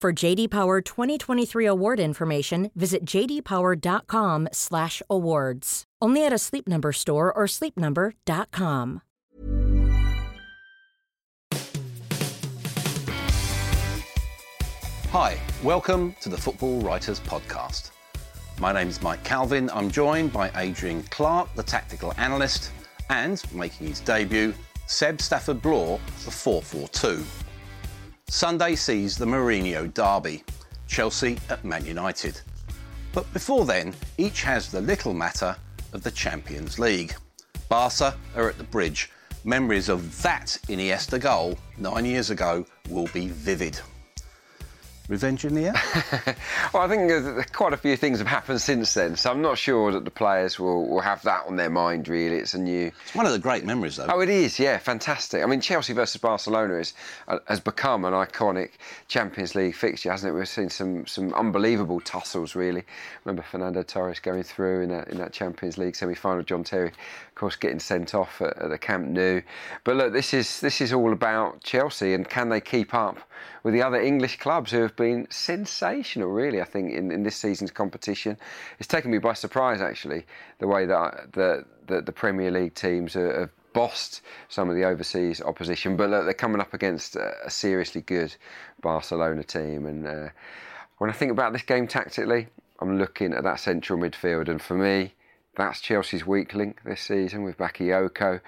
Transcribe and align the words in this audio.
For 0.00 0.14
JD 0.14 0.48
Power 0.48 0.80
2023 0.80 1.66
award 1.66 2.00
information, 2.00 2.70
visit 2.74 3.04
jdpower.com/awards. 3.04 5.84
Only 6.00 6.24
at 6.24 6.32
a 6.32 6.38
Sleep 6.38 6.66
Number 6.66 6.92
store 6.92 7.30
or 7.30 7.44
sleepnumber.com. 7.44 9.02
Hi, 15.10 15.38
welcome 15.62 16.16
to 16.22 16.30
the 16.30 16.38
Football 16.38 16.80
Writers 16.80 17.20
Podcast. 17.20 17.90
My 18.58 18.72
name 18.72 18.88
is 18.88 19.02
Mike 19.02 19.22
Calvin. 19.22 19.68
I'm 19.74 19.90
joined 19.90 20.32
by 20.32 20.50
Adrian 20.56 21.02
Clark, 21.10 21.54
the 21.56 21.62
tactical 21.62 22.14
analyst, 22.16 22.70
and 23.10 23.44
making 23.52 23.88
his 23.88 24.00
debut, 24.00 24.54
Seb 24.86 25.20
Stafford 25.20 25.60
Bloor, 25.60 26.00
the 26.24 26.30
442. 26.30 27.22
Sunday 28.30 28.76
sees 28.76 29.18
the 29.18 29.26
Mourinho 29.26 29.92
derby, 29.92 30.44
Chelsea 30.86 31.36
at 31.48 31.64
Man 31.64 31.84
United. 31.84 32.40
But 33.12 33.30
before 33.32 33.64
then, 33.64 33.92
each 34.18 34.44
has 34.44 34.70
the 34.70 34.80
little 34.80 35.12
matter 35.12 35.56
of 35.92 36.04
the 36.04 36.12
Champions 36.12 36.78
League. 36.78 37.12
Barca 37.68 38.16
are 38.36 38.48
at 38.48 38.56
the 38.56 38.62
bridge. 38.62 39.10
Memories 39.42 39.88
of 39.88 40.22
that 40.22 40.56
Iniesta 40.68 41.20
goal 41.20 41.58
nine 41.76 42.04
years 42.04 42.30
ago 42.30 42.64
will 42.88 43.08
be 43.08 43.26
vivid. 43.26 43.80
Revenge 45.10 45.44
in 45.44 45.54
the 45.56 45.66
air? 45.66 45.82
well, 46.72 46.84
I 46.84 46.88
think 46.88 47.10
uh, 47.10 47.42
quite 47.52 47.72
a 47.72 47.76
few 47.76 47.96
things 47.96 48.18
have 48.18 48.28
happened 48.28 48.60
since 48.60 48.94
then, 48.94 49.16
so 49.16 49.32
I'm 49.32 49.42
not 49.42 49.58
sure 49.58 49.90
that 49.90 50.04
the 50.04 50.10
players 50.10 50.60
will, 50.60 50.88
will 50.88 51.00
have 51.00 51.20
that 51.22 51.46
on 51.48 51.56
their 51.56 51.68
mind, 51.68 52.06
really. 52.06 52.36
It's 52.36 52.54
a 52.54 52.58
new. 52.58 52.92
It's 53.02 53.14
one 53.16 53.26
of 53.26 53.32
the 53.32 53.40
great 53.40 53.64
memories, 53.64 53.96
though. 53.96 54.06
Oh, 54.08 54.20
it 54.20 54.28
is, 54.28 54.60
yeah, 54.60 54.78
fantastic. 54.78 55.42
I 55.42 55.46
mean, 55.46 55.60
Chelsea 55.60 55.92
versus 55.94 56.20
Barcelona 56.20 56.74
is, 56.74 56.94
uh, 57.26 57.40
has 57.48 57.58
become 57.58 58.04
an 58.04 58.12
iconic 58.12 58.70
Champions 59.08 59.56
League 59.56 59.74
fixture, 59.74 60.12
hasn't 60.12 60.32
it? 60.32 60.38
We've 60.38 60.48
seen 60.48 60.70
some 60.70 61.08
some 61.08 61.34
unbelievable 61.34 62.00
tussles, 62.00 62.54
really. 62.54 62.84
Remember 63.24 63.42
Fernando 63.42 63.82
Torres 63.82 64.20
going 64.20 64.44
through 64.44 64.82
in 64.82 64.90
that, 64.90 65.08
in 65.08 65.18
that 65.18 65.32
Champions 65.32 65.76
League 65.76 65.96
semi 65.96 66.14
final, 66.14 66.44
John 66.44 66.62
Terry, 66.62 66.92
course, 67.40 67.56
getting 67.56 67.80
sent 67.80 68.14
off 68.14 68.40
at, 68.40 68.56
at 68.58 68.70
the 68.70 68.78
Camp 68.78 69.08
Nou. 69.08 69.40
But 69.84 69.96
look, 69.96 70.12
this 70.12 70.32
is, 70.34 70.60
this 70.60 70.80
is 70.80 70.92
all 70.92 71.12
about 71.12 71.62
Chelsea 71.62 72.14
and 72.14 72.28
can 72.28 72.48
they 72.48 72.60
keep 72.60 72.94
up 72.94 73.18
with 73.62 73.74
the 73.74 73.82
other 73.82 74.00
English 74.00 74.38
clubs 74.38 74.70
who 74.70 74.80
have 74.82 74.96
been 74.96 75.26
sensational, 75.30 76.28
really, 76.28 76.60
I 76.60 76.64
think, 76.64 76.92
in, 76.92 77.10
in 77.10 77.22
this 77.22 77.36
season's 77.36 77.70
competition. 77.70 78.36
It's 78.78 78.86
taken 78.86 79.10
me 79.10 79.18
by 79.18 79.34
surprise, 79.34 79.80
actually, 79.80 80.26
the 80.58 80.66
way 80.66 80.86
that 80.86 81.32
the, 81.32 81.64
the, 81.86 82.02
the 82.02 82.12
Premier 82.12 82.50
League 82.50 82.74
teams 82.74 83.14
have 83.14 83.50
bossed 83.72 84.22
some 84.48 84.68
of 84.68 84.76
the 84.76 84.84
overseas 84.84 85.40
opposition, 85.40 85.96
but 85.96 86.10
look, 86.10 86.24
they're 86.24 86.34
coming 86.34 86.60
up 86.60 86.74
against 86.74 87.16
a, 87.16 87.34
a 87.46 87.50
seriously 87.50 88.00
good 88.00 88.34
Barcelona 88.82 89.44
team. 89.44 89.86
And 89.86 90.06
uh, 90.06 90.28
when 90.98 91.10
I 91.10 91.12
think 91.12 91.30
about 91.30 91.52
this 91.52 91.62
game 91.62 91.86
tactically, 91.86 92.48
I'm 92.80 92.98
looking 92.98 93.32
at 93.32 93.44
that 93.44 93.60
central 93.60 93.98
midfield, 93.98 94.48
and 94.48 94.60
for 94.60 94.74
me, 94.74 95.14
that's 95.60 95.80
Chelsea's 95.80 96.26
weak 96.26 96.54
link 96.54 96.80
this 96.84 97.00
season 97.00 97.42
with 97.42 97.58
Bakayoko 97.58 98.40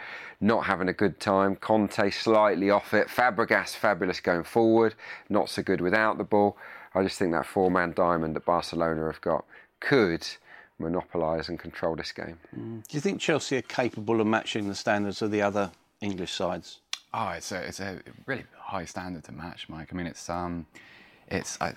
not 0.42 0.66
having 0.66 0.88
a 0.88 0.92
good 0.92 1.20
time. 1.20 1.56
Conte 1.56 2.10
slightly 2.10 2.68
off 2.68 2.92
it. 2.92 3.08
Fabregas 3.08 3.76
fabulous 3.76 4.20
going 4.20 4.42
forward, 4.42 4.94
not 5.28 5.48
so 5.48 5.62
good 5.62 5.80
without 5.80 6.18
the 6.18 6.24
ball. 6.24 6.56
I 6.94 7.02
just 7.02 7.18
think 7.18 7.32
that 7.32 7.46
four-man 7.46 7.92
diamond 7.92 8.36
that 8.36 8.44
Barcelona 8.44 9.06
have 9.06 9.20
got 9.20 9.44
could 9.80 10.26
monopolise 10.78 11.48
and 11.48 11.58
control 11.58 11.96
this 11.96 12.12
game. 12.12 12.38
Mm. 12.56 12.86
Do 12.86 12.96
you 12.96 13.00
think 13.00 13.20
Chelsea 13.20 13.56
are 13.56 13.62
capable 13.62 14.20
of 14.20 14.26
matching 14.26 14.68
the 14.68 14.74
standards 14.74 15.22
of 15.22 15.30
the 15.30 15.40
other 15.40 15.70
English 16.00 16.32
sides? 16.32 16.80
Oh, 17.14 17.28
it's 17.28 17.52
a 17.52 17.58
it's 17.62 17.80
a 17.80 18.00
really 18.26 18.44
high 18.58 18.84
standard 18.84 19.24
to 19.24 19.32
match, 19.32 19.68
Mike. 19.68 19.90
I 19.92 19.96
mean, 19.96 20.06
it's 20.06 20.28
um, 20.28 20.66
it's 21.28 21.60
I, 21.60 21.74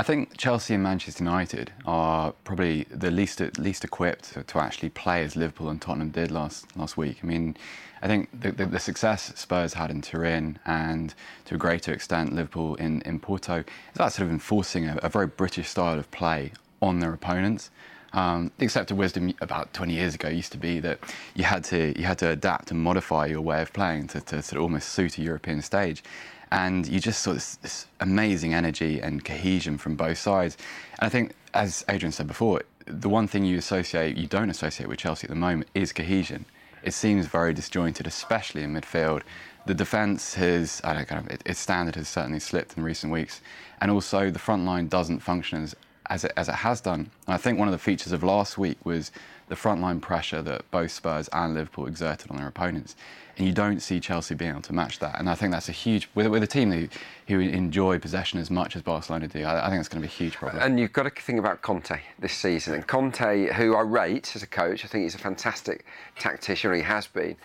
I 0.00 0.04
think 0.04 0.36
Chelsea 0.36 0.74
and 0.74 0.82
Manchester 0.84 1.24
United 1.24 1.72
are 1.84 2.30
probably 2.44 2.84
the 2.84 3.10
least 3.10 3.40
least 3.58 3.82
equipped 3.82 4.32
to, 4.32 4.44
to, 4.44 4.60
actually 4.60 4.90
play 4.90 5.24
as 5.24 5.34
Liverpool 5.34 5.68
and 5.70 5.82
Tottenham 5.82 6.10
did 6.10 6.30
last 6.30 6.76
last 6.76 6.96
week. 6.96 7.18
I 7.20 7.26
mean, 7.26 7.56
I 8.00 8.06
think 8.06 8.28
the, 8.32 8.52
the, 8.52 8.66
the, 8.66 8.78
success 8.78 9.32
Spurs 9.34 9.74
had 9.74 9.90
in 9.90 10.00
Turin 10.00 10.60
and 10.64 11.14
to 11.46 11.56
a 11.56 11.58
greater 11.58 11.92
extent 11.92 12.32
Liverpool 12.32 12.76
in, 12.76 13.00
in 13.02 13.18
Porto 13.18 13.58
is 13.58 13.64
about 13.96 14.12
sort 14.12 14.28
of 14.28 14.32
enforcing 14.32 14.86
a, 14.86 15.00
a 15.02 15.08
very 15.08 15.26
British 15.26 15.68
style 15.68 15.98
of 15.98 16.08
play 16.12 16.52
on 16.80 17.00
their 17.00 17.12
opponents. 17.12 17.72
Um, 18.12 18.52
the 18.56 18.66
accepted 18.66 18.96
wisdom 18.96 19.34
about 19.40 19.74
20 19.74 19.92
years 19.92 20.14
ago 20.14 20.28
used 20.28 20.52
to 20.52 20.58
be 20.58 20.78
that 20.78 21.00
you 21.34 21.42
had 21.42 21.64
to 21.64 21.92
you 21.98 22.06
had 22.06 22.18
to 22.18 22.30
adapt 22.30 22.70
and 22.70 22.80
modify 22.80 23.26
your 23.26 23.40
way 23.40 23.60
of 23.62 23.72
playing 23.72 24.06
to, 24.08 24.20
to 24.20 24.42
sort 24.42 24.58
of 24.58 24.62
almost 24.62 24.90
suit 24.90 25.18
a 25.18 25.22
European 25.22 25.60
stage 25.60 26.04
and 26.50 26.86
you 26.86 27.00
just 27.00 27.22
saw 27.22 27.32
this, 27.32 27.56
this, 27.56 27.86
amazing 28.00 28.54
energy 28.54 29.00
and 29.00 29.24
cohesion 29.24 29.78
from 29.78 29.96
both 29.96 30.18
sides. 30.18 30.56
And 30.98 31.06
I 31.06 31.08
think, 31.08 31.34
as 31.54 31.84
Adrian 31.88 32.12
said 32.12 32.26
before, 32.26 32.62
the 32.86 33.08
one 33.08 33.26
thing 33.26 33.44
you 33.44 33.58
associate, 33.58 34.16
you 34.16 34.26
don't 34.26 34.50
associate 34.50 34.88
with 34.88 34.98
Chelsea 34.98 35.24
at 35.24 35.30
the 35.30 35.36
moment, 35.36 35.68
is 35.74 35.92
cohesion. 35.92 36.44
It 36.82 36.94
seems 36.94 37.26
very 37.26 37.52
disjointed, 37.52 38.06
especially 38.06 38.62
in 38.62 38.72
midfield. 38.72 39.22
The 39.66 39.74
defence 39.74 40.34
has, 40.34 40.80
I 40.84 40.94
don't 40.94 41.10
know, 41.10 41.36
its 41.44 41.60
standard 41.60 41.96
has 41.96 42.08
certainly 42.08 42.40
slipped 42.40 42.76
in 42.76 42.82
recent 42.82 43.12
weeks, 43.12 43.42
and 43.80 43.90
also 43.90 44.30
the 44.30 44.38
front 44.38 44.64
line 44.64 44.88
doesn't 44.88 45.20
function 45.20 45.64
as 45.64 45.76
as 46.08 46.24
it, 46.24 46.32
as 46.36 46.48
it 46.48 46.54
has 46.54 46.80
done. 46.80 47.10
And 47.26 47.34
I 47.34 47.36
think 47.36 47.58
one 47.58 47.68
of 47.68 47.72
the 47.72 47.78
features 47.78 48.12
of 48.12 48.22
last 48.22 48.58
week 48.58 48.84
was 48.84 49.12
the 49.48 49.54
frontline 49.54 50.00
pressure 50.00 50.42
that 50.42 50.70
both 50.70 50.90
Spurs 50.90 51.28
and 51.32 51.54
Liverpool 51.54 51.86
exerted 51.86 52.30
on 52.30 52.36
their 52.36 52.48
opponents 52.48 52.96
and 53.38 53.46
you 53.46 53.52
don't 53.52 53.80
see 53.80 54.00
Chelsea 54.00 54.34
being 54.34 54.50
able 54.50 54.62
to 54.62 54.72
match 54.72 54.98
that. 54.98 55.18
And 55.18 55.30
I 55.30 55.34
think 55.34 55.52
that's 55.52 55.68
a 55.68 55.72
huge 55.72 56.08
with, 56.14 56.26
with 56.26 56.42
a 56.42 56.46
team 56.46 56.72
who, 56.72 56.88
who 57.28 57.38
enjoy 57.40 57.98
possession 58.00 58.40
as 58.40 58.50
much 58.50 58.74
as 58.74 58.82
Barcelona 58.82 59.28
do. 59.28 59.44
I, 59.44 59.66
I 59.66 59.70
think 59.70 59.80
it's 59.80 59.88
going 59.88 60.02
to 60.02 60.08
be 60.08 60.12
a 60.12 60.16
huge 60.16 60.34
problem. 60.34 60.60
And 60.62 60.78
you've 60.78 60.92
got 60.92 61.04
to 61.04 61.22
think 61.22 61.38
about 61.38 61.62
Conte 61.62 62.00
this 62.18 62.32
season. 62.32 62.74
And 62.74 62.86
Conte, 62.86 63.52
who 63.54 63.76
I 63.76 63.82
rate 63.82 64.34
as 64.34 64.42
a 64.42 64.46
coach, 64.46 64.84
I 64.84 64.88
think 64.88 65.04
he's 65.04 65.14
a 65.14 65.18
fantastic 65.18 65.84
tactician. 66.18 66.74
He 66.74 66.82
has 66.82 67.06
been, 67.06 67.36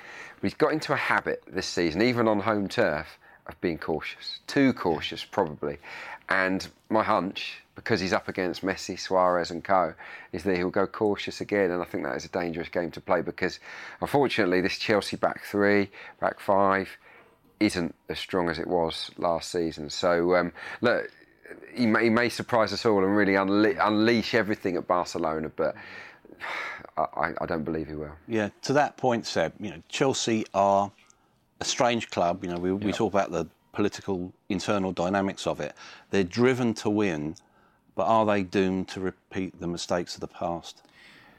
but 0.41 0.41
he's 0.41 0.55
got 0.55 0.73
into 0.73 0.93
a 0.93 0.97
habit 0.97 1.43
this 1.47 1.67
season, 1.67 2.01
even 2.01 2.27
on 2.27 2.39
home 2.39 2.67
turf, 2.67 3.19
of 3.45 3.59
being 3.61 3.77
cautious, 3.77 4.39
too 4.47 4.73
cautious 4.73 5.23
probably. 5.23 5.77
And 6.29 6.67
my 6.89 7.03
hunch 7.03 7.62
because 7.75 7.99
he's 7.99 8.13
up 8.13 8.27
against 8.27 8.61
Messi, 8.61 8.99
Suarez, 8.99 9.51
and 9.51 9.63
co, 9.63 9.93
is 10.31 10.43
that 10.43 10.55
he'll 10.55 10.69
go 10.69 10.85
cautious 10.85 11.41
again. 11.41 11.71
And 11.71 11.81
I 11.81 11.85
think 11.85 12.03
that 12.03 12.15
is 12.15 12.25
a 12.25 12.29
dangerous 12.29 12.69
game 12.69 12.91
to 12.91 13.01
play 13.01 13.21
because, 13.21 13.59
unfortunately, 14.01 14.61
this 14.61 14.77
Chelsea 14.77 15.17
back 15.17 15.43
three, 15.43 15.89
back 16.19 16.39
five, 16.39 16.89
isn't 17.59 17.95
as 18.09 18.19
strong 18.19 18.49
as 18.49 18.59
it 18.59 18.67
was 18.67 19.09
last 19.17 19.51
season. 19.51 19.89
So, 19.89 20.35
um, 20.35 20.53
look, 20.81 21.09
he 21.73 21.85
may, 21.85 22.05
he 22.05 22.09
may, 22.09 22.29
surprise 22.29 22.73
us 22.73 22.85
all 22.85 23.03
and 23.03 23.15
really 23.15 23.33
unle- 23.33 23.77
unleash 23.79 24.33
everything 24.33 24.75
at 24.77 24.87
Barcelona, 24.87 25.49
but. 25.55 25.75
I, 26.95 27.31
I, 27.41 27.45
don't 27.47 27.63
believe 27.63 27.87
he 27.87 27.95
will. 27.95 28.11
Yeah, 28.27 28.49
to 28.63 28.73
that 28.73 28.97
point, 28.97 29.25
Seb, 29.25 29.53
you 29.59 29.71
know, 29.71 29.81
Chelsea 29.89 30.45
are 30.53 30.91
a 31.59 31.65
strange 31.65 32.11
club. 32.11 32.43
You 32.43 32.51
know, 32.51 32.57
we, 32.57 32.71
we 32.71 32.91
talk 32.91 33.11
about 33.11 33.31
the 33.31 33.47
political 33.71 34.31
internal 34.49 34.91
dynamics 34.91 35.47
of 35.47 35.59
it. 35.59 35.73
They're 36.11 36.23
driven 36.23 36.75
to 36.75 36.91
win 36.91 37.35
but 37.95 38.05
are 38.05 38.25
they 38.25 38.43
doomed 38.43 38.87
to 38.89 38.99
repeat 38.99 39.59
the 39.59 39.67
mistakes 39.67 40.15
of 40.15 40.21
the 40.21 40.27
past? 40.27 40.81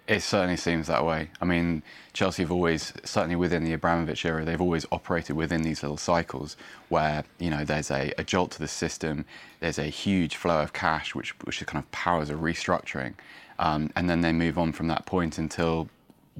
It 0.06 0.21
certainly 0.21 0.59
seems 0.59 0.87
that 0.89 1.05
way. 1.06 1.31
I 1.41 1.47
mean, 1.47 1.83
Chelsea 2.12 2.43
have 2.43 2.53
always, 2.53 2.93
certainly 3.05 3.37
within 3.37 3.65
the 3.65 3.73
Abramovich 3.73 4.27
era, 4.27 4.45
they've 4.45 4.61
always 4.61 4.85
operated 4.93 5.35
within 5.35 5.62
these 5.62 5.83
little 5.83 5.97
cycles 5.97 6.59
where 6.91 7.25
you 7.39 7.49
know 7.49 7.65
there's 7.65 7.91
a, 7.91 8.12
a 8.19 8.25
jolt 8.25 8.51
to 8.53 8.59
the 8.59 8.69
system, 8.69 9.25
there's 9.61 9.79
a 9.79 9.87
huge 9.87 10.37
flow 10.37 10.61
of 10.61 10.75
cash 10.75 11.15
which 11.15 11.31
which 11.47 11.65
kind 11.67 11.83
of 11.83 11.91
powers 11.91 12.29
a 12.29 12.35
restructuring, 12.35 13.15
um, 13.59 13.91
and 13.97 14.11
then 14.11 14.21
they 14.21 14.33
move 14.33 14.59
on 14.59 14.73
from 14.73 14.89
that 14.89 15.06
point 15.06 15.39
until 15.39 15.89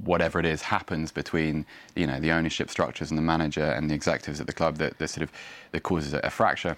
whatever 0.03 0.39
it 0.39 0.45
is 0.45 0.61
happens 0.61 1.11
between 1.11 1.65
you 1.95 2.05
know 2.05 2.19
the 2.19 2.31
ownership 2.31 2.69
structures 2.69 3.09
and 3.09 3.17
the 3.17 3.23
manager 3.23 3.63
and 3.63 3.89
the 3.89 3.95
executives 3.95 4.39
at 4.39 4.45
the 4.45 4.53
club 4.53 4.77
that, 4.77 4.95
that 4.99 5.07
sort 5.07 5.23
of 5.23 5.31
that 5.71 5.81
causes 5.81 6.13
a, 6.13 6.19
a 6.19 6.29
fracture. 6.29 6.77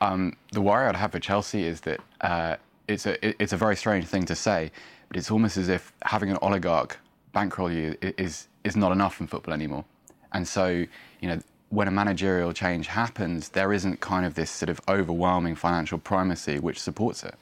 Um, 0.00 0.36
the 0.52 0.60
worry 0.60 0.86
I'd 0.86 0.94
have 0.94 1.10
for 1.10 1.18
Chelsea 1.18 1.64
is 1.64 1.80
that 1.80 2.00
uh, 2.20 2.56
it's 2.88 3.06
a 3.06 3.42
it's 3.42 3.52
a 3.52 3.56
very 3.56 3.76
strange 3.76 4.06
thing 4.06 4.24
to 4.26 4.34
say, 4.34 4.70
but 5.08 5.16
it's 5.16 5.30
almost 5.30 5.56
as 5.56 5.68
if 5.68 5.92
having 6.02 6.30
an 6.30 6.38
oligarch 6.42 6.98
bankroll 7.32 7.70
you 7.70 7.96
is 8.00 8.48
is 8.64 8.76
not 8.76 8.92
enough 8.92 9.20
in 9.20 9.26
football 9.26 9.54
anymore. 9.54 9.84
And 10.32 10.46
so, 10.46 10.66
you 10.66 11.28
know, 11.28 11.38
when 11.70 11.88
a 11.88 11.90
managerial 11.90 12.52
change 12.52 12.86
happens, 12.86 13.50
there 13.50 13.72
isn't 13.72 14.00
kind 14.00 14.24
of 14.26 14.34
this 14.34 14.50
sort 14.50 14.70
of 14.70 14.80
overwhelming 14.88 15.54
financial 15.54 15.98
primacy 15.98 16.58
which 16.58 16.80
supports 16.80 17.22
it. 17.24 17.34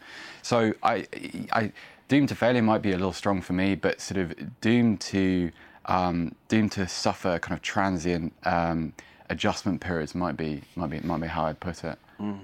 So 0.43 0.75
I, 0.83 1.07
I 1.53 1.73
doomed 2.09 2.29
to 2.29 2.35
failure 2.35 2.63
might 2.63 2.83
be 2.83 2.93
a 2.93 2.97
little 2.97 3.13
strong 3.13 3.41
for 3.41 3.53
me, 3.53 3.75
but 3.75 4.01
sort 4.01 4.19
of 4.19 4.61
doomed 4.61 5.01
to 5.03 5.51
um, 5.87 6.35
doomed 6.49 6.73
to 6.73 6.89
suffer 6.89 7.39
kind 7.39 7.57
of 7.57 7.63
transient 7.63 8.33
um, 8.45 8.93
adjustment 9.31 9.81
periods 9.81 10.15
might 10.15 10.37
be 10.37 10.63
might 10.75 10.91
be 10.91 11.01
might 11.01 11.21
be 11.21 11.29
how 11.29 11.47
I'd 11.47 11.61
put 11.61 11.85
it. 11.85 11.99
Mm. 12.21 12.41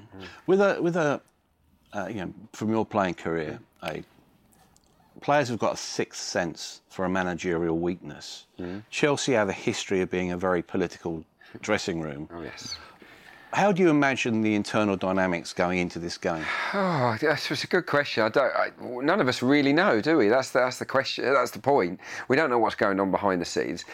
With 0.46 0.60
a 0.60 0.80
with 0.80 0.96
a 0.96 1.20
uh, 1.92 2.06
you 2.08 2.16
know 2.16 2.32
from 2.52 2.70
your 2.70 2.84
playing 2.84 3.14
career, 3.14 3.60
a 3.82 4.02
players 5.20 5.48
have 5.48 5.58
got 5.58 5.74
a 5.74 5.76
sixth 5.76 6.22
sense 6.22 6.80
for 6.88 7.04
a 7.04 7.08
managerial 7.08 7.78
weakness. 7.78 8.46
Mm. 8.58 8.82
Chelsea 8.90 9.32
have 9.32 9.48
a 9.48 9.52
history 9.52 10.00
of 10.00 10.10
being 10.10 10.32
a 10.32 10.36
very 10.36 10.62
political 10.62 11.24
dressing 11.60 12.00
room. 12.00 12.28
Oh 12.32 12.42
yes. 12.42 12.76
How 13.52 13.70
do 13.70 13.82
you 13.82 13.90
imagine 13.90 14.40
the 14.40 14.54
internal 14.54 14.96
dynamics 14.96 15.52
going 15.52 15.78
into 15.78 15.98
this 15.98 16.16
game? 16.16 16.42
Oh, 16.72 17.18
that's 17.20 17.64
a 17.64 17.66
good 17.66 17.84
question. 17.84 18.22
I 18.22 18.30
don't. 18.30 18.52
I, 18.54 18.70
none 18.80 19.20
of 19.20 19.28
us 19.28 19.42
really 19.42 19.74
know, 19.74 20.00
do 20.00 20.16
we? 20.16 20.28
That's 20.28 20.52
the, 20.52 20.60
that's 20.60 20.78
the 20.78 20.86
question. 20.86 21.30
That's 21.34 21.50
the 21.50 21.58
point. 21.58 22.00
We 22.28 22.36
don't 22.36 22.48
know 22.48 22.58
what's 22.58 22.76
going 22.76 22.98
on 22.98 23.10
behind 23.10 23.42
the 23.42 23.44
scenes. 23.44 23.84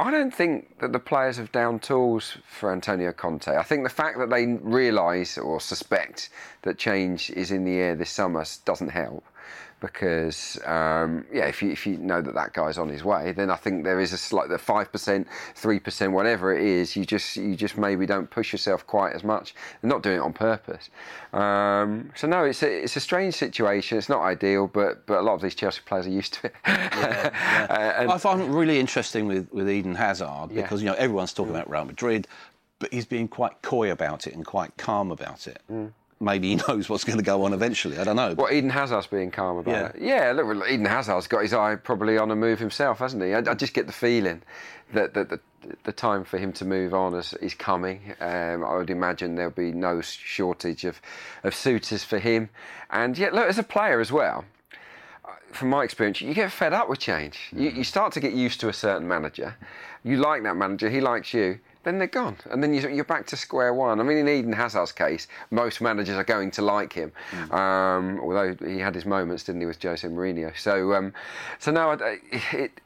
I 0.00 0.10
don't 0.10 0.34
think 0.34 0.78
that 0.78 0.92
the 0.92 0.98
players 0.98 1.36
have 1.36 1.52
down 1.52 1.78
tools 1.78 2.38
for 2.46 2.72
Antonio 2.72 3.12
Conte. 3.12 3.54
I 3.54 3.62
think 3.62 3.82
the 3.82 3.90
fact 3.90 4.18
that 4.18 4.30
they 4.30 4.46
realise 4.46 5.36
or 5.36 5.60
suspect 5.60 6.30
that 6.62 6.78
change 6.78 7.28
is 7.30 7.50
in 7.50 7.66
the 7.66 7.74
air 7.74 7.94
this 7.94 8.08
summer 8.08 8.44
doesn't 8.64 8.88
help 8.88 9.22
because 9.80 10.58
um, 10.66 11.24
yeah, 11.32 11.46
if 11.46 11.62
you 11.62 11.70
if 11.70 11.86
you 11.86 11.96
know 11.96 12.20
that 12.20 12.34
that 12.34 12.52
guy's 12.52 12.78
on 12.78 12.88
his 12.88 13.02
way, 13.02 13.32
then 13.32 13.50
I 13.50 13.56
think 13.56 13.84
there 13.84 14.00
is 14.00 14.12
a 14.12 14.18
slight 14.18 14.48
the 14.48 14.58
five 14.58 14.92
percent, 14.92 15.26
three 15.54 15.80
percent, 15.80 16.12
whatever 16.12 16.54
it 16.54 16.62
is. 16.62 16.94
You 16.96 17.04
just 17.04 17.36
you 17.36 17.56
just 17.56 17.76
maybe 17.76 18.06
don't 18.06 18.30
push 18.30 18.52
yourself 18.52 18.86
quite 18.86 19.14
as 19.14 19.24
much. 19.24 19.54
They're 19.80 19.88
not 19.88 20.02
doing 20.02 20.16
it 20.16 20.20
on 20.20 20.32
purpose. 20.32 20.90
Um, 21.32 22.10
so 22.14 22.26
no, 22.26 22.44
it's 22.44 22.62
a, 22.62 22.84
it's 22.84 22.96
a 22.96 23.00
strange 23.00 23.34
situation. 23.34 23.98
It's 23.98 24.08
not 24.08 24.20
ideal, 24.20 24.66
but 24.66 25.06
but 25.06 25.18
a 25.18 25.22
lot 25.22 25.34
of 25.34 25.42
these 25.42 25.54
Chelsea 25.54 25.80
players 25.84 26.06
are 26.06 26.10
used 26.10 26.34
to 26.34 26.46
it. 26.46 26.54
yeah, 26.66 27.30
yeah. 27.70 28.06
uh, 28.08 28.12
I 28.12 28.18
find 28.18 28.42
it 28.42 28.48
really 28.48 28.78
interesting 28.78 29.26
with 29.26 29.50
with 29.52 29.68
Eden 29.68 29.94
Hazard 29.94 30.50
because 30.54 30.82
yeah. 30.82 30.90
you 30.90 30.96
know 30.96 31.02
everyone's 31.02 31.32
talking 31.32 31.54
about 31.54 31.70
Real 31.70 31.86
Madrid, 31.86 32.28
but 32.78 32.92
he's 32.92 33.06
being 33.06 33.28
quite 33.28 33.62
coy 33.62 33.90
about 33.90 34.26
it 34.26 34.34
and 34.34 34.44
quite 34.44 34.76
calm 34.76 35.10
about 35.10 35.46
it. 35.46 35.60
Mm 35.70 35.92
maybe 36.20 36.50
he 36.50 36.54
knows 36.68 36.88
what's 36.88 37.04
going 37.04 37.18
to 37.18 37.24
go 37.24 37.44
on 37.44 37.52
eventually. 37.52 37.98
I 37.98 38.04
don't 38.04 38.16
know. 38.16 38.34
Well, 38.34 38.52
Eden 38.52 38.70
Hazard's 38.70 39.06
being 39.06 39.30
calm 39.30 39.56
about 39.58 39.72
yeah. 39.72 39.86
it. 39.88 39.96
Yeah, 40.00 40.32
look, 40.32 40.68
Eden 40.68 40.86
Hazard's 40.86 41.26
got 41.26 41.42
his 41.42 41.54
eye 41.54 41.76
probably 41.76 42.18
on 42.18 42.30
a 42.30 42.36
move 42.36 42.58
himself, 42.58 42.98
hasn't 42.98 43.22
he? 43.22 43.34
I, 43.34 43.38
I 43.38 43.54
just 43.54 43.74
get 43.74 43.86
the 43.86 43.92
feeling 43.92 44.42
that, 44.92 45.14
that 45.14 45.30
the, 45.30 45.40
the 45.84 45.92
time 45.92 46.24
for 46.24 46.38
him 46.38 46.52
to 46.54 46.64
move 46.64 46.94
on 46.94 47.14
is, 47.14 47.32
is 47.34 47.54
coming. 47.54 48.14
Um, 48.20 48.64
I 48.64 48.76
would 48.76 48.90
imagine 48.90 49.34
there'll 49.34 49.50
be 49.50 49.72
no 49.72 50.00
shortage 50.00 50.84
of, 50.84 51.00
of 51.42 51.54
suitors 51.54 52.04
for 52.04 52.18
him. 52.18 52.50
And 52.90 53.16
yet, 53.16 53.34
look, 53.34 53.48
as 53.48 53.58
a 53.58 53.62
player 53.62 54.00
as 54.00 54.12
well, 54.12 54.44
uh, 55.24 55.32
from 55.52 55.70
my 55.70 55.84
experience, 55.84 56.20
you 56.20 56.34
get 56.34 56.52
fed 56.52 56.72
up 56.72 56.88
with 56.88 56.98
change. 56.98 57.50
Mm. 57.54 57.60
You, 57.60 57.70
you 57.70 57.84
start 57.84 58.12
to 58.14 58.20
get 58.20 58.32
used 58.32 58.60
to 58.60 58.68
a 58.68 58.72
certain 58.72 59.08
manager. 59.08 59.56
You 60.02 60.16
like 60.16 60.42
that 60.42 60.56
manager, 60.56 60.90
he 60.90 61.00
likes 61.00 61.32
you 61.34 61.60
then 61.82 61.98
they're 61.98 62.06
gone. 62.06 62.36
And 62.50 62.62
then 62.62 62.74
you're 62.74 63.04
back 63.04 63.26
to 63.28 63.36
square 63.36 63.72
one. 63.72 64.00
I 64.00 64.02
mean, 64.02 64.18
in 64.18 64.28
Eden 64.28 64.52
Hazard's 64.52 64.92
case, 64.92 65.26
most 65.50 65.80
managers 65.80 66.16
are 66.16 66.24
going 66.24 66.50
to 66.52 66.62
like 66.62 66.92
him, 66.92 67.12
mm. 67.30 67.52
um, 67.52 68.20
although 68.20 68.54
he 68.66 68.78
had 68.78 68.94
his 68.94 69.06
moments, 69.06 69.44
didn't 69.44 69.60
he, 69.62 69.66
with 69.66 69.82
Jose 69.82 70.06
Mourinho? 70.06 70.56
So, 70.58 70.94
um, 70.94 71.12
so 71.58 71.70
now 71.70 71.92
it, 71.92 72.00
it, 72.52 72.80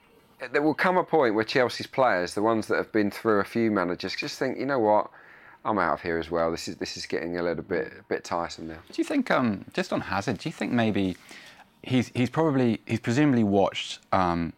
there 0.52 0.62
will 0.62 0.74
come 0.74 0.96
a 0.96 1.04
point 1.04 1.34
where 1.34 1.44
Chelsea's 1.44 1.86
players, 1.86 2.34
the 2.34 2.42
ones 2.42 2.66
that 2.68 2.76
have 2.76 2.92
been 2.92 3.10
through 3.10 3.40
a 3.40 3.44
few 3.44 3.70
managers, 3.70 4.14
just 4.14 4.38
think, 4.38 4.58
you 4.58 4.66
know 4.66 4.78
what? 4.78 5.10
I'm 5.64 5.78
out 5.78 5.94
of 5.94 6.02
here 6.02 6.18
as 6.18 6.30
well. 6.30 6.50
This 6.50 6.68
is 6.68 6.76
this 6.76 6.98
is 6.98 7.06
getting 7.06 7.38
a 7.38 7.42
little 7.42 7.62
bit 7.62 7.90
a 7.98 8.02
bit 8.02 8.22
tiresome 8.22 8.68
now. 8.68 8.80
Do 8.92 9.00
you 9.00 9.04
think, 9.04 9.30
um, 9.30 9.64
just 9.72 9.94
on 9.94 10.02
Hazard, 10.02 10.36
do 10.36 10.48
you 10.50 10.52
think 10.52 10.72
maybe 10.72 11.16
he's 11.82 12.08
he's 12.08 12.28
probably 12.28 12.82
he's 12.86 13.00
presumably 13.00 13.44
watched 13.44 14.00
um, 14.12 14.52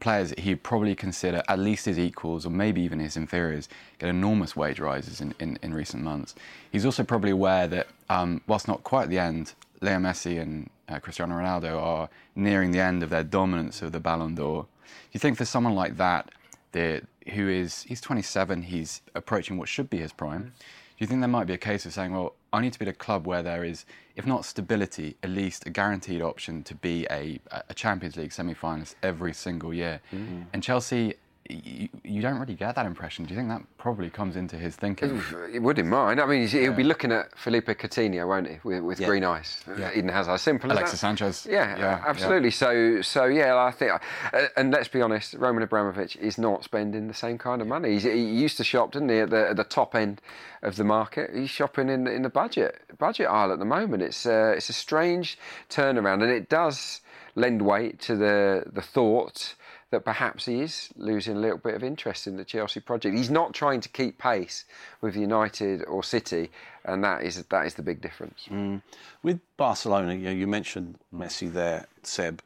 players 0.00 0.30
that 0.30 0.40
he'd 0.40 0.62
probably 0.62 0.94
consider 0.94 1.42
at 1.48 1.58
least 1.58 1.86
his 1.86 1.98
equals 1.98 2.46
or 2.46 2.50
maybe 2.50 2.80
even 2.80 2.98
his 2.98 3.16
inferiors 3.16 3.68
get 3.98 4.08
enormous 4.08 4.54
wage 4.54 4.78
rises 4.78 5.20
in, 5.20 5.34
in, 5.40 5.58
in 5.62 5.74
recent 5.74 6.02
months. 6.02 6.34
He's 6.70 6.84
also 6.84 7.02
probably 7.04 7.30
aware 7.30 7.66
that, 7.68 7.88
um, 8.08 8.40
whilst 8.46 8.68
not 8.68 8.84
quite 8.84 9.04
at 9.04 9.10
the 9.10 9.18
end, 9.18 9.54
Leo 9.80 9.98
Messi 9.98 10.40
and 10.40 10.70
uh, 10.88 10.98
Cristiano 10.98 11.34
Ronaldo 11.34 11.80
are 11.80 12.08
nearing 12.34 12.70
the 12.70 12.80
end 12.80 13.02
of 13.02 13.10
their 13.10 13.24
dominance 13.24 13.82
of 13.82 13.92
the 13.92 14.00
Ballon 14.00 14.34
d'Or. 14.34 14.62
Do 14.62 14.68
you 15.12 15.20
think 15.20 15.36
for 15.36 15.44
someone 15.44 15.74
like 15.74 15.96
that, 15.96 16.30
that 16.72 17.04
who 17.34 17.48
is 17.48 17.82
he's 17.82 18.00
27, 18.00 18.62
he's 18.62 19.02
approaching 19.14 19.58
what 19.58 19.68
should 19.68 19.90
be 19.90 19.98
his 19.98 20.12
prime? 20.12 20.52
Do 20.98 21.04
you 21.04 21.06
think 21.06 21.20
there 21.20 21.28
might 21.28 21.46
be 21.46 21.54
a 21.54 21.58
case 21.58 21.86
of 21.86 21.92
saying, 21.92 22.12
well, 22.12 22.34
I 22.52 22.60
need 22.60 22.72
to 22.72 22.78
be 22.78 22.84
at 22.84 22.88
a 22.88 22.92
club 22.92 23.24
where 23.24 23.40
there 23.40 23.62
is, 23.62 23.86
if 24.16 24.26
not 24.26 24.44
stability, 24.44 25.16
at 25.22 25.30
least 25.30 25.64
a 25.64 25.70
guaranteed 25.70 26.20
option 26.20 26.64
to 26.64 26.74
be 26.74 27.06
a, 27.08 27.38
a 27.68 27.72
Champions 27.72 28.16
League 28.16 28.32
semi-finalist 28.32 28.96
every 29.00 29.32
single 29.32 29.72
year. 29.72 30.00
Mm-hmm. 30.12 30.42
And 30.52 30.60
Chelsea 30.60 31.14
you, 31.48 31.88
you, 32.04 32.22
don't 32.22 32.38
really 32.38 32.54
get 32.54 32.74
that 32.74 32.86
impression. 32.86 33.24
Do 33.24 33.34
you 33.34 33.40
think 33.40 33.48
that 33.48 33.62
probably 33.78 34.10
comes 34.10 34.36
into 34.36 34.56
his 34.56 34.76
thinking? 34.76 35.22
It 35.52 35.60
would 35.60 35.78
in 35.78 35.88
mine. 35.88 36.20
I 36.20 36.26
mean, 36.26 36.46
he'll 36.46 36.62
yeah. 36.62 36.70
be 36.70 36.84
looking 36.84 37.10
at 37.10 37.36
Philippe 37.38 37.74
Coutinho, 37.74 38.28
won't 38.28 38.48
he, 38.48 38.58
with, 38.64 38.82
with 38.82 39.00
yeah. 39.00 39.06
green 39.06 39.24
eyes? 39.24 39.62
Yeah. 39.78 39.90
Eden 39.94 40.10
Hazard, 40.10 40.38
simple 40.38 40.70
Alexis 40.70 40.94
as 40.94 41.00
Sanchez. 41.00 41.46
Yeah, 41.48 41.78
yeah 41.78 42.04
absolutely. 42.06 42.50
So, 42.50 43.00
so 43.02 43.24
yeah, 43.24 43.56
I 43.56 43.70
think, 43.70 43.92
uh, 43.92 44.46
and 44.56 44.70
let's 44.70 44.88
be 44.88 45.00
honest, 45.00 45.34
Roman 45.34 45.62
Abramovich 45.62 46.16
is 46.16 46.38
not 46.38 46.64
spending 46.64 47.08
the 47.08 47.14
same 47.14 47.38
kind 47.38 47.62
of 47.62 47.68
money. 47.68 47.92
He's, 47.92 48.02
he 48.02 48.22
used 48.22 48.56
to 48.58 48.64
shop, 48.64 48.92
didn't 48.92 49.08
he, 49.08 49.18
at 49.18 49.30
the, 49.30 49.50
at 49.50 49.56
the 49.56 49.64
top 49.64 49.94
end 49.94 50.20
of 50.62 50.76
the 50.76 50.84
market. 50.84 51.30
He's 51.34 51.50
shopping 51.50 51.88
in 51.88 52.06
in 52.06 52.22
the 52.22 52.28
budget 52.28 52.80
budget 52.98 53.28
aisle 53.28 53.52
at 53.52 53.58
the 53.58 53.64
moment. 53.64 54.02
It's 54.02 54.26
uh, 54.26 54.54
it's 54.56 54.68
a 54.68 54.72
strange 54.72 55.38
turnaround, 55.70 56.22
and 56.22 56.30
it 56.30 56.48
does 56.48 57.00
lend 57.34 57.62
weight 57.62 58.00
to 58.00 58.16
the 58.16 58.64
the 58.66 58.82
thought 58.82 59.54
that 59.90 60.04
perhaps 60.04 60.44
he 60.46 60.60
is 60.60 60.90
losing 60.96 61.36
a 61.36 61.40
little 61.40 61.58
bit 61.58 61.74
of 61.74 61.82
interest 61.82 62.26
in 62.26 62.36
the 62.36 62.44
Chelsea 62.44 62.80
project. 62.80 63.16
He's 63.16 63.30
not 63.30 63.54
trying 63.54 63.80
to 63.80 63.88
keep 63.88 64.18
pace 64.18 64.64
with 65.00 65.16
United 65.16 65.84
or 65.84 66.02
City, 66.02 66.50
and 66.84 67.02
that 67.04 67.22
is 67.22 67.42
that 67.42 67.66
is 67.66 67.74
the 67.74 67.82
big 67.82 68.00
difference. 68.00 68.46
Mm. 68.50 68.82
With 69.22 69.40
Barcelona, 69.56 70.14
you, 70.14 70.24
know, 70.24 70.30
you 70.30 70.46
mentioned 70.46 70.98
Messi 71.14 71.52
there, 71.52 71.86
Seb. 72.02 72.42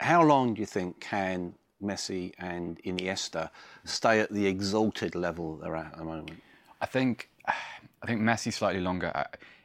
How 0.00 0.22
long 0.22 0.54
do 0.54 0.60
you 0.60 0.66
think 0.66 1.00
can 1.00 1.54
Messi 1.82 2.32
and 2.38 2.82
Iniesta 2.82 3.50
stay 3.84 4.20
at 4.20 4.30
the 4.32 4.46
exalted 4.46 5.14
level 5.14 5.56
they're 5.56 5.76
at 5.76 5.92
at 5.92 5.98
the 5.98 6.04
moment? 6.04 6.42
I 6.80 6.86
think 6.86 7.28
I 7.46 8.06
think 8.06 8.20
Messi 8.20 8.52
slightly 8.52 8.80
longer. 8.80 9.12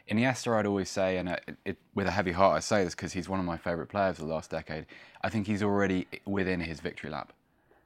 Iniesta, 0.09 0.55
I'd 0.57 0.65
always 0.65 0.89
say, 0.89 1.17
and 1.17 1.29
it, 1.29 1.57
it, 1.65 1.77
with 1.95 2.07
a 2.07 2.11
heavy 2.11 2.31
heart, 2.31 2.55
I 2.55 2.59
say 2.59 2.83
this 2.83 2.93
because 2.93 3.13
he's 3.13 3.27
one 3.27 3.39
of 3.39 3.45
my 3.45 3.57
favourite 3.57 3.89
players 3.89 4.19
of 4.19 4.27
the 4.27 4.33
last 4.33 4.51
decade. 4.51 4.85
I 5.21 5.29
think 5.29 5.47
he's 5.47 5.63
already 5.63 6.07
within 6.25 6.59
his 6.59 6.79
victory 6.79 7.09
lap. 7.09 7.33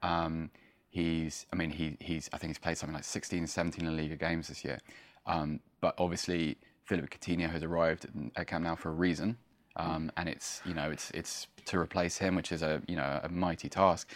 Um, 0.02 0.50
he's, 0.90 1.46
I 1.52 1.56
mean, 1.56 1.70
he, 1.70 1.96
he's, 1.98 2.28
I 2.32 2.38
think 2.38 2.50
he's 2.50 2.58
played 2.58 2.76
something 2.76 2.94
like 2.94 3.04
16, 3.04 3.46
17 3.46 3.86
La 3.86 3.92
Liga 3.92 4.16
games 4.16 4.48
this 4.48 4.64
year. 4.64 4.78
Um, 5.26 5.60
but 5.80 5.94
obviously, 5.96 6.58
Philippe 6.84 7.16
Coutinho 7.16 7.50
has 7.50 7.62
arrived 7.62 8.06
at 8.36 8.46
Camp 8.46 8.64
Nou 8.64 8.76
for 8.76 8.90
a 8.90 8.92
reason, 8.94 9.38
um, 9.76 10.12
and 10.16 10.28
it's, 10.28 10.60
you 10.66 10.74
know, 10.74 10.90
it's, 10.90 11.10
it's 11.12 11.46
to 11.66 11.78
replace 11.78 12.18
him, 12.18 12.34
which 12.34 12.52
is 12.52 12.62
a, 12.62 12.82
you 12.86 12.96
know, 12.96 13.20
a 13.22 13.28
mighty 13.30 13.68
task. 13.70 14.10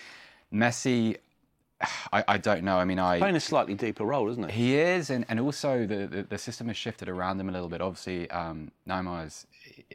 Messi, 0.53 1.17
I, 2.13 2.25
I, 2.29 2.39
don't 2.39 2.65
know. 2.65 2.79
I 2.79 2.85
mean, 2.85 2.99
I 2.99 3.19
playing 3.19 3.37
a 3.37 3.41
slightly 3.41 3.75
deeper 3.75 4.05
role, 4.05 4.29
isn't 4.31 4.45
it? 4.45 4.51
He 4.51 4.77
is, 4.77 5.11
and, 5.11 5.25
and 5.29 5.41
also 5.41 5.87
the, 5.87 6.07
the, 6.07 6.23
the 6.23 6.39
system 6.39 6.69
has 6.69 6.77
shifted 6.77 7.09
around 7.09 7.41
him 7.41 7.49
a 7.49 7.53
little 7.53 7.69
bit. 7.69 7.81
Obviously, 7.81 8.31
um, 8.31 8.71
Neymar's 8.89 9.47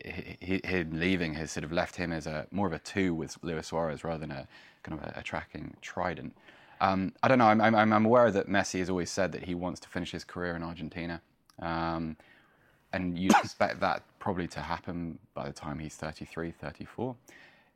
he, 0.04 0.62
him 0.64 0.92
leaving 0.94 1.34
has 1.36 1.52
sort 1.52 1.64
of 1.64 1.72
left 1.72 1.96
him 1.96 2.12
as 2.12 2.28
a 2.28 2.48
more 2.52 2.68
of 2.68 2.74
a 2.74 2.80
two 2.80 3.14
with 3.14 3.38
Luis 3.42 3.68
Suarez 3.68 4.04
rather 4.04 4.20
than 4.20 4.32
a 4.32 4.48
kind 4.84 5.00
of 5.00 5.06
a, 5.06 5.20
a 5.20 5.24
tracking 5.24 5.76
trident. 5.82 6.36
Um, 6.82 7.14
I 7.22 7.28
don't 7.28 7.40
know. 7.40 7.48
I'm, 7.48 7.62
I'm, 7.62 7.76
I'm, 7.76 8.06
aware 8.06 8.32
that 8.32 8.48
Messi 8.48 8.80
has 8.80 8.90
always 8.90 9.12
said 9.12 9.34
that 9.34 9.44
he 9.44 9.54
wants 9.54 9.82
to 9.82 9.90
finish 9.90 10.12
his 10.12 10.24
career 10.24 10.56
in 10.56 10.64
Argentina, 10.64 11.22
um, 11.62 12.16
and 12.94 13.18
you 13.18 13.30
expect 13.44 13.82
that 13.82 14.04
probably 14.20 14.48
to 14.50 14.62
happen 14.62 15.20
by 15.34 15.46
the 15.46 15.54
time 15.54 15.80
he's 15.80 15.96
33, 15.96 16.52
34. 16.52 17.16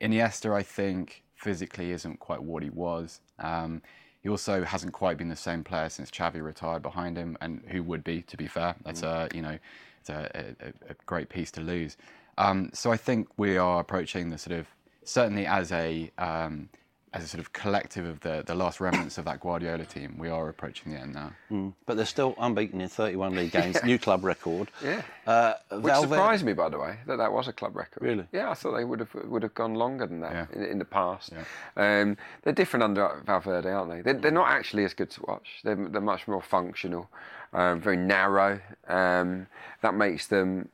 Iniesta, 0.01 0.53
I 0.53 0.63
think 0.63 1.23
physically 1.35 1.91
isn't 1.91 2.19
quite 2.19 2.41
what 2.41 2.63
he 2.63 2.69
was. 2.69 3.19
Um, 3.39 3.81
he 4.23 4.29
also 4.29 4.63
hasn't 4.63 4.93
quite 4.93 5.17
been 5.17 5.27
the 5.27 5.35
same 5.35 5.63
player 5.63 5.89
since 5.89 6.09
Xavi 6.09 6.41
retired 6.41 6.81
behind 6.81 7.17
him, 7.17 7.37
and 7.41 7.61
who 7.67 7.83
would 7.83 8.03
be, 8.03 8.21
to 8.23 8.37
be 8.37 8.47
fair. 8.47 8.73
That's 8.85 9.03
a 9.03 9.27
you 9.33 9.41
know, 9.41 9.59
it's 9.99 10.09
a, 10.09 10.55
a, 10.61 10.67
a 10.91 10.95
great 11.05 11.29
piece 11.29 11.51
to 11.51 11.61
lose. 11.61 11.97
Um, 12.37 12.71
so 12.73 12.91
I 12.91 12.97
think 12.97 13.27
we 13.37 13.57
are 13.57 13.81
approaching 13.81 14.29
the 14.29 14.37
sort 14.37 14.57
of 14.57 14.67
certainly 15.03 15.45
as 15.45 15.71
a 15.73 16.09
um, 16.17 16.69
as 17.13 17.23
a 17.23 17.27
sort 17.27 17.39
of 17.39 17.53
collective 17.53 18.05
of 18.05 18.19
the, 18.21 18.43
the 18.45 18.55
last 18.55 18.79
remnants 18.79 19.19
of 19.19 19.25
that 19.25 19.39
Guardiola 19.39 19.85
team, 19.85 20.15
we 20.17 20.29
are 20.29 20.49
approaching 20.49 20.91
the 20.91 20.99
end 20.99 21.13
now. 21.13 21.31
Mm. 21.51 21.73
But 21.85 21.95
they're 21.95 22.07
still 22.07 22.33
unbeaten 22.39 22.81
in 22.81 22.89
31 22.89 23.35
league 23.35 23.51
games, 23.51 23.75
yeah. 23.81 23.85
new 23.85 23.99
club 23.99 24.23
record. 24.23 24.71
Yeah. 24.83 25.03
Uh, 25.27 25.53
Which 25.71 25.93
surprised 25.93 26.43
me, 26.43 26.53
by 26.53 26.69
the 26.69 26.79
way, 26.79 26.97
that 27.05 27.17
that 27.17 27.31
was 27.31 27.47
a 27.47 27.53
club 27.53 27.75
record. 27.75 28.01
Really? 28.01 28.25
Yeah, 28.31 28.49
I 28.49 28.55
thought 28.55 28.75
they 28.75 28.83
would 28.83 28.99
have 28.99 29.13
would 29.13 29.43
have 29.43 29.53
gone 29.53 29.75
longer 29.75 30.07
than 30.07 30.21
that 30.21 30.33
yeah. 30.33 30.45
in, 30.53 30.63
in, 30.63 30.79
the 30.79 30.85
past. 30.85 31.31
Yeah. 31.31 32.01
Um, 32.01 32.17
they're 32.41 32.53
different 32.53 32.83
under 32.83 33.21
Valverde, 33.25 33.69
aren't 33.69 33.91
they? 33.91 34.01
They're, 34.01 34.19
they're, 34.19 34.31
not 34.31 34.49
actually 34.49 34.83
as 34.83 34.95
good 34.95 35.11
to 35.11 35.21
watch. 35.27 35.59
They're, 35.63 35.75
they're 35.75 36.01
much 36.01 36.27
more 36.27 36.41
functional, 36.41 37.09
um, 37.53 37.79
very 37.79 37.97
narrow. 37.97 38.59
Um, 38.87 39.45
that 39.81 39.93
makes 39.93 40.27
them 40.27 40.69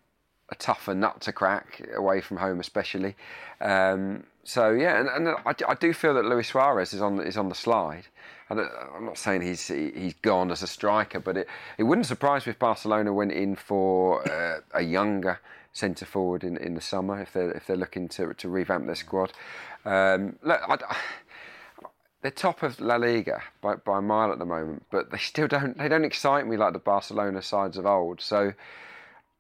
a 0.52 0.56
tougher 0.56 0.96
nut 0.96 1.20
to 1.22 1.34
crack 1.34 1.86
away 1.94 2.22
from 2.22 2.38
home, 2.38 2.60
especially. 2.62 3.16
Um, 3.62 4.24
so 4.50 4.72
yeah, 4.72 5.00
and, 5.00 5.10
and 5.10 5.36
I, 5.46 5.54
I, 5.68 5.76
do 5.76 5.94
feel 5.94 6.16
that 6.16 6.26
Luis 6.26 6.48
Suarez 6.48 6.92
is 6.92 7.04
on 7.04 7.20
is 7.22 7.38
on 7.38 7.50
the 7.50 7.56
slide. 7.56 8.08
And 8.50 8.60
I'm 8.60 9.06
not 9.06 9.20
saying 9.20 9.44
he's 9.44 9.68
he's 9.68 10.16
gone 10.24 10.50
as 10.50 10.64
a 10.64 10.68
striker, 10.68 11.20
but 11.20 11.38
it, 11.38 11.48
it 11.78 11.84
wouldn't 11.84 12.08
surprise 12.08 12.48
me 12.48 12.50
if 12.50 12.58
Barcelona 12.58 13.14
went 13.14 13.32
in 13.32 13.56
for 13.56 14.28
uh, 14.28 14.62
a 14.74 14.82
younger 14.82 15.40
centre 15.72 16.06
forward 16.06 16.44
in, 16.44 16.58
in 16.58 16.74
the 16.74 16.82
summer 16.82 17.22
if 17.22 17.32
they're 17.32 17.52
if 17.52 17.68
they're 17.68 17.78
looking 17.78 18.08
to 18.10 18.34
to 18.34 18.50
revamp 18.50 18.88
their 18.88 18.96
squad. 18.96 19.34
Um, 19.86 20.38
look, 20.42 20.60
I, 20.68 20.98
they're 22.24 22.32
top 22.32 22.64
of 22.64 22.80
La 22.80 22.96
Liga 22.96 23.44
by, 23.62 23.76
by 23.76 24.00
a 24.00 24.02
mile 24.02 24.32
at 24.32 24.40
the 24.40 24.46
moment, 24.46 24.84
but 24.90 25.12
they 25.12 25.20
still 25.20 25.48
don't 25.48 25.78
they 25.78 25.88
don't 25.88 26.06
excite 26.06 26.48
me 26.48 26.58
like 26.58 26.74
the 26.74 26.80
Barcelona 26.80 27.44
sides 27.44 27.78
of 27.78 27.86
old. 27.86 28.20
So 28.20 28.54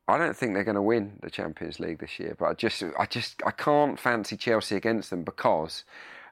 I 0.09 0.17
don't 0.17 0.35
think 0.35 0.53
they're 0.53 0.63
going 0.63 0.75
to 0.75 0.81
win 0.81 1.19
the 1.21 1.29
Champions 1.29 1.79
League 1.79 1.99
this 1.99 2.19
year, 2.19 2.35
but 2.37 2.45
I 2.45 2.53
just, 2.53 2.83
I 2.97 3.05
just, 3.05 3.41
I 3.45 3.51
can't 3.51 3.99
fancy 3.99 4.37
Chelsea 4.37 4.75
against 4.75 5.09
them 5.09 5.23
because 5.23 5.83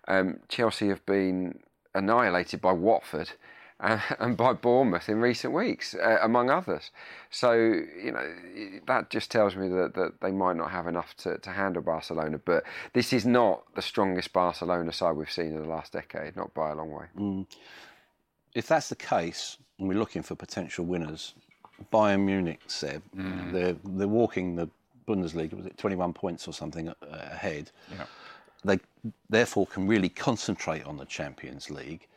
um, 0.07 0.39
Chelsea 0.49 0.87
have 0.87 1.05
been 1.05 1.59
annihilated 1.93 2.61
by 2.61 2.71
Watford 2.71 3.31
and, 3.79 4.01
and 4.19 4.37
by 4.37 4.53
Bournemouth 4.53 5.09
in 5.09 5.19
recent 5.19 5.53
weeks, 5.53 5.95
uh, 5.95 6.17
among 6.21 6.49
others. 6.49 6.91
So 7.29 7.53
you 7.53 8.11
know 8.11 8.33
that 8.87 9.09
just 9.09 9.31
tells 9.31 9.55
me 9.55 9.67
that, 9.69 9.93
that 9.95 10.21
they 10.21 10.31
might 10.31 10.55
not 10.55 10.71
have 10.71 10.87
enough 10.87 11.15
to, 11.17 11.37
to 11.39 11.49
handle 11.51 11.81
Barcelona. 11.81 12.39
But 12.43 12.63
this 12.93 13.13
is 13.13 13.25
not 13.25 13.63
the 13.75 13.81
strongest 13.81 14.33
Barcelona 14.33 14.91
side 14.93 15.15
we've 15.15 15.31
seen 15.31 15.47
in 15.47 15.61
the 15.61 15.69
last 15.69 15.93
decade, 15.93 16.35
not 16.35 16.53
by 16.53 16.71
a 16.71 16.75
long 16.75 16.91
way. 16.91 17.05
Mm. 17.17 17.45
If 18.55 18.67
that's 18.67 18.89
the 18.89 18.95
case, 18.95 19.57
and 19.77 19.87
we're 19.87 19.99
looking 19.99 20.23
for 20.23 20.35
potential 20.35 20.85
winners, 20.85 21.35
Bayern 21.91 22.25
Munich, 22.25 22.59
Seb. 22.67 23.01
Mm. 23.15 23.51
They're 23.51 23.75
they're 23.83 24.07
walking 24.07 24.55
the 24.55 24.69
Bundesliga. 25.07 25.53
Was 25.53 25.65
it 25.65 25.77
21 25.77 26.13
points 26.13 26.47
or 26.47 26.53
something 26.53 26.89
uh, 26.89 26.93
ahead? 27.11 27.71
Yeah. 27.91 28.05
They 28.63 28.79
therefore 29.29 29.67
can 29.67 29.87
really 29.87 30.09
concentrate 30.09 30.85
on 30.85 30.97
the 30.97 31.05
Champions 31.05 31.69
League. 31.69 32.07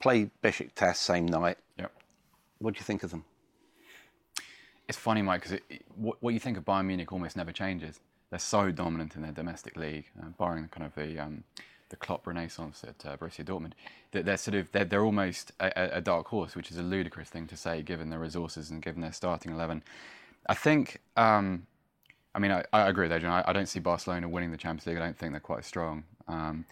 Play 0.00 0.30
Besiktas 0.42 0.96
same 0.96 1.26
night. 1.26 1.58
Yep. 1.78 1.92
What 2.58 2.74
do 2.74 2.78
you 2.78 2.84
think 2.84 3.02
of 3.02 3.10
them? 3.10 3.24
It's 4.88 4.96
funny, 4.96 5.20
Mike, 5.20 5.42
because 5.42 5.60
what, 5.96 6.16
what, 6.20 6.32
you 6.32 6.40
think 6.40 6.56
of 6.56 6.64
Bayern 6.64 6.86
Munich 6.86 7.12
almost 7.12 7.36
never 7.36 7.52
changes. 7.52 8.00
They're 8.30 8.38
so 8.38 8.70
dominant 8.70 9.16
in 9.16 9.22
their 9.22 9.32
domestic 9.32 9.76
league, 9.76 10.06
uh, 10.20 10.28
barring 10.38 10.66
kind 10.68 10.86
of 10.86 10.94
the 10.94 11.18
um, 11.18 11.44
the 11.90 11.96
Klopp 11.96 12.26
renaissance 12.26 12.84
at 12.84 13.06
uh, 13.06 13.16
Borussia 13.16 13.44
Dortmund, 13.44 13.72
that 14.12 14.24
they're 14.24 14.36
sort 14.36 14.54
of 14.54 14.70
they're, 14.72 14.84
they're 14.84 15.04
almost 15.04 15.52
a, 15.60 15.96
a, 15.96 16.00
dark 16.00 16.28
horse, 16.28 16.54
which 16.54 16.70
is 16.70 16.78
a 16.78 16.82
ludicrous 16.82 17.28
thing 17.28 17.46
to 17.46 17.56
say 17.56 17.82
given 17.82 18.10
their 18.10 18.18
resources 18.18 18.70
and 18.70 18.82
given 18.82 19.00
their 19.00 19.12
starting 19.12 19.52
eleven. 19.52 19.82
I 20.48 20.54
think, 20.54 21.00
um, 21.16 21.66
I 22.34 22.38
mean, 22.38 22.50
I, 22.50 22.64
I, 22.72 22.88
agree 22.88 23.04
with 23.04 23.12
Adrian. 23.12 23.34
I, 23.34 23.44
I, 23.46 23.52
don't 23.52 23.66
see 23.66 23.80
Barcelona 23.80 24.28
winning 24.28 24.50
the 24.50 24.56
Champions 24.56 24.86
League. 24.86 24.96
I 24.96 25.00
don't 25.00 25.16
think 25.16 25.32
they're 25.32 25.40
quite 25.40 25.64
strong. 25.64 26.04
Um, 26.26 26.64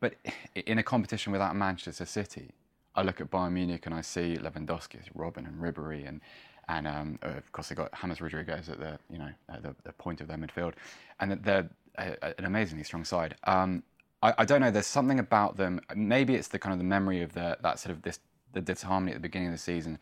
but 0.00 0.14
in 0.54 0.78
a 0.78 0.82
competition 0.82 1.32
without 1.32 1.54
Manchester 1.54 2.04
City, 2.04 2.50
I 2.94 3.02
look 3.02 3.20
at 3.20 3.30
Bayern 3.30 3.52
Munich 3.52 3.86
and 3.86 3.94
I 3.94 4.00
see 4.00 4.36
Lewandowski, 4.36 4.98
Robben, 5.16 5.46
and 5.46 5.60
Ribery, 5.60 6.08
and 6.08 6.20
and 6.68 6.86
um, 6.86 7.18
of 7.22 7.50
course 7.52 7.68
they've 7.68 7.78
got 7.78 7.92
James 8.00 8.20
Rodriguez 8.20 8.68
at 8.68 8.78
the 8.78 8.98
you 9.10 9.18
know 9.18 9.30
at 9.48 9.62
the, 9.62 9.74
the 9.84 9.92
point 9.92 10.20
of 10.20 10.28
their 10.28 10.36
midfield, 10.36 10.74
and 11.20 11.32
they're 11.44 11.68
a, 11.98 12.38
an 12.38 12.44
amazingly 12.44 12.84
strong 12.84 13.04
side. 13.04 13.36
Um, 13.44 13.82
I, 14.22 14.34
I, 14.38 14.44
don't 14.44 14.60
know. 14.60 14.70
There's 14.70 14.86
something 14.86 15.18
about 15.18 15.56
them. 15.56 15.80
Maybe 15.94 16.34
it's 16.34 16.48
the 16.48 16.58
kind 16.58 16.72
of 16.72 16.78
the 16.78 16.84
memory 16.84 17.22
of 17.22 17.32
the 17.32 17.58
that 17.62 17.78
sort 17.78 17.94
of 17.94 18.02
this 18.02 18.18
the 18.52 18.60
disharmony 18.60 19.12
at 19.12 19.16
the 19.16 19.20
beginning 19.20 19.48
of 19.48 19.54
the 19.54 19.58
season. 19.58 19.98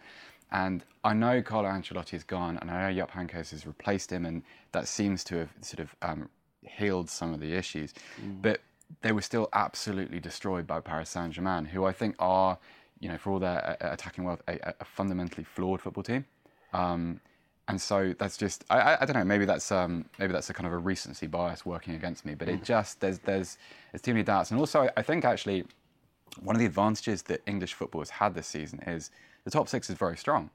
And 0.50 0.84
I 1.04 1.12
know 1.12 1.42
Carlo 1.42 1.68
Ancelotti 1.68 2.14
is 2.14 2.24
gone, 2.24 2.56
and 2.58 2.70
I 2.70 2.90
know 2.90 3.00
Jupp 3.00 3.12
Heynckes 3.12 3.50
has 3.50 3.66
replaced 3.66 4.10
him, 4.10 4.24
and 4.24 4.42
that 4.72 4.88
seems 4.88 5.22
to 5.24 5.36
have 5.36 5.50
sort 5.60 5.80
of 5.80 5.94
um, 6.00 6.30
healed 6.62 7.10
some 7.10 7.34
of 7.34 7.40
the 7.40 7.52
issues. 7.52 7.92
Mm. 8.22 8.40
But 8.40 8.60
they 9.02 9.12
were 9.12 9.22
still 9.22 9.48
absolutely 9.52 10.20
destroyed 10.20 10.66
by 10.66 10.80
Paris 10.80 11.10
Saint 11.10 11.32
Germain, 11.34 11.66
who 11.66 11.84
I 11.84 11.92
think 11.92 12.16
are, 12.18 12.58
you 13.00 13.08
know, 13.10 13.18
for 13.18 13.32
all 13.32 13.38
their 13.38 13.76
uh, 13.82 13.92
attacking 13.92 14.24
wealth, 14.24 14.42
a, 14.48 14.74
a, 14.80 14.84
fundamentally 14.84 15.44
flawed 15.44 15.82
football 15.82 16.02
team. 16.02 16.24
Um, 16.72 17.20
and 17.68 17.80
so 17.80 18.14
that's 18.18 18.36
just 18.36 18.64
I, 18.70 18.96
I, 19.00 19.04
don't 19.04 19.14
know 19.14 19.24
maybe 19.24 19.44
that's 19.44 19.70
um, 19.70 20.06
maybe 20.18 20.32
that's 20.32 20.50
a 20.50 20.54
kind 20.54 20.66
of 20.66 20.72
a 20.72 20.78
recency 20.78 21.26
bias 21.26 21.66
working 21.66 21.94
against 21.94 22.24
me 22.24 22.34
but 22.34 22.48
it 22.48 22.60
mm. 22.60 22.64
just 22.64 23.00
there's 23.00 23.18
there's 23.20 23.58
there's 23.92 24.02
too 24.02 24.12
many 24.12 24.24
doubts. 24.24 24.50
And 24.50 24.58
also 24.58 24.88
I 24.96 25.02
think 25.02 25.24
actually 25.24 25.64
one 26.40 26.56
of 26.56 26.60
the 26.60 26.66
advantages 26.66 27.22
that 27.22 27.42
English 27.46 27.74
football 27.74 28.00
has 28.00 28.10
had 28.10 28.34
this 28.34 28.46
season 28.46 28.80
is 28.86 29.10
the 29.44 29.50
top 29.50 29.68
six 29.68 29.90
is 29.90 29.96
very 29.96 30.16
strong. 30.16 30.50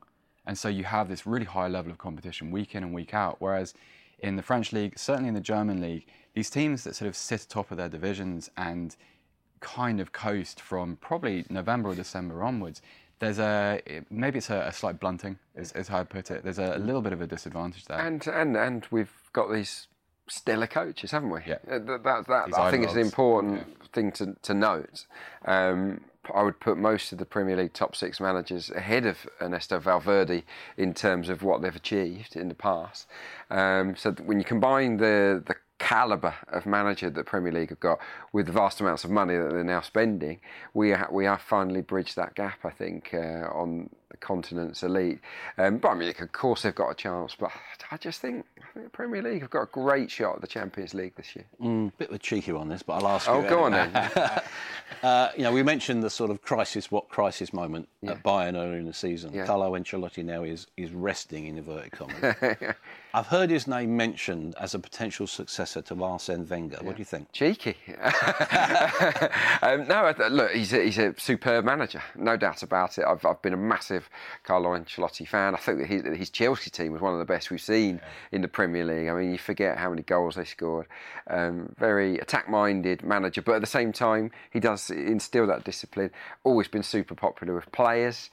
And 0.46 0.58
so 0.58 0.68
you 0.68 0.84
have 0.84 1.08
this 1.08 1.26
really 1.26 1.46
high 1.46 1.68
level 1.68 1.92
of 1.92 1.98
competition 1.98 2.52
week 2.52 2.76
in 2.76 2.84
and 2.84 2.94
week 2.94 3.14
out. 3.14 3.38
Whereas 3.40 3.74
in 4.20 4.36
the 4.36 4.44
French 4.44 4.74
league 4.74 4.98
certainly 4.98 5.30
in 5.30 5.36
the 5.36 5.42
German 5.42 5.82
league 5.82 6.06
these 6.34 6.50
teams 6.50 6.84
that 6.84 6.96
sort 6.96 7.08
of 7.08 7.16
sit 7.16 7.44
atop 7.44 7.70
of 7.72 7.78
their 7.78 7.90
divisions 7.90 8.50
and 8.58 8.96
kind 9.60 10.00
of 10.02 10.12
coast 10.12 10.60
from 10.60 10.98
probably 10.98 11.46
November 11.50 11.90
or 11.90 11.96
December 11.96 12.44
onwards 12.44 12.82
there's 13.24 13.40
a 13.40 13.82
maybe 14.10 14.38
it's 14.38 14.50
a, 14.50 14.60
a 14.68 14.72
slight 14.72 15.00
blunting 15.00 15.38
is, 15.56 15.72
is, 15.74 15.88
how 15.88 16.00
I 16.00 16.04
put 16.04 16.32
it. 16.32 16.44
There's 16.44 16.60
a, 16.60 16.76
a, 16.76 16.80
little 16.80 17.02
bit 17.02 17.14
of 17.14 17.22
a 17.22 17.28
disadvantage 17.28 17.86
there. 17.86 17.98
And 17.98 18.26
and 18.28 18.58
and 18.58 18.86
we've 18.92 19.14
got 19.32 19.52
these 19.52 19.88
stellar 20.28 20.68
coaches, 20.68 21.12
haven't 21.12 21.30
we? 21.30 21.42
Yeah. 21.46 21.58
Uh, 21.70 21.80
that, 21.80 22.04
that, 22.04 22.28
that 22.28 22.60
I 22.60 22.72
think 22.72 22.84
it's 22.84 22.94
an 22.94 23.00
important 23.00 23.66
yeah. 23.68 23.88
thing 23.94 24.12
to 24.14 24.36
to 24.42 24.54
note. 24.54 25.06
Um, 25.46 26.02
I 26.34 26.44
would 26.44 26.60
put 26.60 26.78
most 26.78 27.12
of 27.12 27.18
the 27.18 27.26
Premier 27.26 27.58
League 27.58 27.74
top 27.74 27.96
six 27.96 28.22
managers 28.22 28.72
ahead 28.72 29.06
of 29.06 29.28
Ernesto 29.42 29.78
Valverde 29.80 30.44
in 30.78 30.94
terms 30.94 31.28
of 31.28 31.44
what 31.44 31.62
they've 31.62 31.76
achieved 31.76 32.38
in 32.38 32.48
the 32.48 32.56
past. 32.56 33.08
Um, 33.50 33.98
so 33.98 34.12
when 34.12 34.40
you 34.40 34.46
combine 34.46 34.98
the 34.98 35.44
the 35.46 35.56
caliber 35.84 36.34
of 36.48 36.66
manager 36.66 37.10
that 37.10 37.26
Premier 37.26 37.52
League 37.52 37.70
have 37.70 37.80
got 37.80 38.00
with 38.32 38.46
the 38.46 38.54
vast 38.54 38.80
amounts 38.80 39.04
of 39.04 39.12
money 39.12 39.36
that 39.36 39.52
they're 39.52 39.64
now 39.66 39.82
spending, 39.82 40.40
we 40.74 40.92
ha- 40.92 41.10
we 41.12 41.26
have 41.26 41.42
finally 41.42 41.82
bridged 41.82 42.16
that 42.16 42.36
gap. 42.36 42.60
I 42.64 42.70
think 42.70 43.14
uh, 43.14 43.50
on 43.62 43.90
the 44.14 44.18
continent's 44.18 44.84
elite. 44.84 45.20
Um, 45.58 45.80
but 45.80 45.90
I 45.90 45.96
mean, 45.96 46.14
of 46.18 46.32
course, 46.32 46.62
they've 46.62 46.74
got 46.74 46.90
a 46.90 46.96
chance. 46.96 47.36
But 47.38 47.52
I 47.92 47.98
just 47.98 48.22
think, 48.22 48.46
I 48.62 48.74
think 48.74 48.86
the 48.86 48.92
Premier 48.92 49.22
League 49.22 49.42
have 49.42 49.50
got 49.50 49.64
a 49.64 49.72
great 49.72 50.10
shot 50.10 50.36
at 50.36 50.42
the 50.42 50.48
Champions 50.48 50.94
League 50.94 51.16
this 51.16 51.36
year. 51.36 51.46
Mm, 51.62 51.92
bit 51.98 52.10
of 52.10 52.16
a 52.16 52.20
cheeky 52.20 52.52
one, 52.52 52.64
on 52.64 52.70
this, 52.70 52.84
but 52.84 52.94
I'll 52.94 53.08
ask 53.08 53.30
oh, 53.30 53.40
you. 53.40 53.46
Oh, 53.48 53.50
go 53.50 53.64
on 53.64 53.72
then. 53.72 53.96
uh, 55.04 55.30
you 55.36 55.44
know, 55.44 55.52
we 55.52 55.64
mentioned 55.64 56.04
the 56.04 56.10
sort 56.10 56.32
of 56.32 56.42
crisis, 56.42 56.92
what 56.92 57.10
crisis 57.10 57.52
moment 57.52 57.90
yeah. 58.02 58.12
at 58.12 58.24
Bayern 58.24 58.56
earlier 58.56 58.78
in 58.78 58.86
the 58.86 58.94
season. 58.94 59.34
Yeah. 59.34 59.46
Carlo 59.46 59.72
Ancelotti 59.72 60.24
now 60.24 60.44
is 60.44 60.68
is 60.78 60.92
resting 60.92 61.48
in 61.48 61.58
inverted 61.58 61.92
commas. 61.92 62.36
I've 63.16 63.28
heard 63.28 63.52
his 63.52 63.68
name 63.68 63.96
mentioned 63.96 64.56
as 64.60 64.74
a 64.74 64.80
potential 64.80 65.28
successor 65.28 65.84
to 65.84 66.04
Arsene 66.04 66.48
Wenger. 66.48 66.78
Yeah. 66.80 66.88
What 66.88 66.96
do 66.96 67.02
you 67.02 67.06
think? 67.06 67.32
Cheeky. 67.32 67.78
um, 69.62 69.88
no, 69.88 70.14
look, 70.32 70.52
he's 70.52 70.74
a, 70.74 70.84
he's 70.84 70.98
a 70.98 71.14
superb 71.20 71.64
manager, 71.64 72.02
no 72.16 72.38
doubt 72.38 72.64
about 72.64 72.98
it. 72.98 73.06
I've, 73.06 73.24
I've 73.24 73.42
been 73.44 73.54
a 73.54 73.58
massive 73.58 74.03
Carlo 74.44 74.72
Ancelotti 74.78 75.28
fan. 75.28 75.54
I 75.54 75.58
think 75.58 75.80
that 75.80 75.88
his, 75.88 76.04
his 76.18 76.30
Chelsea 76.30 76.70
team 76.70 76.92
was 76.92 77.02
one 77.02 77.14
of 77.14 77.20
the 77.20 77.26
best 77.26 77.52
we've 77.52 77.62
seen 77.62 77.96
yeah. 77.96 78.10
in 78.32 78.42
the 78.42 78.48
Premier 78.48 78.86
League. 78.86 79.08
I 79.08 79.14
mean, 79.14 79.32
you 79.32 79.38
forget 79.38 79.78
how 79.78 79.90
many 79.90 80.02
goals 80.02 80.36
they 80.36 80.46
scored. 80.46 80.88
Um, 81.28 81.74
very 81.78 82.18
attack-minded 82.20 83.04
manager, 83.04 83.42
but 83.42 83.56
at 83.56 83.62
the 83.62 83.68
same 83.68 83.92
time, 83.92 84.32
he 84.52 84.60
does 84.60 84.90
instill 84.90 85.48
that 85.48 85.64
discipline. 85.64 86.12
Always 86.44 86.68
been 86.68 86.84
super 86.84 87.16
popular 87.16 87.56
with 87.56 87.72
players. 87.72 88.30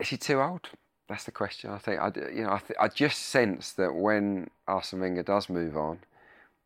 Is 0.00 0.08
he 0.08 0.16
too 0.16 0.40
old? 0.40 0.68
That's 1.08 1.24
the 1.24 1.32
question. 1.32 1.70
I 1.70 1.78
think 1.78 2.00
I, 2.00 2.12
you 2.32 2.42
know, 2.44 2.52
I, 2.52 2.58
th- 2.58 2.78
I 2.78 2.88
just 2.88 3.22
sense 3.22 3.72
that 3.72 3.94
when 3.94 4.48
Arsene 4.66 5.00
Wenger 5.00 5.22
does 5.22 5.48
move 5.48 5.76
on, 5.76 6.00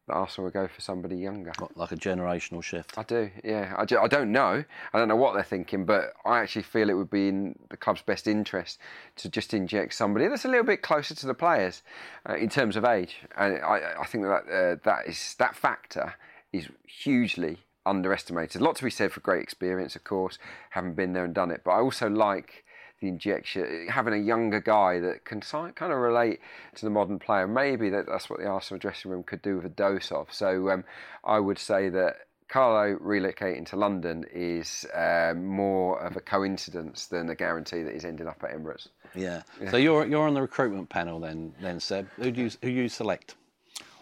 that 0.07 0.15
Arsenal 0.15 0.45
will 0.47 0.53
go 0.53 0.69
for 0.69 0.81
somebody 0.81 1.17
younger. 1.17 1.53
Like 1.77 1.93
a 1.93 1.97
generational 1.97 2.63
shift. 2.63 2.99
I 2.99 3.05
do, 3.05 3.31
yeah. 3.45 3.75
I, 3.77 3.83
I 3.83 4.09
don't 4.09 4.33
know. 4.33 4.65
I 4.93 4.99
don't 4.99 5.09
know 5.09 5.17
what 5.17 5.35
they're 5.35 5.43
thinking, 5.43 5.85
but 5.85 6.13
I 6.25 6.41
actually 6.41 6.63
feel 6.63 6.91
it 6.91 6.95
would 6.95 7.11
be 7.11 7.29
in 7.29 7.59
the 7.71 7.77
club's 7.77 8.03
best 8.03 8.27
interest 8.27 8.79
to 9.17 9.29
just 9.29 9.55
inject 9.55 9.95
somebody 9.95 10.27
that's 10.29 10.45
a 10.45 10.49
little 10.49 10.65
bit 10.65 10.83
closer 10.83 11.15
to 11.15 11.27
the 11.27 11.35
players 11.35 11.83
uh, 12.29 12.35
in 12.35 12.49
terms 12.49 12.77
of 12.77 12.85
age. 12.85 13.21
And 13.37 13.59
I, 13.59 13.95
I 14.01 14.07
think 14.07 14.25
that 14.25 14.45
uh, 14.53 14.77
that 14.85 15.07
is 15.07 15.37
that 15.39 15.55
factor 15.55 16.15
is 16.53 16.69
hugely 16.87 17.59
underestimated. 17.87 18.61
A 18.61 18.65
lot 18.65 18.77
to 18.77 18.85
be 18.85 18.91
said 18.91 19.13
for 19.13 19.21
great 19.21 19.43
experience, 19.43 19.97
of 19.97 20.05
course, 20.05 20.39
having 20.71 20.95
been 20.95 21.13
there 21.13 21.25
and 21.25 21.35
done 21.35 21.51
it. 21.51 21.63
But 21.65 21.73
I 21.73 21.81
also 21.81 22.09
like 22.09 22.65
the 23.03 23.09
injection, 23.09 23.89
having 23.91 24.15
a 24.15 24.25
younger 24.25 24.61
guy 24.61 25.01
that 25.01 25.25
can 25.25 25.41
kind 25.41 25.93
of 25.93 25.99
relate 25.99 26.41
to 26.77 26.87
the 26.87 26.91
modern 26.91 27.19
player. 27.19 27.47
Maybe 27.47 27.91
that, 27.91 28.07
that's 28.07 28.31
what 28.31 28.39
the 28.39 28.47
Arsenal 28.47 28.79
dressing 28.79 29.11
room 29.11 29.25
could 29.25 29.43
do 29.43 29.57
with 29.57 29.67
a 29.67 29.71
dose 29.71 30.11
of. 30.11 30.33
So 30.33 30.71
um, 30.71 30.85
I 31.25 31.39
would 31.39 31.59
say 31.59 31.91
that 31.91 32.29
Carlo 32.49 32.97
relocating 32.99 33.67
to 33.67 33.77
London 33.77 34.25
is 34.33 34.87
uh, 34.95 35.35
more 35.37 36.01
of 36.01 36.17
a 36.17 36.21
coincidence 36.21 37.07
than 37.07 37.29
a 37.29 37.35
guarantee 37.35 37.83
that 37.83 37.93
he's 37.93 38.05
ending 38.05 38.29
up 38.29 38.43
at 38.45 38.53
Emirates. 38.53 38.89
Yeah. 39.15 39.43
yeah. 39.61 39.71
So 39.71 39.77
you're 39.77 40.07
you're 40.07 40.27
on 40.27 40.35
the 40.35 40.41
recruitment 40.41 40.89
panel 40.89 41.19
then, 41.19 41.53
then 41.61 41.81
Seb. 41.81 42.09
Who 42.17 42.31
do 42.31 42.43
you 42.43 42.51
who 42.63 42.69
you 42.69 42.89
select? 42.89 43.35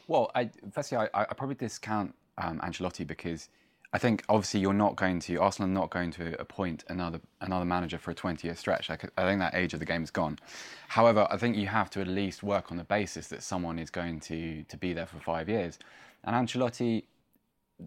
Well, 0.08 0.30
I, 0.34 0.50
firstly, 0.72 0.98
I, 0.98 1.08
I 1.14 1.24
probably 1.34 1.54
discount 1.54 2.14
um, 2.38 2.58
Ancelotti 2.60 3.06
because 3.06 3.48
I 3.92 3.98
think 3.98 4.24
obviously 4.28 4.60
you're 4.60 4.72
not 4.72 4.94
going 4.94 5.18
to 5.20 5.36
Arsenal 5.38 5.68
are 5.68 5.72
not 5.72 5.90
going 5.90 6.12
to 6.12 6.40
appoint 6.40 6.84
another 6.88 7.20
another 7.40 7.64
manager 7.64 7.98
for 7.98 8.12
a 8.12 8.14
20-year 8.14 8.54
stretch. 8.54 8.88
I, 8.88 8.96
I, 9.16 9.24
think 9.24 9.40
that 9.40 9.54
age 9.54 9.74
of 9.74 9.80
the 9.80 9.86
game 9.86 10.04
is 10.04 10.10
gone. 10.12 10.38
However, 10.88 11.26
I 11.28 11.36
think 11.36 11.56
you 11.56 11.66
have 11.66 11.90
to 11.90 12.00
at 12.00 12.06
least 12.06 12.42
work 12.44 12.70
on 12.70 12.76
the 12.76 12.84
basis 12.84 13.26
that 13.28 13.42
someone 13.42 13.78
is 13.78 13.90
going 13.90 14.20
to 14.20 14.62
to 14.64 14.76
be 14.76 14.92
there 14.92 15.06
for 15.06 15.18
five 15.18 15.48
years. 15.48 15.78
And 16.22 16.36
Ancelotti, 16.36 17.04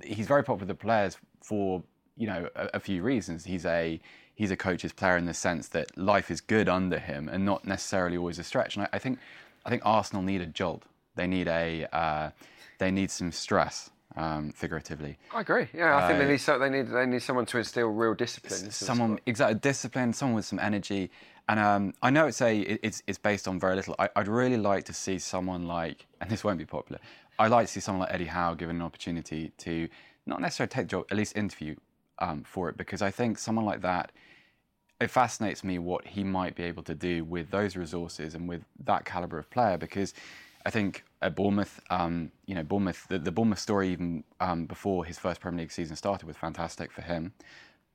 he's 0.03 0.27
very 0.27 0.43
popular 0.43 0.67
with 0.67 0.67
the 0.67 0.75
players 0.75 1.17
for 1.41 1.83
you 2.17 2.27
know 2.27 2.49
a, 2.55 2.71
a 2.73 2.79
few 2.81 3.01
reasons. 3.01 3.45
He's 3.45 3.65
a 3.65 3.99
he's 4.35 4.51
a 4.51 4.57
coach's 4.57 4.91
player 4.91 5.15
in 5.15 5.25
the 5.25 5.33
sense 5.33 5.69
that 5.69 5.97
life 5.97 6.29
is 6.29 6.41
good 6.41 6.67
under 6.67 6.99
him 6.99 7.29
and 7.29 7.45
not 7.45 7.65
necessarily 7.65 8.17
always 8.17 8.39
a 8.39 8.43
stretch. 8.43 8.75
And 8.75 8.85
I, 8.85 8.89
I 8.93 8.99
think 8.99 9.19
I 9.65 9.69
think 9.69 9.83
Arsenal 9.85 10.21
need 10.21 10.41
a 10.41 10.47
jolt. 10.47 10.83
They 11.15 11.27
need 11.27 11.47
a 11.47 11.87
uh, 11.93 12.31
they 12.79 12.91
need 12.91 13.09
some 13.09 13.31
stress 13.31 13.89
um, 14.15 14.51
figuratively. 14.51 15.17
I 15.33 15.41
agree. 15.41 15.67
Yeah, 15.73 15.97
I 15.97 16.07
think 16.07 16.19
they 16.19 16.25
uh, 16.25 16.29
need 16.29 16.37
so, 16.37 16.59
they 16.59 16.69
need 16.69 16.87
they 16.87 17.05
need 17.05 17.21
someone 17.21 17.45
to 17.47 17.57
instill 17.57 17.87
real 17.87 18.13
discipline. 18.13 18.71
Someone 18.71 19.19
exactly 19.25 19.59
discipline, 19.59 20.13
someone 20.13 20.35
with 20.35 20.45
some 20.45 20.59
energy. 20.59 21.09
And 21.49 21.59
um, 21.59 21.93
I 22.01 22.09
know 22.09 22.27
it's 22.27 22.41
a 22.41 22.59
it's 22.59 23.03
it's 23.07 23.17
based 23.17 23.47
on 23.47 23.59
very 23.59 23.75
little. 23.75 23.95
I, 23.99 24.09
would 24.15 24.27
really 24.27 24.57
like 24.57 24.85
to 24.85 24.93
see 24.93 25.19
someone 25.19 25.67
like, 25.67 26.05
and 26.21 26.29
this 26.29 26.43
won't 26.43 26.57
be 26.57 26.65
popular. 26.65 26.99
I'd 27.39 27.51
like 27.51 27.67
to 27.67 27.71
see 27.73 27.79
someone 27.79 28.01
like 28.01 28.13
Eddie 28.13 28.25
Howe 28.25 28.53
given 28.53 28.77
an 28.77 28.81
opportunity 28.81 29.51
to 29.57 29.89
not 30.25 30.39
necessarily 30.39 30.69
take 30.69 30.85
the 30.85 30.89
job, 30.89 31.05
at 31.11 31.17
least 31.17 31.35
interview 31.35 31.75
um, 32.19 32.43
for 32.43 32.69
it, 32.69 32.77
because 32.77 33.01
I 33.01 33.11
think 33.11 33.37
someone 33.37 33.65
like 33.65 33.81
that. 33.81 34.11
It 35.01 35.09
fascinates 35.09 35.65
me 35.65 35.79
what 35.79 36.07
he 36.07 36.23
might 36.23 36.55
be 36.55 36.63
able 36.63 36.83
to 36.83 36.95
do 36.95 37.25
with 37.25 37.49
those 37.49 37.75
resources 37.75 38.35
and 38.35 38.47
with 38.47 38.63
that 38.85 39.03
caliber 39.03 39.37
of 39.37 39.49
player, 39.49 39.75
because 39.77 40.13
I 40.65 40.69
think 40.69 41.03
at 41.21 41.35
Bournemouth, 41.35 41.79
um, 41.89 42.31
you 42.45 42.55
know, 42.55 42.63
Bournemouth, 42.63 43.05
the, 43.09 43.19
the 43.19 43.31
Bournemouth 43.31 43.59
story 43.59 43.89
even 43.89 44.23
um, 44.39 44.65
before 44.65 45.03
his 45.05 45.19
first 45.19 45.41
Premier 45.41 45.61
League 45.61 45.71
season 45.71 45.95
started 45.95 46.25
was 46.25 46.37
fantastic 46.37 46.91
for 46.91 47.01
him. 47.01 47.33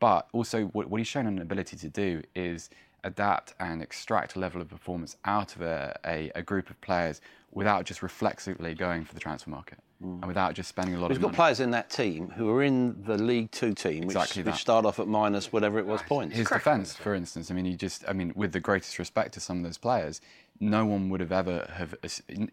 But 0.01 0.29
also, 0.33 0.67
what, 0.67 0.89
what 0.89 0.99
he's 0.99 1.09
shown 1.09 1.27
an 1.27 1.41
ability 1.41 1.77
to 1.79 1.89
do 1.89 2.23
is 2.35 2.71
adapt 3.05 3.55
and 3.59 3.83
extract 3.83 4.37
a 4.37 4.39
level 4.39 4.61
of 4.61 4.69
performance 4.69 5.17
out 5.25 5.57
of 5.57 5.63
a, 5.63 5.99
a, 6.05 6.31
a 6.35 6.43
group 6.43 6.69
of 6.69 6.81
players 6.81 7.21
without 7.53 7.85
just 7.85 8.03
reflexively 8.03 8.75
going 8.75 9.05
for 9.05 9.15
the 9.15 9.21
transfer 9.21 9.51
market 9.51 9.79
mm. 10.02 10.19
and 10.19 10.26
without 10.26 10.55
just 10.55 10.69
spending 10.69 10.95
a 10.95 11.00
lot 11.00 11.11
We've 11.11 11.17
of 11.17 11.23
money. 11.23 11.31
We've 11.31 11.37
got 11.37 11.45
players 11.45 11.61
in 11.61 11.71
that 11.73 11.90
team 11.90 12.31
who 12.31 12.50
are 12.50 12.62
in 12.62 13.02
the 13.05 13.17
League 13.17 13.50
Two 13.50 13.75
team, 13.75 14.05
exactly 14.05 14.43
which, 14.43 14.52
which 14.52 14.61
start 14.61 14.85
off 14.85 14.99
at 14.99 15.09
minus 15.09 15.52
whatever 15.52 15.78
it 15.78 15.87
was 15.87 16.02
points. 16.02 16.37
His 16.37 16.49
defence, 16.49 16.95
for 16.95 17.14
instance, 17.14 17.50
I 17.50 17.55
mean, 17.55 17.67
you 17.67 17.76
just, 17.76 18.05
I 18.09 18.12
mean, 18.12 18.33
with 18.35 18.52
the 18.52 18.61
greatest 18.61 18.99
respect 18.99 19.35
to 19.35 19.40
some 19.40 19.59
of 19.59 19.64
those 19.64 19.78
players, 19.78 20.21
no 20.61 20.85
one 20.85 21.09
would 21.09 21.21
have 21.21 21.33
ever 21.33 21.69
have 21.73 21.95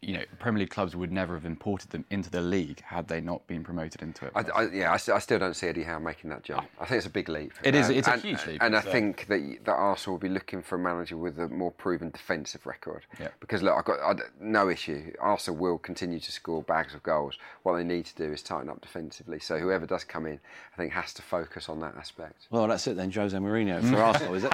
you 0.01 0.13
know 0.13 0.23
Premier 0.39 0.59
League 0.59 0.69
clubs 0.69 0.95
would 0.95 1.11
never 1.11 1.33
have 1.33 1.45
imported 1.45 1.89
them 1.89 2.05
into 2.09 2.29
the 2.29 2.41
league 2.41 2.81
had 2.81 3.07
they 3.07 3.19
not 3.19 3.45
been 3.47 3.63
promoted 3.63 4.01
into 4.01 4.25
it. 4.25 4.31
I, 4.35 4.41
I, 4.41 4.69
yeah, 4.69 4.91
I, 4.91 4.93
I, 4.93 5.19
still 5.19 5.39
don't 5.39 5.55
see 5.55 5.67
Eddie 5.67 5.83
Howe 5.83 5.99
making 5.99 6.29
that 6.29 6.43
jump. 6.43 6.67
I 6.79 6.85
think 6.85 6.97
it's 6.97 7.07
a 7.07 7.11
big 7.11 7.29
leap. 7.29 7.53
It 7.63 7.73
is. 7.73 7.89
It's 7.89 8.07
and, 8.07 8.23
a 8.23 8.27
huge 8.27 8.45
leap. 8.45 8.61
And 8.61 8.75
I 8.75 8.81
think 8.81 9.27
that 9.27 9.59
that 9.65 9.71
Arsenal 9.71 10.15
will 10.15 10.19
be 10.21 10.29
looking 10.29 10.61
for 10.61 10.75
a 10.75 10.79
manager 10.79 11.17
with 11.17 11.39
a 11.39 11.49
more 11.49 11.71
proven 11.71 12.11
defensive 12.11 12.65
record. 12.65 13.05
Yeah. 13.19 13.29
Because 13.39 13.63
look, 13.63 13.75
I've 13.75 13.85
got 13.85 14.19
no 14.39 14.69
issue. 14.69 15.11
Arsenal 15.19 15.59
will 15.59 15.77
continue 15.77 16.19
to 16.19 16.31
score 16.31 16.61
bags 16.61 16.93
of 16.93 17.01
goals. 17.03 17.34
What 17.63 17.77
they 17.77 17.83
need 17.83 18.05
to 18.05 18.15
do 18.15 18.31
is 18.31 18.41
tighten 18.41 18.69
up 18.69 18.81
defensively. 18.81 19.39
So 19.39 19.57
whoever 19.57 19.85
does 19.85 20.03
come 20.03 20.25
in, 20.25 20.39
I 20.73 20.77
think 20.77 20.91
has 20.93 21.13
to 21.13 21.21
focus 21.21 21.69
on 21.69 21.79
that 21.81 21.95
aspect. 21.97 22.47
Well, 22.49 22.67
that's 22.67 22.85
it 22.87 22.95
then. 22.95 23.11
Jose 23.11 23.35
Mourinho 23.37 23.81
for 23.89 23.97
Arsenal, 24.01 24.35
is 24.35 24.43
it? 24.43 24.53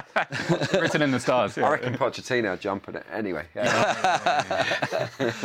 Written 0.72 1.02
in 1.02 1.10
the 1.10 1.20
stars. 1.20 1.56
Yeah. 1.56 1.66
I 1.66 1.70
reckon 1.72 1.94
Pochettino 1.94 2.58
jump 2.58 2.88
at 2.88 2.96
it 2.96 3.06
anyway. 3.12 3.46
Yeah. 3.54 4.64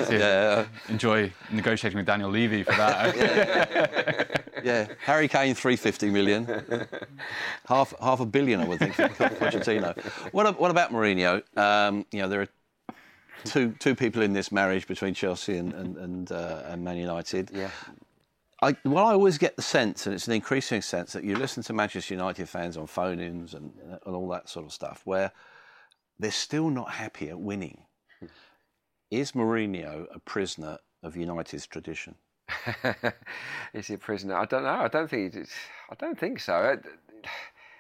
yeah. 0.10 0.66
Enjoy 0.90 1.32
negotiating 1.52 1.98
with 1.98 2.06
Daniel 2.06 2.30
Levy 2.30 2.64
for 2.64 2.76
that. 2.76 3.16
yeah. 4.56 4.62
yeah. 4.64 4.88
Harry 5.04 5.28
Kane, 5.28 5.56
350 5.56 6.10
million. 6.10 6.88
half 7.66 7.94
half 8.02 8.20
a 8.20 8.26
billion, 8.26 8.62
I 8.62 8.66
would 8.68 8.80
think, 8.80 8.94
for 8.94 9.08
Pochettino. 9.08 9.98
What, 10.32 10.60
what 10.60 10.72
about 10.72 10.92
Mourinho? 10.92 11.44
Um, 11.58 12.06
you 12.12 12.22
know, 12.22 12.30
there 12.30 12.42
are 12.42 12.48
two 13.46 13.74
two 13.80 13.96
people 13.96 14.22
in 14.22 14.34
this 14.34 14.52
marriage 14.52 14.88
between 14.88 15.14
Chelsea 15.14 15.58
and 15.58 15.74
and, 15.74 15.98
and, 15.98 16.32
uh, 16.32 16.64
and 16.66 16.84
Man 16.84 16.98
United. 16.98 17.52
Yeah. 17.54 17.70
I, 18.62 18.76
well, 18.86 19.06
I 19.06 19.14
always 19.14 19.38
get 19.38 19.56
the 19.56 19.62
sense, 19.62 20.08
and 20.08 20.16
it's 20.16 20.26
an 20.28 20.34
increasing 20.34 20.82
sense, 20.82 21.14
that 21.14 21.24
you 21.24 21.36
listen 21.36 21.62
to 21.64 21.74
Manchester 21.74 22.16
United 22.16 22.50
fans 22.50 22.76
on 22.76 22.88
phone-ins 22.88 23.54
and, 23.54 23.72
and 24.04 24.16
all 24.16 24.28
that 24.30 24.50
sort 24.50 24.66
of 24.66 24.74
stuff, 24.74 25.02
where 25.06 25.32
they're 26.18 26.32
still 26.32 26.72
not 26.72 26.90
happy 26.90 27.30
at 27.30 27.40
winning. 27.40 27.84
Is 29.12 29.34
Mourinho 29.34 30.08
a 30.12 30.20
prisoner 30.20 30.80
of 31.04 31.16
United's 31.16 31.68
tradition? 31.68 32.16
Is 33.74 33.88
he 33.88 33.94
a 33.94 33.98
prisoner? 33.98 34.36
I 34.36 34.46
don't 34.46 34.64
know. 34.64 34.70
I 34.70 34.88
don't 34.88 35.10
think. 35.10 35.36
I 35.36 35.96
don't 35.96 36.18
think 36.18 36.40
so. 36.40 36.80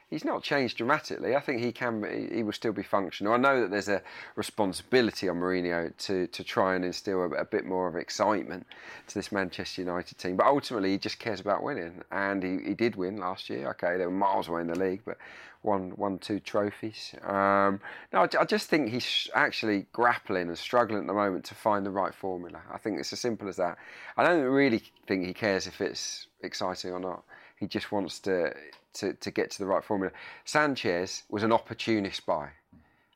He's 0.09 0.23
not 0.23 0.41
changed 0.41 0.77
dramatically. 0.77 1.35
I 1.35 1.41
think 1.41 1.61
he 1.61 1.73
can. 1.73 2.29
He 2.33 2.41
will 2.41 2.53
still 2.53 2.71
be 2.71 2.83
functional. 2.83 3.33
I 3.33 3.37
know 3.37 3.59
that 3.61 3.71
there's 3.71 3.89
a 3.89 4.01
responsibility 4.35 5.27
on 5.27 5.37
Mourinho 5.37 5.95
to 6.05 6.27
to 6.27 6.43
try 6.45 6.75
and 6.75 6.85
instill 6.85 7.23
a, 7.23 7.29
a 7.31 7.45
bit 7.45 7.65
more 7.65 7.89
of 7.89 7.97
excitement 7.97 8.65
to 9.07 9.13
this 9.13 9.33
Manchester 9.33 9.81
United 9.81 10.17
team. 10.17 10.37
But 10.37 10.45
ultimately, 10.45 10.91
he 10.91 10.97
just 10.97 11.19
cares 11.19 11.41
about 11.41 11.61
winning, 11.61 12.03
and 12.09 12.41
he, 12.41 12.69
he 12.69 12.73
did 12.73 12.95
win 12.95 13.17
last 13.17 13.49
year. 13.49 13.69
Okay, 13.71 13.97
they 13.97 14.05
were 14.05 14.11
miles 14.11 14.47
away 14.47 14.61
in 14.61 14.67
the 14.67 14.79
league, 14.79 15.01
but 15.03 15.17
won 15.61 15.93
won 15.97 16.19
two 16.19 16.39
trophies. 16.39 17.13
Um, 17.23 17.81
no, 18.13 18.21
I, 18.21 18.29
I, 18.39 18.45
just 18.45 18.69
think 18.69 18.89
he's 18.89 19.29
actually 19.35 19.87
grappling 19.91 20.47
and 20.47 20.57
struggling 20.57 21.01
at 21.01 21.07
the 21.07 21.13
moment 21.13 21.43
to 21.45 21.55
find 21.55 21.85
the 21.85 21.91
right 21.91 22.13
formula. 22.13 22.61
I 22.71 22.77
think 22.77 22.99
it's 22.99 23.11
as 23.11 23.19
simple 23.19 23.49
as 23.49 23.57
that. 23.57 23.77
I 24.15 24.23
don't 24.23 24.43
really 24.43 24.81
think 25.05 25.25
he 25.25 25.33
cares 25.33 25.67
if 25.67 25.81
it's 25.81 26.27
exciting 26.41 26.91
or 26.91 26.99
not. 27.01 27.23
He 27.59 27.67
just 27.67 27.91
wants 27.91 28.19
to 28.21 28.53
to, 28.95 29.13
to 29.13 29.31
get 29.31 29.51
to 29.51 29.59
the 29.59 29.65
right 29.65 29.83
formula. 29.83 30.11
Sanchez 30.45 31.23
was 31.29 31.43
an 31.43 31.51
opportunist 31.51 32.25
buy. 32.25 32.49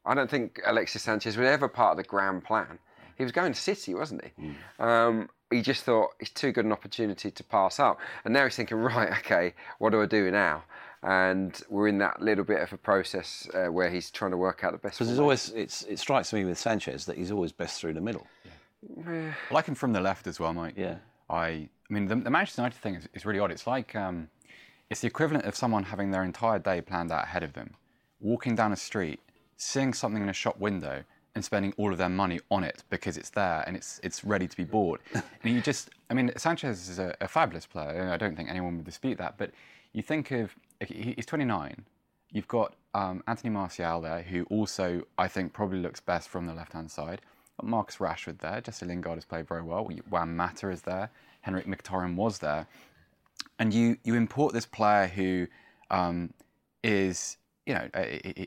I 0.06 0.13
don't 0.13 0.30
think 0.30 0.60
Alexis 0.65 1.04
Sanchez 1.04 1.38
was 1.38 1.47
ever 1.47 1.67
part 1.67 1.91
of 1.91 1.97
the 1.97 2.04
grand 2.04 2.43
plan. 2.43 2.80
He 3.17 3.23
was 3.23 3.32
going 3.32 3.54
to 3.54 3.60
City, 3.60 3.93
wasn't 3.93 4.23
he? 4.23 4.43
Mm. 4.80 4.84
Um, 4.84 5.30
he 5.51 5.62
just 5.62 5.84
thought 5.84 6.12
it's 6.19 6.32
too 6.32 6.51
good 6.51 6.65
an 6.65 6.71
opportunity 6.71 7.30
to 7.30 7.43
pass 7.43 7.80
up. 7.80 7.99
And 8.25 8.34
now 8.34 8.45
he's 8.45 8.56
thinking, 8.56 8.77
right, 8.77 9.12
okay, 9.19 9.54
what 9.80 9.91
do 9.91 10.01
I 10.01 10.06
do 10.06 10.32
now? 10.32 10.63
and 11.04 11.62
we're 11.69 11.88
in 11.88 11.97
that 11.97 12.21
little 12.21 12.43
bit 12.43 12.62
of 12.62 12.71
a 12.73 12.77
process 12.77 13.49
uh, 13.54 13.71
where 13.71 13.89
he's 13.89 14.12
trying 14.12 14.32
to 14.32 14.38
work 14.38 14.63
out 14.63 14.71
the 14.71 14.77
best. 14.77 14.95
Because 14.95 15.08
there's 15.08 15.19
always 15.19 15.49
it 15.49 15.71
strikes 15.97 16.32
me 16.32 16.45
with 16.45 16.58
Sanchez 16.58 17.06
that 17.06 17.17
he's 17.17 17.32
always 17.32 17.51
best 17.51 17.82
through 17.82 17.93
the 17.93 18.01
middle. 18.01 18.27
Yeah. 18.45 19.32
I 19.49 19.54
like 19.54 19.65
him 19.65 19.75
from 19.75 19.93
the 19.93 20.01
left 20.01 20.27
as 20.27 20.39
well, 20.39 20.54
Mike. 20.54 20.75
Yeah. 20.77 20.97
I 21.32 21.46
I 21.48 21.70
mean 21.89 22.08
the, 22.08 22.15
the 22.15 22.30
Manchester 22.30 22.62
United 22.62 22.78
thing 22.78 22.96
is, 22.96 23.10
is 23.13 23.26
really 23.26 23.39
odd. 23.39 23.52
It's 23.52 23.67
like 23.67 23.96
um, 23.96 24.30
it's 24.89 25.02
the 25.02 25.08
equivalent 25.08 25.46
of 25.46 25.56
someone 25.56 25.84
having 25.84 26.12
their 26.12 26.24
entire 26.24 26.60
day 26.60 26.82
planned 26.82 27.12
out 27.12 27.24
ahead 27.24 27.44
of 27.44 27.54
them, 27.54 27.76
walking 28.20 28.56
down 28.56 28.72
a 28.72 28.76
street, 28.76 29.20
seeing 29.58 29.94
something 29.94 30.22
in 30.22 30.30
a 30.30 30.34
shop 30.34 30.60
window, 30.60 31.04
and 31.36 31.44
spending 31.44 31.74
all 31.78 31.91
of 31.91 31.98
their 31.98 32.10
money 32.10 32.39
on 32.50 32.63
it 32.63 32.84
because 32.89 33.17
it's 33.17 33.30
there 33.30 33.63
and 33.65 33.76
it's 33.76 34.00
it's 34.04 34.24
ready 34.24 34.48
to 34.48 34.58
be 34.58 34.63
bought. 34.63 35.00
and 35.13 35.54
you 35.54 35.62
just, 35.62 35.89
I 36.10 36.13
mean, 36.13 36.32
Sanchez 36.38 36.89
is 36.89 37.00
a, 37.00 37.15
a 37.22 37.28
fabulous 37.28 37.65
player. 37.65 38.10
I 38.12 38.17
don't 38.17 38.36
think 38.36 38.50
anyone 38.50 38.78
would 38.78 38.86
dispute 38.86 39.17
that. 39.17 39.38
But 39.38 39.52
you 39.94 40.02
think 40.02 40.32
of 40.32 40.56
he's 40.86 41.26
29. 41.26 41.86
You've 42.32 42.48
got 42.48 42.76
um, 42.94 43.24
Anthony 43.28 43.50
Martial 43.50 44.02
there, 44.02 44.22
who 44.22 44.44
also 44.46 45.04
I 45.17 45.28
think 45.28 45.54
probably 45.54 45.80
looks 45.80 46.00
best 46.00 46.30
from 46.30 46.46
the 46.48 46.54
left-hand 46.54 46.91
side. 46.91 47.22
Marcus 47.63 47.97
Rashford 47.97 48.39
there. 48.39 48.62
Jesse 48.62 48.86
Lingard 48.86 49.15
has 49.15 49.26
played 49.26 49.47
very 49.47 49.62
well. 49.62 49.89
Juan 50.10 50.36
Mata 50.36 50.69
is 50.69 50.82
there. 50.82 51.10
Henrik 51.41 51.65
Mkhitaryan 51.65 52.15
was 52.15 52.39
there, 52.39 52.67
and 53.58 53.74
you 53.74 53.97
you 54.04 54.15
import 54.15 54.54
this 54.54 54.65
player 54.65 55.08
who 55.08 55.47
um, 55.89 56.32
is 56.84 57.38
you 57.65 57.76
know, 57.76 57.88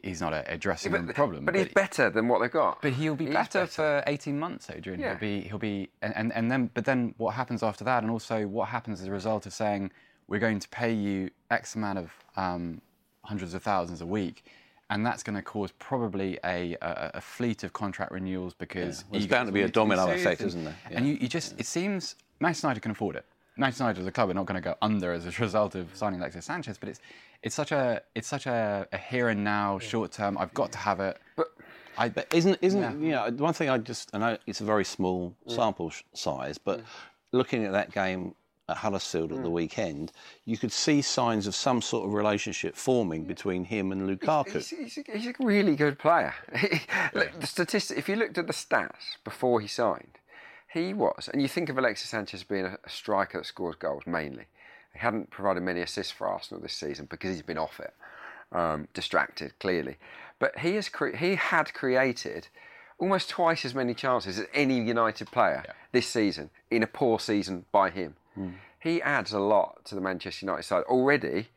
he's 0.03 0.21
not 0.21 0.33
a, 0.35 0.59
dressing 0.59 0.93
yeah, 0.93 0.99
but, 0.99 1.15
problem. 1.15 1.45
But, 1.45 1.55
but 1.55 1.65
he's 1.65 1.73
better 1.73 2.11
than 2.11 2.27
what 2.27 2.41
they've 2.41 2.51
got. 2.51 2.83
But 2.83 2.95
he'll 2.95 3.15
be 3.15 3.27
better, 3.27 3.61
better, 3.61 3.67
for 3.67 4.03
18 4.07 4.39
months, 4.39 4.69
Adrian. 4.71 4.99
Yeah. 4.99 5.11
He'll 5.11 5.19
be, 5.19 5.41
he'll 5.43 5.59
be, 5.59 5.89
and, 6.03 6.33
and 6.33 6.51
then, 6.51 6.71
but 6.75 6.85
then 6.85 7.15
what 7.17 7.35
happens 7.35 7.63
after 7.63 7.85
that, 7.85 8.03
and 8.03 8.11
also 8.11 8.47
what 8.47 8.69
happens 8.69 9.01
as 9.01 9.07
a 9.07 9.13
result 9.13 9.47
of 9.47 9.53
saying, 9.53 9.93
we're 10.27 10.41
going 10.41 10.59
to 10.59 10.69
pay 10.69 10.93
you 10.93 11.31
X 11.51 11.77
amount 11.77 11.99
of 11.99 12.13
um, 12.37 12.81
hundreds 13.23 13.55
of 13.55 13.63
thousands 13.63 14.01
a 14.01 14.07
week. 14.07 14.45
And 14.91 15.05
that's 15.05 15.23
going 15.23 15.37
to 15.37 15.43
cause 15.43 15.73
probably 15.79 16.39
a, 16.45 16.77
a, 16.83 17.13
a 17.15 17.21
fleet 17.21 17.65
of 17.65 17.73
contract 17.73 18.13
renewals 18.13 18.53
because 18.53 19.01
yeah. 19.01 19.05
well, 19.11 19.23
it's 19.23 19.31
bound 19.31 19.47
to 19.47 19.53
be 19.53 19.63
a 19.63 19.69
domino 19.69 20.11
effect, 20.11 20.41
and, 20.41 20.49
isn't 20.49 20.65
there? 20.65 20.77
Yeah. 20.91 20.99
And 20.99 21.09
you, 21.09 21.15
you 21.15 21.27
just, 21.27 21.59
it 21.59 21.67
seems 21.67 22.17
Manchester 22.39 22.67
United 22.67 22.81
can 22.81 22.91
afford 22.91 23.17
it. 23.17 23.25
Manchester 23.57 23.85
United 23.85 24.01
as 24.01 24.07
a 24.07 24.13
club 24.13 24.31
are 24.31 24.35
not 24.35 24.47
going 24.47 24.61
to 24.61 24.65
go 24.65 24.77
under 24.83 25.13
as 25.13 25.27
a 25.27 25.31
result 25.43 25.75
of 25.75 25.89
signing 25.95 26.21
Alexis 26.21 26.45
Sanchez, 26.45 26.77
but 26.79 26.89
it's 26.89 27.01
it's 27.43 27.55
such 27.55 27.73
a 27.73 28.03
it's 28.15 28.27
such 28.27 28.47
a, 28.47 28.87
a 28.93 28.99
here 28.99 29.29
and 29.29 29.45
now, 29.45 29.79
short 29.79 30.13
term. 30.13 30.37
I've 30.39 30.55
got 30.55 30.73
to 30.73 30.79
have 30.79 31.01
it. 31.01 31.19
But 31.37 31.49
I, 31.97 32.09
But 32.09 32.33
isn't 32.35 32.59
isn't 32.63 33.03
you 33.03 33.13
know 33.13 33.31
one 33.37 33.55
thing 33.55 33.69
I 33.69 33.79
just 33.79 34.11
I 34.15 34.19
know 34.19 34.39
it's 34.47 34.61
a 34.61 34.65
very 34.65 34.85
small 34.85 35.35
mm. 35.47 35.55
sample 35.55 35.91
sh- 35.91 36.03
size, 36.15 36.59
but 36.59 36.81
mm. 36.81 36.85
looking 37.33 37.65
at 37.65 37.73
that 37.73 37.93
game 37.93 38.35
at 38.69 38.79
Huddersfield 38.79 39.33
at 39.33 39.43
the 39.43 39.51
weekend, 39.51 40.11
you 40.47 40.57
could 40.57 40.73
see 40.73 41.03
signs 41.03 41.47
of 41.47 41.55
some 41.55 41.83
sort 41.83 42.07
of 42.07 42.15
relationship 42.15 42.75
forming 42.75 43.25
between 43.25 43.65
him 43.65 43.93
and 43.93 44.09
Lukaku. 44.09 44.53
He's, 44.53 44.71
he's, 44.71 44.99
a, 44.99 45.13
he's 45.13 45.27
a 45.27 45.35
really 45.41 45.77
good 45.77 45.99
player. 45.99 46.35
Look, 47.15 47.41
the 47.41 47.47
statistic, 47.47 47.99
if 47.99 48.09
you 48.09 48.17
looked 48.17 48.39
at 48.39 48.47
the 48.47 48.55
stats 48.55 49.17
before 49.23 49.61
he 49.61 49.69
signed, 49.69 50.19
he 50.73 50.95
was, 50.95 51.29
and 51.33 51.43
you 51.43 51.49
think 51.49 51.69
of 51.69 51.77
Alexis 51.77 52.09
Sanchez 52.09 52.43
being 52.43 52.65
a, 52.65 52.79
a 52.83 52.89
striker 52.89 53.39
that 53.39 53.47
scores 53.47 53.77
goals 53.77 54.05
mainly. 54.07 54.47
He 54.93 54.99
hadn't 54.99 55.31
provided 55.31 55.63
many 55.63 55.81
assists 55.81 56.13
for 56.13 56.27
Arsenal 56.27 56.63
this 56.63 56.73
season 56.73 57.07
because 57.11 57.31
he's 57.31 57.43
been 57.43 57.59
off 57.59 57.81
it, 57.81 57.95
um, 58.53 58.89
distracted 58.95 59.59
clearly. 59.59 59.99
But 60.39 60.59
he 60.61 60.75
has 60.77 60.89
cre- 60.89 61.17
he 61.17 61.35
had 61.35 61.75
created 61.75 62.49
almost 62.99 63.29
twice 63.29 63.65
as 63.65 63.75
many 63.75 63.93
chances 63.93 64.39
as 64.39 64.47
any 64.55 64.81
United 64.81 65.31
player 65.31 65.65
this 65.93 66.07
season 66.07 66.51
in 66.71 66.83
a 66.83 66.87
poor 66.87 67.19
season 67.19 67.67
by 67.71 67.91
him. 67.91 68.17
Mm. 68.39 68.55
He 68.81 69.01
adds 69.01 69.33
a 69.33 69.41
lot 69.41 69.85
to 69.87 69.95
the 69.95 70.01
Manchester 70.01 70.47
United 70.47 70.65
side 70.65 70.85
already 70.85 71.49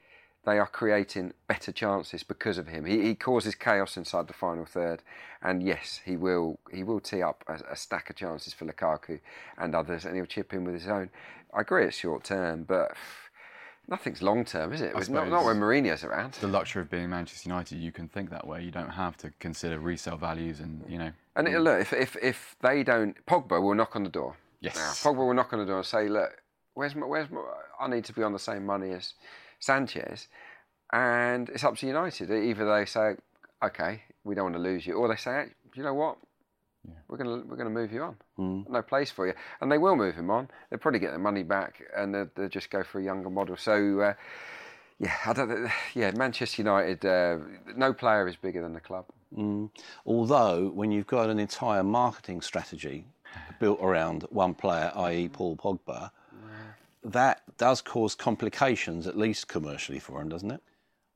they 0.47 0.59
are 0.59 0.67
creating 0.67 1.33
better 1.49 1.73
chances 1.73 2.23
because 2.23 2.57
of 2.57 2.67
him. 2.67 2.85
He, 2.85 3.01
he 3.01 3.15
causes 3.15 3.53
chaos 3.53 3.97
inside 3.97 4.27
the 4.27 4.33
final 4.33 4.63
third, 4.63 5.03
and 5.41 5.61
yes, 5.61 5.99
he 6.05 6.15
will 6.15 6.57
he 6.71 6.83
will 6.83 7.01
tee 7.01 7.21
up 7.21 7.43
a, 7.47 7.73
a 7.73 7.75
stack 7.75 8.09
of 8.09 8.15
chances 8.15 8.53
for 8.53 8.65
Lukaku 8.65 9.19
and 9.57 9.75
others, 9.75 10.05
and 10.05 10.15
he'll 10.15 10.25
chip 10.25 10.53
in 10.53 10.63
with 10.63 10.73
his 10.73 10.87
own. 10.87 11.09
I 11.53 11.61
agree, 11.61 11.83
it's 11.83 11.97
short 11.97 12.23
term, 12.23 12.63
but 12.63 12.95
nothing's 13.89 14.21
long 14.21 14.45
term, 14.45 14.71
is 14.71 14.79
it? 14.79 14.93
Not, 15.09 15.27
not 15.27 15.43
when 15.43 15.57
Mourinho's 15.57 16.05
around. 16.05 16.35
the 16.35 16.47
luxury 16.47 16.81
of 16.81 16.89
being 16.89 17.09
Manchester 17.09 17.49
United, 17.49 17.79
you 17.79 17.91
can 17.91 18.07
think 18.07 18.29
that 18.29 18.47
way. 18.47 18.63
You 18.63 18.71
don't 18.71 18.91
have 18.91 19.17
to 19.17 19.33
consider 19.39 19.79
resale 19.79 20.15
values, 20.15 20.61
and 20.61 20.81
you 20.87 20.97
know. 20.97 21.11
And 21.35 21.61
look, 21.61 21.81
if, 21.81 21.91
if 21.91 22.15
if 22.23 22.55
they 22.61 22.83
don't, 22.83 23.17
Pogba 23.25 23.61
will 23.61 23.75
knock 23.75 23.97
on 23.97 24.03
the 24.03 24.09
door. 24.09 24.37
Yes. 24.61 24.77
Now, 24.77 25.11
Pogba 25.11 25.27
will 25.27 25.33
knock 25.33 25.51
on 25.51 25.59
the 25.59 25.65
door 25.65 25.79
and 25.79 25.85
say, 25.85 26.07
"Look, 26.07 26.41
where's 26.77 26.95
my, 26.95 27.07
where's 27.07 27.29
my, 27.31 27.41
I 27.79 27.87
need 27.87 28.05
to 28.05 28.13
be 28.13 28.21
on 28.23 28.33
the 28.33 28.39
same 28.39 28.65
money 28.65 28.91
as 28.91 29.13
Sanchez," 29.59 30.27
and 30.93 31.49
it's 31.49 31.63
up 31.63 31.75
to 31.77 31.87
United. 31.87 32.31
Either 32.31 32.65
they 32.73 32.85
say, 32.85 33.15
"Okay, 33.63 34.03
we 34.23 34.35
don't 34.35 34.45
want 34.45 34.55
to 34.55 34.61
lose 34.61 34.85
you," 34.85 34.93
or 34.93 35.07
they 35.07 35.15
say, 35.15 35.47
"You 35.75 35.83
know 35.83 35.95
what? 35.95 36.17
We're 37.07 37.17
gonna 37.17 37.43
we're 37.47 37.57
gonna 37.57 37.69
move 37.71 37.91
you 37.91 38.03
on. 38.03 38.15
No 38.69 38.81
place 38.81 39.11
for 39.11 39.27
you," 39.27 39.33
and 39.59 39.71
they 39.71 39.79
will 39.79 39.95
move 39.95 40.15
him 40.15 40.29
on. 40.29 40.49
They'll 40.69 40.79
probably 40.79 40.99
get 40.99 41.09
their 41.09 41.19
money 41.19 41.43
back, 41.43 41.81
and 41.95 42.13
they'll, 42.13 42.29
they'll 42.35 42.49
just 42.49 42.69
go 42.69 42.83
for 42.83 42.99
a 42.99 43.03
younger 43.03 43.29
model. 43.29 43.57
So. 43.57 43.99
Uh, 43.99 44.13
yeah, 44.99 45.13
I 45.27 45.33
don't. 45.33 45.69
Yeah, 45.93 46.09
Manchester 46.15 46.63
United. 46.63 47.05
Uh, 47.05 47.37
no 47.75 47.93
player 47.93 48.27
is 48.27 48.35
bigger 48.35 48.63
than 48.63 48.73
the 48.73 48.79
club. 48.79 49.05
Although, 50.07 50.69
when 50.69 50.91
you've 50.91 51.05
got 51.05 51.29
an 51.29 51.37
entire 51.37 51.83
marketing 51.83 52.41
strategy 52.41 53.05
built 53.59 53.79
around 53.79 54.25
one 54.31 54.55
player, 54.55 54.91
i.e., 54.95 55.29
Paul 55.29 55.55
Pogba, 55.55 56.09
that 57.11 57.41
does 57.57 57.81
cause 57.81 58.15
complications, 58.15 59.07
at 59.07 59.17
least 59.17 59.47
commercially, 59.47 59.99
for 59.99 60.21
him, 60.21 60.29
doesn't 60.29 60.51
it? 60.51 60.61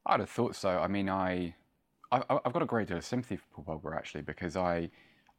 I'd 0.05 0.19
have 0.19 0.29
thought 0.29 0.55
so. 0.55 0.69
I 0.69 0.87
mean, 0.87 1.09
I, 1.09 1.53
I, 2.11 2.23
I've 2.29 2.53
got 2.53 2.61
a 2.61 2.67
great 2.67 2.87
deal 2.87 2.97
of 2.97 3.05
sympathy 3.05 3.37
for 3.37 3.61
Paul 3.61 3.79
Pogba 3.79 3.95
actually 3.95 4.21
because 4.21 4.55
I, 4.55 4.89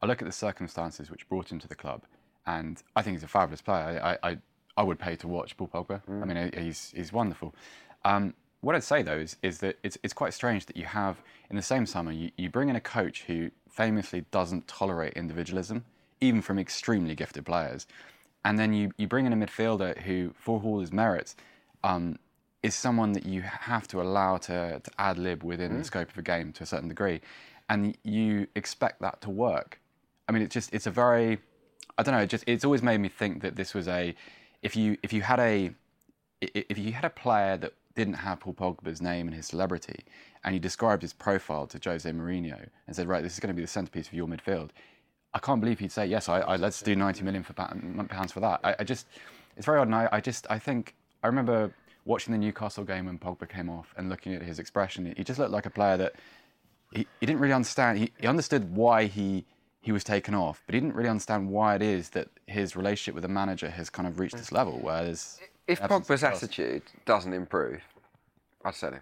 I 0.01 0.05
look 0.05 0.21
at 0.21 0.25
the 0.25 0.31
circumstances 0.33 1.09
which 1.09 1.27
brought 1.27 1.51
him 1.51 1.59
to 1.59 1.67
the 1.67 1.75
club, 1.75 2.03
and 2.45 2.81
I 2.95 3.01
think 3.01 3.17
he's 3.17 3.23
a 3.23 3.27
fabulous 3.27 3.61
player. 3.61 3.99
I, 4.03 4.29
I, 4.29 4.37
I 4.77 4.83
would 4.83 4.99
pay 4.99 5.15
to 5.17 5.27
watch 5.27 5.57
Paul 5.57 5.69
Pogba. 5.73 6.01
I 6.09 6.25
mean, 6.25 6.51
he's 6.57 6.93
he's 6.95 7.11
wonderful. 7.11 7.53
Um, 8.05 8.33
what 8.61 8.75
I'd 8.75 8.83
say 8.83 9.01
though 9.01 9.17
is, 9.17 9.35
is 9.41 9.59
that 9.59 9.77
it's 9.83 9.97
it's 10.03 10.13
quite 10.13 10.33
strange 10.33 10.65
that 10.67 10.77
you 10.77 10.85
have 10.85 11.21
in 11.49 11.55
the 11.55 11.61
same 11.61 11.85
summer 11.85 12.11
you, 12.11 12.31
you 12.37 12.49
bring 12.49 12.69
in 12.69 12.75
a 12.75 12.81
coach 12.81 13.23
who 13.23 13.51
famously 13.69 14.25
doesn't 14.31 14.67
tolerate 14.67 15.13
individualism, 15.13 15.83
even 16.21 16.41
from 16.41 16.59
extremely 16.59 17.15
gifted 17.15 17.45
players, 17.45 17.87
and 18.45 18.59
then 18.59 18.73
you, 18.73 18.91
you 18.97 19.07
bring 19.07 19.25
in 19.25 19.33
a 19.33 19.35
midfielder 19.35 19.97
who, 19.99 20.33
for 20.37 20.61
all 20.63 20.79
his 20.79 20.91
merits, 20.91 21.35
um, 21.83 22.17
is 22.61 22.75
someone 22.75 23.11
that 23.13 23.25
you 23.25 23.41
have 23.41 23.87
to 23.89 24.01
allow 24.01 24.37
to, 24.37 24.79
to 24.79 24.91
ad 24.97 25.17
lib 25.17 25.43
within 25.43 25.77
the 25.77 25.83
scope 25.83 26.09
of 26.09 26.17
a 26.17 26.21
game 26.21 26.53
to 26.53 26.63
a 26.63 26.65
certain 26.65 26.87
degree, 26.87 27.19
and 27.69 27.97
you 28.03 28.47
expect 28.55 29.01
that 29.01 29.21
to 29.21 29.29
work. 29.29 29.79
I 30.27 30.31
mean, 30.31 30.41
it's 30.41 30.53
just 30.53 30.73
it's 30.73 30.87
a 30.87 30.91
very 30.91 31.39
I 31.97 32.03
don't 32.03 32.15
know. 32.15 32.21
It 32.21 32.29
just 32.29 32.43
it's 32.47 32.65
always 32.65 32.81
made 32.81 32.99
me 32.99 33.09
think 33.09 33.41
that 33.41 33.55
this 33.55 33.73
was 33.73 33.87
a 33.87 34.15
if 34.61 34.75
you 34.75 34.97
if 35.03 35.13
you 35.13 35.21
had 35.21 35.39
a, 35.39 35.71
if 36.41 36.77
you 36.77 36.93
had 36.93 37.05
a 37.05 37.09
player 37.09 37.57
that 37.57 37.73
didn't 37.95 38.15
have 38.15 38.39
Paul 38.39 38.53
Pogba's 38.53 39.01
name 39.01 39.27
and 39.27 39.35
his 39.35 39.47
celebrity, 39.47 40.05
and 40.43 40.55
you 40.55 40.59
described 40.59 41.01
his 41.01 41.13
profile 41.13 41.67
to 41.67 41.79
Jose 41.83 42.09
Mourinho 42.09 42.67
and 42.87 42.95
said, 42.95 43.07
right, 43.07 43.21
this 43.21 43.33
is 43.33 43.39
going 43.39 43.49
to 43.49 43.53
be 43.53 43.61
the 43.61 43.67
centerpiece 43.67 44.07
of 44.07 44.13
your 44.13 44.27
midfield, 44.27 44.71
I 45.33 45.39
can't 45.39 45.59
believe 45.59 45.79
he'd 45.79 45.91
say 45.91 46.05
yes. 46.05 46.29
I, 46.29 46.39
I 46.41 46.55
let's 46.57 46.81
do 46.81 46.95
90 46.95 47.23
million 47.23 47.43
for 47.43 47.53
pounds 47.53 48.31
for 48.31 48.39
that. 48.39 48.59
I, 48.63 48.75
I 48.79 48.83
just 48.83 49.07
it's 49.57 49.65
very 49.65 49.79
odd. 49.79 49.87
And 49.87 49.95
I, 49.95 50.09
I 50.11 50.21
just 50.21 50.47
I 50.49 50.59
think 50.59 50.95
I 51.23 51.27
remember 51.27 51.73
watching 52.05 52.31
the 52.31 52.37
Newcastle 52.37 52.83
game 52.83 53.05
when 53.05 53.17
Pogba 53.17 53.47
came 53.47 53.69
off 53.69 53.93
and 53.97 54.09
looking 54.09 54.33
at 54.33 54.41
his 54.41 54.59
expression. 54.59 55.13
He 55.15 55.23
just 55.23 55.39
looked 55.39 55.51
like 55.51 55.65
a 55.65 55.69
player 55.69 55.97
that 55.97 56.13
he, 56.91 57.07
he 57.19 57.25
didn't 57.25 57.39
really 57.39 57.53
understand. 57.53 57.97
He, 57.97 58.11
he 58.19 58.27
understood 58.27 58.75
why 58.75 59.05
he 59.05 59.45
he 59.81 59.91
was 59.91 60.03
taken 60.03 60.33
off, 60.33 60.61
but 60.65 60.75
he 60.75 60.81
didn't 60.81 60.95
really 60.95 61.09
understand 61.09 61.49
why 61.49 61.75
it 61.75 61.81
is 61.81 62.09
that 62.11 62.29
his 62.47 62.75
relationship 62.75 63.15
with 63.15 63.23
the 63.23 63.27
manager 63.27 63.69
has 63.69 63.89
kind 63.89 64.07
of 64.07 64.19
reached 64.19 64.37
this 64.37 64.51
level. 64.51 64.79
Whereas 64.81 65.39
If 65.67 65.81
Pogba's 65.81 66.23
attitude 66.23 66.83
doesn't 67.05 67.33
improve, 67.33 67.81
I'd 68.63 68.75
sell 68.75 68.93
him. 68.93 69.01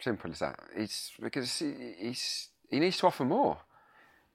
Simple 0.00 0.30
as 0.32 0.40
that. 0.40 0.58
He's 0.76 1.12
because 1.20 1.58
he, 1.58 1.72
he's 1.98 2.48
he 2.70 2.80
needs 2.80 2.98
to 2.98 3.06
offer 3.06 3.24
more. 3.24 3.58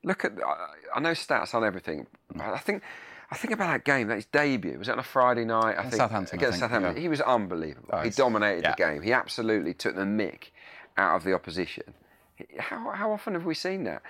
Look 0.07 0.25
at 0.25 0.33
I, 0.43 0.67
I 0.95 0.99
know 0.99 1.11
stats 1.11 1.53
on 1.53 1.63
everything. 1.63 2.07
Mm. 2.33 2.37
But 2.37 2.53
I 2.53 2.57
think 2.57 2.81
I 3.29 3.35
think 3.35 3.53
about 3.53 3.67
that 3.67 3.83
game. 3.83 4.07
That 4.07 4.15
his 4.15 4.25
debut 4.25 4.77
was 4.79 4.87
it 4.87 4.93
on 4.93 4.99
a 4.99 5.03
Friday 5.03 5.43
night. 5.43 5.75
I 5.77 5.83
think 5.83 5.95
Southampton, 5.95 6.39
against 6.39 6.59
think, 6.59 6.71
Southampton. 6.71 6.95
yeah. 6.95 7.01
He 7.01 7.09
was 7.09 7.21
unbelievable. 7.21 7.89
Oh, 7.91 8.01
he 8.01 8.09
dominated 8.09 8.63
yeah. 8.63 8.71
the 8.71 8.77
game. 8.77 9.01
He 9.01 9.11
absolutely 9.11 9.73
took 9.73 9.95
the 9.95 10.03
mick 10.03 10.51
out 10.97 11.15
of 11.17 11.23
the 11.23 11.33
opposition. 11.33 11.93
How 12.57 12.91
how 12.91 13.11
often 13.11 13.33
have 13.33 13.45
we 13.45 13.53
seen 13.53 13.83
that? 13.83 14.01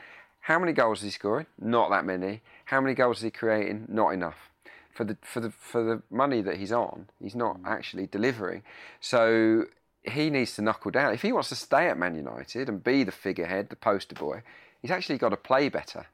How 0.42 0.60
many 0.60 0.72
goals 0.72 1.00
is 1.00 1.06
he 1.06 1.10
scoring? 1.12 1.48
Not 1.60 1.90
that 1.90 2.06
many. 2.06 2.42
How 2.66 2.80
many 2.80 2.94
goals 2.94 3.18
is 3.18 3.24
he 3.24 3.32
creating? 3.32 3.86
Not 3.90 4.12
enough. 4.12 4.50
For 4.94 5.04
the 5.04 5.18
for 5.22 5.40
the 5.40 5.50
for 5.50 5.84
the 5.84 6.04
money 6.10 6.42
that 6.42 6.58
he's 6.58 6.72
on, 6.72 7.08
he's 7.22 7.36
not 7.36 7.60
actually 7.66 8.08
delivering. 8.08 8.64
So 9.02 9.66
he 10.04 10.30
needs 10.30 10.56
to 10.56 10.62
knuckle 10.62 10.92
down. 10.92 11.14
If 11.14 11.22
he 11.22 11.32
wants 11.32 11.50
to 11.50 11.56
stay 11.56 11.88
at 11.88 11.98
Man 11.98 12.16
United 12.16 12.70
and 12.70 12.84
be 12.84 13.04
the 13.04 13.12
figurehead, 13.12 13.70
the 13.70 13.76
poster 13.76 14.16
boy, 14.16 14.42
he's 14.88 14.92
actually 14.96 15.18
got 15.18 15.30
to 15.30 15.38
play 15.38 15.68
better. 15.68 16.06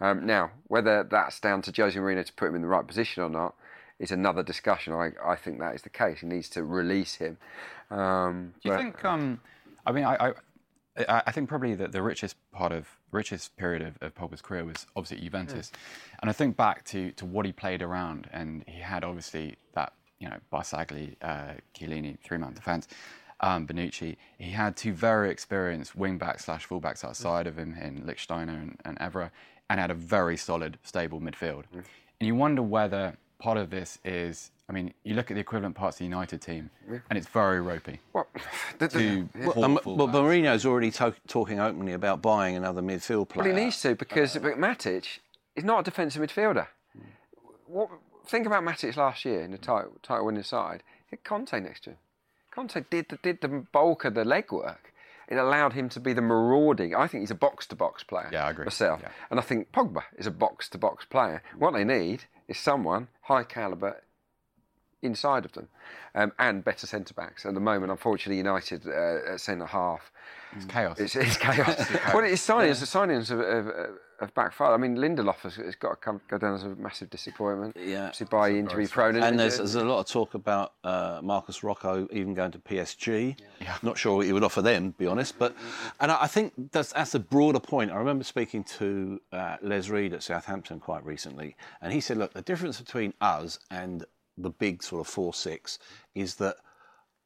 Um, 0.00 0.24
now, 0.24 0.52
whether 0.68 1.02
that's 1.02 1.40
down 1.40 1.62
to 1.62 1.72
Jose 1.76 1.98
Mourinho 1.98 2.24
to 2.24 2.32
put 2.32 2.48
him 2.48 2.54
in 2.54 2.62
the 2.62 2.68
right 2.68 2.86
position 2.86 3.22
or 3.24 3.28
not 3.28 3.54
is 3.98 4.12
another 4.12 4.42
discussion. 4.42 4.92
I, 4.92 5.10
I 5.24 5.34
think 5.34 5.58
that 5.58 5.74
is 5.74 5.82
the 5.82 5.90
case. 5.90 6.20
He 6.20 6.26
needs 6.26 6.48
to 6.50 6.62
release 6.62 7.16
him. 7.16 7.36
Um, 7.90 8.54
Do 8.62 8.68
you 8.68 8.74
but- 8.74 8.80
think? 8.80 9.04
Um, 9.04 9.40
I 9.84 9.92
mean, 9.92 10.04
I, 10.04 10.32
I, 10.96 11.22
I 11.26 11.32
think 11.32 11.48
probably 11.48 11.74
the, 11.74 11.88
the 11.88 12.02
richest 12.02 12.36
part 12.52 12.70
of 12.72 12.86
richest 13.10 13.56
period 13.56 13.82
of, 13.82 13.98
of 14.00 14.14
Pogba's 14.14 14.40
career 14.42 14.64
was 14.64 14.86
obviously 14.94 15.16
at 15.18 15.24
Juventus, 15.24 15.72
and 16.20 16.30
I 16.30 16.32
think 16.32 16.56
back 16.56 16.84
to 16.86 17.10
to 17.12 17.26
what 17.26 17.44
he 17.46 17.52
played 17.52 17.82
around, 17.82 18.28
and 18.32 18.62
he 18.68 18.80
had 18.80 19.02
obviously 19.04 19.56
that 19.74 19.92
you 20.18 20.28
know 20.28 20.36
Barzagli, 20.52 21.16
uh, 21.22 21.54
Chiellini 21.74 22.18
three 22.22 22.38
man 22.38 22.52
defence. 22.54 22.86
Um, 23.42 23.66
Bonucci, 23.66 24.16
he 24.38 24.50
had 24.50 24.76
two 24.76 24.92
very 24.92 25.30
experienced 25.30 25.96
wing 25.96 26.18
backs 26.18 26.44
slash 26.44 26.68
fullbacks 26.68 27.04
outside 27.04 27.46
of 27.46 27.58
him 27.58 27.74
in 27.80 28.02
Lichtsteiner 28.02 28.48
and, 28.50 28.78
and 28.84 28.98
Evra, 28.98 29.30
and 29.70 29.80
had 29.80 29.90
a 29.90 29.94
very 29.94 30.36
solid, 30.36 30.78
stable 30.82 31.20
midfield. 31.20 31.64
And 31.72 32.26
you 32.26 32.34
wonder 32.34 32.60
whether 32.60 33.16
part 33.38 33.56
of 33.56 33.70
this 33.70 33.98
is, 34.04 34.50
I 34.68 34.72
mean, 34.72 34.92
you 35.04 35.14
look 35.14 35.30
at 35.30 35.34
the 35.34 35.40
equivalent 35.40 35.74
parts 35.74 35.96
of 35.96 36.00
the 36.00 36.04
United 36.04 36.42
team, 36.42 36.68
and 37.08 37.16
it's 37.16 37.28
very 37.28 37.62
ropey 37.62 38.00
Well, 38.12 38.26
the, 38.78 38.88
the, 38.88 39.28
Well, 39.34 39.52
pull 39.52 39.64
um, 39.64 39.80
well. 39.84 40.08
Mourinho's 40.08 40.66
already 40.66 40.90
to- 40.92 41.14
talking 41.26 41.58
openly 41.58 41.94
about 41.94 42.20
buying 42.20 42.56
another 42.56 42.82
midfield 42.82 43.30
player. 43.30 43.48
Well, 43.48 43.56
he 43.56 43.64
needs 43.64 43.80
to 43.82 43.94
because 43.94 44.34
but 44.34 44.58
Matic 44.58 45.20
is 45.56 45.64
not 45.64 45.80
a 45.80 45.82
defensive 45.84 46.22
midfielder. 46.22 46.66
What, 47.66 47.88
think 48.26 48.46
about 48.46 48.62
Matic 48.64 48.96
last 48.96 49.24
year 49.24 49.42
in 49.42 49.52
the 49.52 49.58
title, 49.58 49.92
title 50.02 50.26
winning 50.26 50.42
side. 50.42 50.82
He 51.06 51.16
had 51.16 51.24
Conte 51.24 51.58
next 51.58 51.84
to 51.84 51.90
him. 51.90 51.96
Conte 52.68 52.84
did 52.90 53.08
the, 53.08 53.16
did 53.22 53.40
the 53.40 53.48
bulk 53.72 54.04
of 54.04 54.14
the 54.14 54.24
legwork. 54.24 54.76
It 55.28 55.36
allowed 55.36 55.72
him 55.72 55.88
to 55.90 56.00
be 56.00 56.12
the 56.12 56.20
marauding. 56.22 56.94
I 56.94 57.06
think 57.06 57.22
he's 57.22 57.30
a 57.30 57.36
box 57.36 57.66
to 57.68 57.76
box 57.76 58.02
player. 58.02 58.28
Yeah, 58.32 58.46
I 58.46 58.50
agree. 58.50 58.64
Myself, 58.64 59.00
Yeah. 59.02 59.10
and 59.30 59.38
I 59.38 59.42
think 59.42 59.70
Pogba 59.72 60.02
is 60.18 60.26
a 60.26 60.30
box 60.30 60.68
to 60.70 60.78
box 60.78 61.04
player. 61.04 61.42
What 61.56 61.72
they 61.72 61.84
need 61.84 62.24
is 62.48 62.58
someone 62.58 63.08
high 63.22 63.44
caliber 63.44 64.02
inside 65.02 65.44
of 65.46 65.52
them, 65.52 65.68
um, 66.14 66.32
and 66.38 66.62
better 66.64 66.86
centre 66.86 67.14
backs. 67.14 67.46
At 67.46 67.54
the 67.54 67.60
moment, 67.60 67.90
unfortunately, 67.92 68.36
United 68.38 68.86
uh, 68.86 69.32
at 69.34 69.40
centre 69.40 69.66
half. 69.66 70.10
It's 70.56 70.66
chaos. 70.66 70.98
It's, 70.98 71.16
it's 71.16 71.36
chaos. 71.36 71.78
well, 72.14 72.24
it's 72.24 72.46
signings. 72.46 72.80
The 72.80 72.86
signings 72.98 73.30
of. 73.30 73.38
have, 73.38 73.90
have 74.20 74.34
backfired. 74.34 74.72
I 74.72 74.76
mean, 74.76 74.96
Lindelof 74.96 75.40
has, 75.40 75.56
has 75.56 75.74
got 75.74 75.90
to 75.90 75.96
come, 75.96 76.20
go 76.28 76.38
down 76.38 76.54
as 76.54 76.64
a 76.64 76.68
massive 76.76 77.10
disappointment. 77.10 77.76
Yeah. 77.78 78.04
Obviously 78.04 78.26
by 78.30 78.50
injury 78.50 78.86
prone. 78.86 79.16
And 79.16 79.38
there's, 79.38 79.58
there's 79.58 79.74
a 79.74 79.84
lot 79.84 80.00
of 80.00 80.06
talk 80.06 80.34
about 80.34 80.74
uh, 80.84 81.20
Marcus 81.22 81.64
Rocco 81.64 82.06
even 82.12 82.34
going 82.34 82.52
to 82.52 82.58
PSG. 82.58 83.36
Yeah. 83.60 83.76
Not 83.82 83.98
sure 83.98 84.16
what 84.16 84.26
he 84.26 84.32
would 84.32 84.44
offer 84.44 84.62
them, 84.62 84.92
to 84.92 84.98
be 84.98 85.06
honest. 85.06 85.38
But 85.38 85.54
and 86.00 86.10
I 86.10 86.22
I 86.22 86.26
think 86.26 86.52
that's 86.70 86.92
that's 86.92 87.14
a 87.14 87.18
broader 87.18 87.60
point. 87.60 87.90
I 87.90 87.96
remember 87.96 88.24
speaking 88.24 88.62
to 88.64 89.20
uh, 89.32 89.56
Les 89.62 89.88
Reed 89.88 90.12
at 90.12 90.22
Southampton 90.22 90.80
quite 90.80 91.04
recently, 91.04 91.56
and 91.80 91.92
he 91.92 92.00
said, 92.00 92.18
look, 92.18 92.32
the 92.32 92.42
difference 92.42 92.80
between 92.80 93.14
us 93.20 93.58
and 93.70 94.04
the 94.36 94.50
big 94.50 94.82
sort 94.82 95.00
of 95.00 95.12
four 95.12 95.34
six 95.34 95.78
is 96.14 96.36
that 96.36 96.56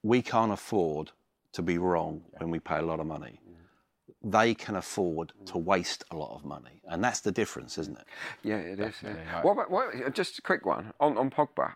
we 0.03 0.23
can't 0.23 0.53
afford 0.53 1.11
to 1.53 1.63
be 1.63 1.79
wrong 1.79 2.23
when 2.39 2.51
we 2.51 2.59
pay 2.59 2.79
a 2.79 2.83
lot 2.83 3.01
of 3.01 3.07
money. 3.07 3.41
They 4.25 4.55
can 4.55 4.77
afford 4.77 5.33
mm. 5.41 5.47
to 5.53 5.59
waste 5.59 6.05
a 6.11 6.17
lot 6.17 6.35
of 6.35 6.45
money, 6.45 6.81
and 6.87 7.05
that's 7.05 7.21
the 7.21 7.33
difference, 7.33 7.77
isn't 7.79 7.99
it? 7.99 8.07
Yeah, 8.43 8.57
it 8.57 8.73
is. 8.73 8.79
Yeah. 8.79 8.87
Definitely, 8.87 9.23
yeah. 9.27 9.43
What 9.43 9.53
about 9.53 9.71
what, 9.71 10.15
just 10.15 10.39
a 10.39 10.43
quick 10.43 10.65
one 10.65 10.93
on 10.99 11.19
on 11.19 11.31
Pogba? 11.31 11.75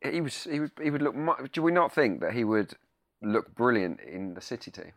He 0.00 0.20
was 0.20 0.44
he 0.44 0.60
would 0.60 0.72
he 0.80 0.90
would 0.90 1.02
look. 1.02 1.52
Do 1.52 1.62
we 1.62 1.72
not 1.72 1.92
think 1.92 2.20
that 2.20 2.32
he 2.32 2.44
would 2.44 2.74
look 3.20 3.54
brilliant 3.54 4.00
in 4.00 4.34
the 4.34 4.40
City 4.40 4.70
team? 4.70 4.92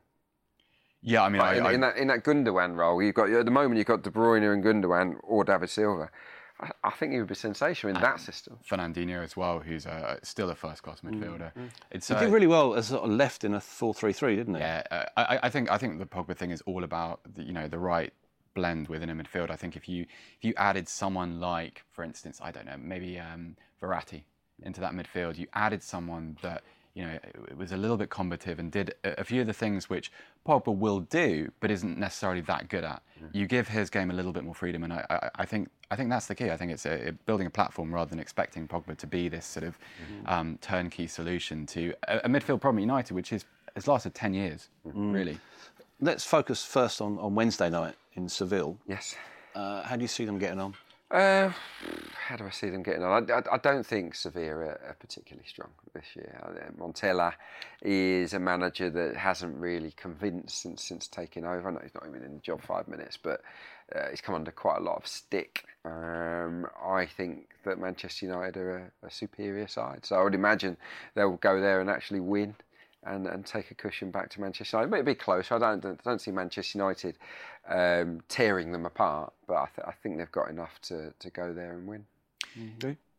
yeah, 1.06 1.21
I 1.21 1.30
mean, 1.30 1.39
I, 1.39 1.58
in, 1.58 1.65
I, 1.65 1.71
in 1.74 1.82
that 1.82 1.98
in 1.98 2.08
that 2.08 2.24
Gundogan 2.24 2.76
role, 2.76 3.02
you've 3.02 3.13
got 3.13 3.30
at 3.30 3.45
the 3.45 3.52
moment 3.52 3.78
you've 3.78 3.86
got 3.86 4.02
De 4.02 4.10
Bruyne 4.10 4.52
and 4.52 4.63
Gundogan 4.63 5.17
or 5.21 5.43
David 5.43 5.69
Silva. 5.69 6.10
I, 6.60 6.72
I 6.84 6.89
think 6.91 7.12
he 7.12 7.20
would 7.20 7.28
be 7.28 7.36
sensational 7.36 7.96
in 7.96 8.02
that 8.02 8.20
system. 8.20 8.58
Fernandinho 8.70 9.24
as 9.24 9.36
well, 9.36 9.60
who's 9.60 9.86
uh, 9.86 10.18
still 10.24 10.50
a 10.50 10.56
first-class 10.56 11.02
Mm, 11.02 11.12
midfielder. 11.12 11.52
It's 11.91 12.08
He 12.08 12.13
uh, 12.13 12.20
did 12.20 12.32
really 12.32 12.48
well 12.48 12.76
as 12.76 12.88
sort 12.88 13.04
of 13.04 13.10
left 13.10 13.44
in 13.44 13.54
a 13.54 13.60
four-three-three, 13.60 14.36
didn't 14.36 14.56
he? 14.56 14.62
Yeah, 14.62 14.84
uh, 14.91 15.04
I, 15.18 15.39
I 15.44 15.50
think 15.50 15.72
I 15.72 15.78
think 15.78 16.00
the 16.00 16.06
Pogba 16.06 16.36
thing 16.36 16.52
is 16.52 16.62
all 16.62 16.84
about 16.84 17.20
the, 17.36 17.44
you 17.44 17.54
know 17.54 17.68
the 17.68 17.80
right 17.80 18.13
blend 18.54 18.88
within 18.88 19.10
a 19.10 19.15
midfield. 19.15 19.50
I 19.52 19.58
think 19.58 19.76
if 19.76 19.89
you 19.89 20.04
if 20.38 20.44
you 20.44 20.54
added 20.58 20.88
someone 20.88 21.39
like, 21.39 21.84
for 21.91 22.04
instance, 22.04 22.39
I 22.41 22.52
don't 22.52 22.65
know, 22.65 22.78
maybe 22.78 23.20
um, 23.20 23.58
Verratti 23.82 24.24
into 24.63 24.80
that 24.82 24.94
midfield, 24.94 25.38
you 25.38 25.48
added 25.54 25.84
someone 25.84 26.38
that 26.41 26.63
you 26.95 27.03
know 27.05 27.19
it 27.47 27.58
was 27.58 27.71
a 27.71 27.77
little 27.77 27.97
bit 27.97 28.10
combative 28.10 28.58
and 28.58 28.71
did 28.71 28.95
a, 29.03 29.21
a 29.21 29.23
few 29.23 29.41
of 29.41 29.47
the 29.47 29.53
things 29.53 29.89
which 29.89 30.12
Pogba 30.47 30.75
will 30.75 31.01
do, 31.01 31.51
but 31.60 31.69
isn't 31.69 31.97
necessarily 31.99 32.41
that 32.41 32.69
good 32.69 32.84
at. 32.84 33.03
You 33.31 33.47
give 33.47 33.67
his 33.67 33.89
game 33.89 34.12
a 34.12 34.13
little 34.13 34.31
bit 34.31 34.43
more 34.43 34.55
freedom, 34.55 34.84
and 34.84 34.93
I, 34.93 35.05
I, 35.10 35.29
I 35.36 35.45
think 35.45 35.69
I 35.91 35.95
think 35.95 36.10
that's 36.10 36.27
the 36.27 36.36
key. 36.36 36.49
I 36.49 36.58
think 36.58 36.71
it's 36.71 36.86
a, 36.86 37.12
building 37.25 37.47
a 37.47 37.49
platform 37.49 37.93
rather 37.93 38.10
than 38.10 38.19
expecting 38.19 38.67
Pogba 38.67 38.97
to 38.97 39.08
be 39.08 39.29
this 39.29 39.45
sort 39.45 39.65
of 39.65 39.77
um, 40.25 40.58
turnkey 40.62 41.08
solution 41.08 41.65
to 41.67 41.93
a, 42.08 42.17
a 42.19 42.29
midfield 42.29 42.62
problem 42.62 42.77
at 42.79 42.81
United, 42.81 43.13
which 43.13 43.31
is 43.34 43.45
has 43.75 43.88
lasted 43.88 44.13
ten 44.15 44.34
years, 44.34 44.69
really. 44.84 45.38
Let's 46.01 46.23
focus 46.25 46.63
first 46.65 47.01
on, 47.01 47.17
on 47.19 47.36
Wednesday 47.36 47.69
night 47.69 47.95
in 48.15 48.27
Seville. 48.29 48.77
Yes. 48.88 49.15
Uh, 49.53 49.81
how 49.84 49.95
do 49.95 50.01
you 50.01 50.08
see 50.10 50.25
them 50.25 50.38
getting 50.38 50.60
on? 50.60 50.73
Uh, 51.12 51.52
how 52.28 52.36
do 52.36 52.46
I 52.46 52.50
see 52.50 52.70
them 52.70 52.82
getting 52.82 53.04
on? 53.04 53.30
I, 53.30 53.36
I, 53.36 53.41
I 53.54 53.58
don't 53.60 53.86
think 53.86 54.15
Sevilla 54.15 54.56
are, 54.56 54.98
particularly 55.00 55.48
strong 55.48 55.70
this 55.94 56.08
year. 56.15 56.41
Uh, 56.44 56.72
Montella 56.82 57.34
is 57.84 58.34
a 58.34 58.39
manager 58.39 58.89
that 58.89 59.15
hasn't 59.15 59.56
really 59.58 59.91
convinced 59.91 60.63
since 60.63 60.84
since 60.84 61.08
taking 61.08 61.46
over. 61.46 61.70
I 61.70 61.72
know 61.72 61.80
he's 61.84 61.94
not 61.94 62.08
even 62.10 62.24
in 62.24 62.34
the 62.34 62.41
job 62.41 62.63
five 62.63 62.88
minutes, 62.88 63.18
but 63.22 63.41
uh, 63.96 64.10
he's 64.10 64.22
come 64.22 64.34
under 64.34 64.52
quite 64.52 64.78
a 64.78 64.84
lot 64.84 64.98
of 64.98 65.06
stick. 65.06 65.65
Um, 65.86 66.65
I 66.84 67.06
think 67.06 67.50
that 67.65 67.80
Manchester 67.80 68.26
United 68.26 68.58
are 68.58 68.91
a, 69.04 69.08
a 69.08 69.12
superior 69.12 69.68
side, 69.68 70.06
so 70.06 70.15
I 70.15 70.24
would 70.24 70.34
imagine 70.34 70.76
they'll 71.13 71.38
go 71.38 71.62
there 71.62 71.82
and 71.82 71.89
actually 71.89 72.22
win. 72.22 72.56
And, 73.08 73.28
and 73.28 73.46
take 73.46 73.70
a 73.70 73.76
cushion 73.76 74.10
back 74.10 74.32
to 74.32 74.41
Manchester 74.41 74.78
United. 74.78 74.91
It'll 74.96 75.06
be 75.06 75.13
close. 75.13 75.52
I 75.52 75.60
don't, 75.60 76.04
don't 76.04 76.20
see 76.20 76.32
Manchester 76.32 76.80
United 76.80 77.20
um, 77.67 78.21
tearing 78.28 78.71
them 78.71 78.86
apart, 78.86 79.34
but 79.47 79.56
I, 79.56 79.67
th- 79.75 79.88
I 79.88 79.91
think 79.91 80.17
they've 80.17 80.32
got 80.32 80.49
enough 80.49 80.80
to, 80.84 81.13
to 81.17 81.30
go 81.30 81.54
there 81.54 81.73
and 81.73 81.88
win. 81.88 82.06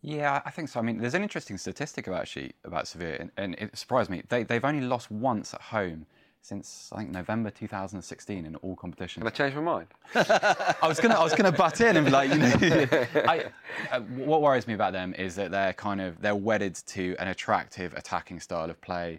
Yeah, 0.03 0.41
I 0.45 0.51
think 0.51 0.69
so. 0.69 0.79
I 0.79 0.83
mean, 0.83 0.99
there's 0.99 1.15
an 1.15 1.23
interesting 1.23 1.59
statistic 1.59 2.07
about 2.07 2.23
actually 2.23 2.53
about 2.65 2.87
Sevilla, 2.87 3.17
and, 3.19 3.31
and 3.37 3.55
it 3.57 3.77
surprised 3.77 4.09
me. 4.09 4.23
They, 4.29 4.45
they've 4.45 4.65
only 4.65 4.87
lost 4.87 5.11
once 5.11 5.53
at 5.53 5.61
home 5.61 6.07
since 6.43 6.91
I 6.93 6.99
think 6.99 7.11
November 7.11 7.51
2016 7.51 8.47
in 8.47 8.55
all 8.57 8.77
competitions. 8.77 9.21
Can 9.21 9.27
I 9.27 9.31
change 9.31 9.55
my 9.57 9.63
mind? 9.63 9.89
I 10.15 10.87
was 10.87 11.01
gonna 11.01 11.15
I 11.15 11.25
was 11.25 11.35
gonna 11.35 11.51
butt 11.51 11.81
in 11.81 11.97
and 11.97 12.07
be 12.07 12.13
like, 12.13 12.31
you 12.31 12.39
know, 12.39 12.47
I, 13.27 13.47
uh, 13.91 14.01
what 14.01 14.43
worries 14.43 14.69
me 14.69 14.75
about 14.75 14.93
them 14.93 15.13
is 15.15 15.35
that 15.35 15.51
they're 15.51 15.73
kind 15.73 16.01
of 16.01 16.21
they're 16.23 16.37
wedded 16.37 16.77
to 16.87 17.17
an 17.19 17.29
attractive 17.29 17.93
attacking 17.95 18.39
style 18.39 18.71
of 18.71 18.81
play. 18.81 19.19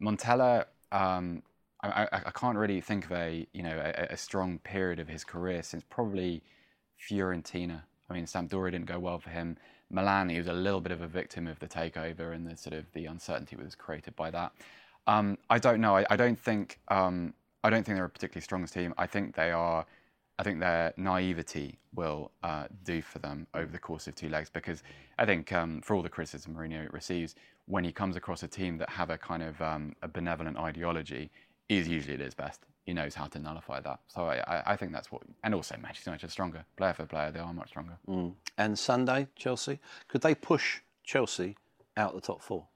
Montella, 0.00 0.66
um, 0.92 1.42
I, 1.82 2.08
I, 2.12 2.30
can't 2.32 2.58
really 2.58 2.80
think 2.80 3.04
of 3.04 3.12
a 3.12 3.46
you 3.52 3.62
know 3.62 3.78
a, 3.78 4.12
a 4.12 4.16
strong 4.16 4.58
period 4.58 4.98
of 4.98 5.08
his 5.08 5.22
career 5.22 5.62
since 5.62 5.84
probably 5.88 6.42
Fiorentina. 7.00 7.82
I 8.10 8.14
mean, 8.14 8.24
Sampdoria 8.24 8.72
didn't 8.72 8.86
go 8.86 8.98
well 8.98 9.18
for 9.18 9.30
him. 9.30 9.56
Milan, 9.90 10.28
he 10.28 10.38
was 10.38 10.48
a 10.48 10.52
little 10.52 10.80
bit 10.80 10.92
of 10.92 11.02
a 11.02 11.06
victim 11.06 11.46
of 11.46 11.58
the 11.60 11.68
takeover 11.68 12.34
and 12.34 12.46
the 12.46 12.56
sort 12.56 12.74
of 12.74 12.92
the 12.92 13.06
uncertainty 13.06 13.56
that 13.56 13.64
was 13.64 13.74
created 13.74 14.16
by 14.16 14.30
that. 14.30 14.52
Um, 15.06 15.38
I 15.48 15.58
don't 15.58 15.80
know. 15.80 15.96
I, 15.96 16.04
I 16.10 16.16
don't 16.16 16.38
think 16.38 16.80
um, 16.88 17.32
I 17.64 17.70
don't 17.70 17.84
think 17.84 17.96
they're 17.96 18.04
a 18.04 18.10
particularly 18.10 18.42
strong 18.42 18.66
team. 18.66 18.94
I 18.98 19.06
think 19.06 19.34
they 19.34 19.50
are. 19.50 19.86
I 20.40 20.44
think 20.44 20.60
their 20.60 20.92
naivety 20.96 21.78
will 21.94 22.30
uh, 22.44 22.66
do 22.84 23.02
for 23.02 23.18
them 23.18 23.48
over 23.54 23.72
the 23.72 23.78
course 23.78 24.06
of 24.06 24.14
two 24.14 24.28
legs 24.28 24.48
because 24.48 24.84
I 25.18 25.26
think 25.26 25.52
um, 25.52 25.80
for 25.80 25.96
all 25.96 26.02
the 26.02 26.08
criticism 26.08 26.54
Mourinho 26.54 26.92
receives, 26.92 27.34
when 27.66 27.82
he 27.82 27.90
comes 27.90 28.14
across 28.14 28.44
a 28.44 28.48
team 28.48 28.78
that 28.78 28.88
have 28.88 29.10
a 29.10 29.18
kind 29.18 29.42
of 29.42 29.60
um, 29.60 29.96
a 30.02 30.06
benevolent 30.06 30.56
ideology, 30.56 31.30
is 31.68 31.88
usually 31.88 32.14
at 32.14 32.20
his 32.20 32.34
best. 32.34 32.64
He 32.84 32.94
knows 32.94 33.14
how 33.14 33.26
to 33.26 33.38
nullify 33.38 33.80
that. 33.80 34.00
So 34.08 34.24
I, 34.24 34.62
I, 34.66 34.76
think 34.76 34.92
that's 34.92 35.12
what. 35.12 35.22
And 35.44 35.54
also 35.54 35.76
Manchester 35.76 36.10
United 36.10 36.26
are 36.26 36.30
stronger, 36.30 36.64
player 36.76 36.94
for 36.94 37.04
player, 37.04 37.30
they 37.30 37.38
are 37.40 37.52
much 37.52 37.68
stronger. 37.68 37.98
Mm. 38.08 38.32
And 38.56 38.78
Sunday, 38.78 39.28
Chelsea, 39.36 39.78
could 40.08 40.22
they 40.22 40.34
push 40.34 40.80
Chelsea 41.04 41.56
out 41.98 42.14
the 42.14 42.20
top 42.20 42.40
four, 42.40 42.66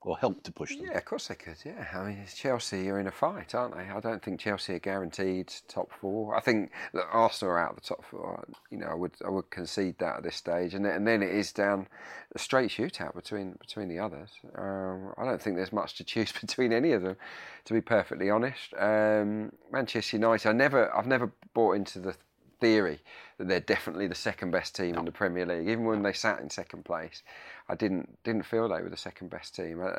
or 0.00 0.16
help 0.16 0.42
to 0.44 0.52
push 0.52 0.76
them? 0.76 0.86
Yeah, 0.86 0.98
of 0.98 1.04
course 1.04 1.28
they 1.28 1.34
could. 1.34 1.56
Yeah, 1.64 1.86
I 1.92 2.04
mean, 2.04 2.24
Chelsea 2.32 2.88
are 2.88 3.00
in 3.00 3.06
a 3.06 3.10
fight, 3.10 3.54
aren't 3.54 3.76
they? 3.76 3.88
I 3.88 4.00
don't 4.00 4.22
think 4.22 4.40
Chelsea 4.40 4.74
are 4.74 4.78
guaranteed 4.78 5.52
top 5.66 5.90
four. 6.00 6.36
I 6.36 6.40
think 6.40 6.70
that 6.94 7.06
Arsenal 7.10 7.54
are 7.54 7.58
out 7.58 7.70
of 7.70 7.76
the 7.76 7.82
top 7.82 8.04
four. 8.04 8.46
You 8.70 8.78
know, 8.78 8.86
I 8.86 8.94
would 8.94 9.12
I 9.26 9.30
would 9.30 9.50
concede 9.50 9.96
that 9.98 10.18
at 10.18 10.22
this 10.22 10.36
stage, 10.36 10.74
and 10.74 10.84
then, 10.84 10.94
and 10.94 11.06
then 11.06 11.22
it 11.22 11.30
is 11.30 11.52
down 11.52 11.88
a 12.34 12.38
straight 12.38 12.70
shootout 12.70 13.14
between 13.14 13.52
between 13.60 13.88
the 13.88 13.98
others. 13.98 14.30
Um, 14.56 15.12
I 15.18 15.24
don't 15.24 15.42
think 15.42 15.56
there's 15.56 15.72
much 15.72 15.94
to 15.96 16.04
choose 16.04 16.32
between 16.40 16.72
any 16.72 16.92
of 16.92 17.02
them, 17.02 17.16
to 17.64 17.74
be 17.74 17.80
perfectly 17.80 18.30
honest. 18.30 18.74
Um, 18.78 19.52
Manchester 19.72 20.16
United, 20.16 20.48
I 20.48 20.52
never 20.52 20.94
I've 20.96 21.06
never 21.06 21.32
bought 21.54 21.76
into 21.76 21.98
the 21.98 22.14
theory 22.60 23.00
that 23.38 23.48
they're 23.48 23.60
definitely 23.60 24.06
the 24.06 24.14
second 24.14 24.50
best 24.50 24.74
team 24.74 24.96
in 24.96 25.04
the 25.04 25.12
Premier 25.12 25.46
League. 25.46 25.68
Even 25.68 25.84
when 25.84 26.02
they 26.02 26.12
sat 26.12 26.40
in 26.40 26.50
second 26.50 26.84
place, 26.84 27.22
I 27.68 27.74
didn't 27.74 28.18
didn't 28.24 28.44
feel 28.44 28.68
they 28.68 28.82
were 28.82 28.88
the 28.88 28.96
second 28.96 29.30
best 29.30 29.54
team. 29.54 29.82
I, 29.82 29.90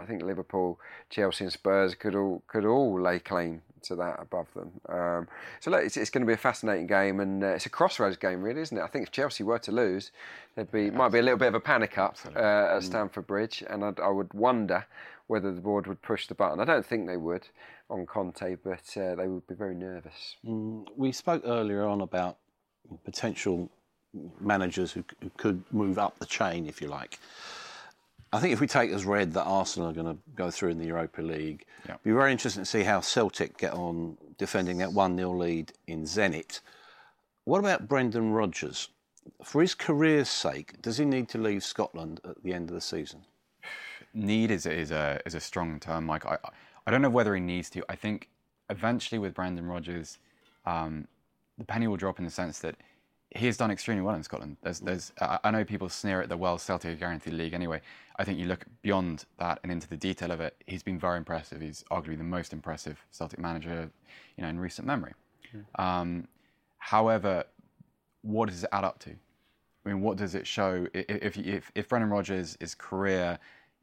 I 0.00 0.04
think 0.06 0.22
Liverpool, 0.22 0.78
Chelsea, 1.10 1.44
and 1.44 1.52
Spurs 1.52 1.94
could 1.94 2.14
all 2.14 2.42
could 2.46 2.64
all 2.64 3.00
lay 3.00 3.18
claim 3.18 3.62
to 3.82 3.96
that 3.96 4.20
above 4.20 4.46
them. 4.54 4.72
Um, 4.88 5.28
so 5.60 5.70
look, 5.70 5.84
it's, 5.84 5.96
it's 5.96 6.10
going 6.10 6.22
to 6.22 6.26
be 6.26 6.34
a 6.34 6.38
fascinating 6.38 6.86
game, 6.86 7.20
and 7.20 7.42
uh, 7.42 7.48
it's 7.48 7.66
a 7.66 7.70
crossroads 7.70 8.16
game, 8.16 8.42
really, 8.42 8.60
isn't 8.60 8.76
it? 8.76 8.82
I 8.82 8.86
think 8.86 9.06
if 9.06 9.12
Chelsea 9.12 9.42
were 9.44 9.58
to 9.60 9.72
lose, 9.72 10.12
there'd 10.54 10.70
be 10.70 10.90
might 10.90 11.10
be 11.10 11.18
a 11.18 11.22
little 11.22 11.38
bit 11.38 11.48
of 11.48 11.54
a 11.54 11.60
panic 11.60 11.98
up 11.98 12.16
uh, 12.34 12.76
at 12.76 12.82
Stamford 12.82 13.26
Bridge, 13.26 13.64
and 13.68 13.84
I'd, 13.84 14.00
I 14.00 14.08
would 14.08 14.32
wonder 14.32 14.86
whether 15.26 15.52
the 15.52 15.60
board 15.60 15.88
would 15.88 16.02
push 16.02 16.28
the 16.28 16.34
button. 16.34 16.60
I 16.60 16.64
don't 16.64 16.86
think 16.86 17.06
they 17.06 17.16
would 17.16 17.48
on 17.90 18.06
Conte, 18.06 18.56
but 18.62 18.96
uh, 18.96 19.14
they 19.16 19.26
would 19.26 19.46
be 19.46 19.54
very 19.54 19.74
nervous. 19.74 20.36
We 20.44 21.12
spoke 21.12 21.42
earlier 21.44 21.84
on 21.84 22.00
about 22.00 22.36
potential 23.04 23.70
managers 24.40 24.92
who, 24.92 25.04
who 25.22 25.30
could 25.36 25.62
move 25.72 25.98
up 25.98 26.18
the 26.18 26.26
chain, 26.26 26.66
if 26.66 26.80
you 26.80 26.88
like. 26.88 27.18
I 28.32 28.40
think 28.40 28.52
if 28.52 28.60
we 28.60 28.66
take 28.66 28.90
as 28.90 29.04
read 29.04 29.32
that 29.34 29.44
Arsenal 29.44 29.88
are 29.88 29.92
going 29.92 30.14
to 30.14 30.20
go 30.34 30.50
through 30.50 30.70
in 30.70 30.78
the 30.78 30.86
Europa 30.86 31.22
League, 31.22 31.64
Yeah. 31.84 31.92
it'd 31.92 32.02
be 32.04 32.12
very 32.12 32.32
interesting 32.32 32.62
to 32.62 32.66
see 32.70 32.82
how 32.82 33.00
Celtic 33.00 33.56
get 33.56 33.72
on 33.72 34.18
defending 34.36 34.78
that 34.78 34.92
1 34.92 35.16
0 35.16 35.30
lead 35.36 35.72
in 35.86 36.02
Zenit. 36.04 36.60
What 37.44 37.60
about 37.60 37.88
Brendan 37.88 38.32
Rodgers? 38.32 38.88
For 39.42 39.60
his 39.60 39.74
career's 39.74 40.28
sake, 40.28 40.80
does 40.82 40.98
he 40.98 41.04
need 41.04 41.28
to 41.30 41.38
leave 41.38 41.64
Scotland 41.64 42.20
at 42.24 42.42
the 42.42 42.52
end 42.52 42.68
of 42.68 42.74
the 42.74 42.80
season? 42.80 43.24
need 44.16 44.50
is, 44.50 44.66
is 44.66 44.90
a 44.90 45.20
is 45.26 45.34
a 45.34 45.40
strong 45.40 45.78
term, 45.78 46.06
Mike. 46.06 46.24
I 46.26 46.38
I 46.86 46.90
don't 46.90 47.02
know 47.02 47.10
whether 47.10 47.34
he 47.34 47.40
needs 47.40 47.68
to. 47.70 47.84
I 47.88 47.96
think 47.96 48.28
eventually 48.70 49.18
with 49.18 49.34
Brendan 49.34 49.66
Rodgers, 49.66 50.18
um, 50.64 51.06
the 51.58 51.64
penny 51.64 51.86
will 51.86 51.96
drop 51.96 52.18
in 52.18 52.24
the 52.24 52.30
sense 52.30 52.58
that 52.60 52.76
he 53.30 53.46
has 53.46 53.56
done 53.56 53.70
extremely 53.70 54.02
well 54.02 54.14
in 54.14 54.22
Scotland. 54.22 54.56
There's 54.62 54.80
there's 54.80 55.12
I 55.20 55.50
know 55.50 55.64
people 55.64 55.88
sneer 55.88 56.22
at 56.22 56.28
the 56.28 56.36
well 56.36 56.58
Celtic 56.58 56.98
guaranteed 56.98 57.34
league 57.34 57.54
anyway. 57.54 57.80
I 58.18 58.24
think 58.24 58.38
you 58.38 58.46
look 58.46 58.64
beyond 58.82 59.24
that 59.38 59.60
and 59.62 59.70
into 59.70 59.88
the 59.88 59.96
detail 59.96 60.30
of 60.30 60.40
it. 60.40 60.56
He's 60.66 60.82
been 60.82 60.98
very 60.98 61.18
impressive. 61.18 61.60
He's 61.60 61.84
arguably 61.90 62.18
the 62.18 62.24
most 62.24 62.52
impressive 62.52 63.04
Celtic 63.10 63.38
manager, 63.38 63.90
you 64.36 64.42
know, 64.42 64.48
in 64.48 64.58
recent 64.58 64.86
memory. 64.86 65.12
Um, 65.76 66.28
however, 66.78 67.44
what 68.22 68.48
does 68.48 68.64
it 68.64 68.70
add 68.72 68.84
up 68.84 68.98
to? 69.00 69.10
I 69.10 69.88
mean, 69.88 70.00
what 70.00 70.16
does 70.16 70.34
it 70.34 70.46
show 70.46 70.86
if 70.94 71.36
if, 71.36 71.70
if 71.74 71.88
Brendan 71.88 72.10
Rodgers' 72.10 72.56
his 72.60 72.74
career, 72.74 73.38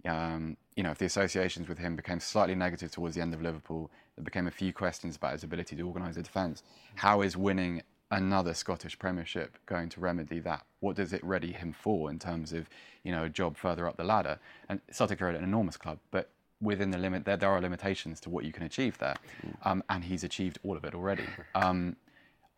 um, 0.05 0.57
you 0.75 0.83
know, 0.83 0.91
if 0.91 0.97
the 0.97 1.05
associations 1.05 1.67
with 1.67 1.77
him 1.77 1.95
became 1.95 2.19
slightly 2.19 2.55
negative 2.55 2.91
towards 2.91 3.15
the 3.15 3.21
end 3.21 3.33
of 3.33 3.41
Liverpool, 3.41 3.91
there 4.15 4.23
became 4.23 4.47
a 4.47 4.51
few 4.51 4.73
questions 4.73 5.15
about 5.15 5.33
his 5.33 5.43
ability 5.43 5.75
to 5.75 5.83
organise 5.83 6.17
a 6.17 6.21
defence. 6.21 6.63
How 6.95 7.21
is 7.21 7.37
winning 7.37 7.83
another 8.17 8.53
Scottish 8.53 8.97
Premiership 8.97 9.57
going 9.65 9.89
to 9.89 9.99
remedy 9.99 10.39
that? 10.39 10.65
What 10.79 10.95
does 10.95 11.13
it 11.13 11.23
ready 11.23 11.51
him 11.51 11.73
for 11.73 12.09
in 12.09 12.19
terms 12.19 12.53
of 12.53 12.69
you 13.03 13.11
know 13.11 13.25
a 13.25 13.29
job 13.29 13.57
further 13.57 13.87
up 13.87 13.97
the 13.97 14.03
ladder? 14.03 14.39
And 14.69 14.79
Celtic 14.91 15.21
are 15.21 15.29
an 15.29 15.43
enormous 15.43 15.77
club, 15.77 15.99
but 16.11 16.29
within 16.61 16.91
the 16.91 16.97
limit, 16.97 17.25
there, 17.25 17.37
there 17.37 17.49
are 17.49 17.61
limitations 17.61 18.19
to 18.21 18.29
what 18.29 18.45
you 18.45 18.51
can 18.51 18.63
achieve 18.63 18.97
there, 18.99 19.15
um, 19.63 19.83
and 19.89 20.03
he's 20.03 20.23
achieved 20.23 20.59
all 20.63 20.77
of 20.77 20.85
it 20.85 20.95
already. 20.95 21.25
Um, 21.55 21.95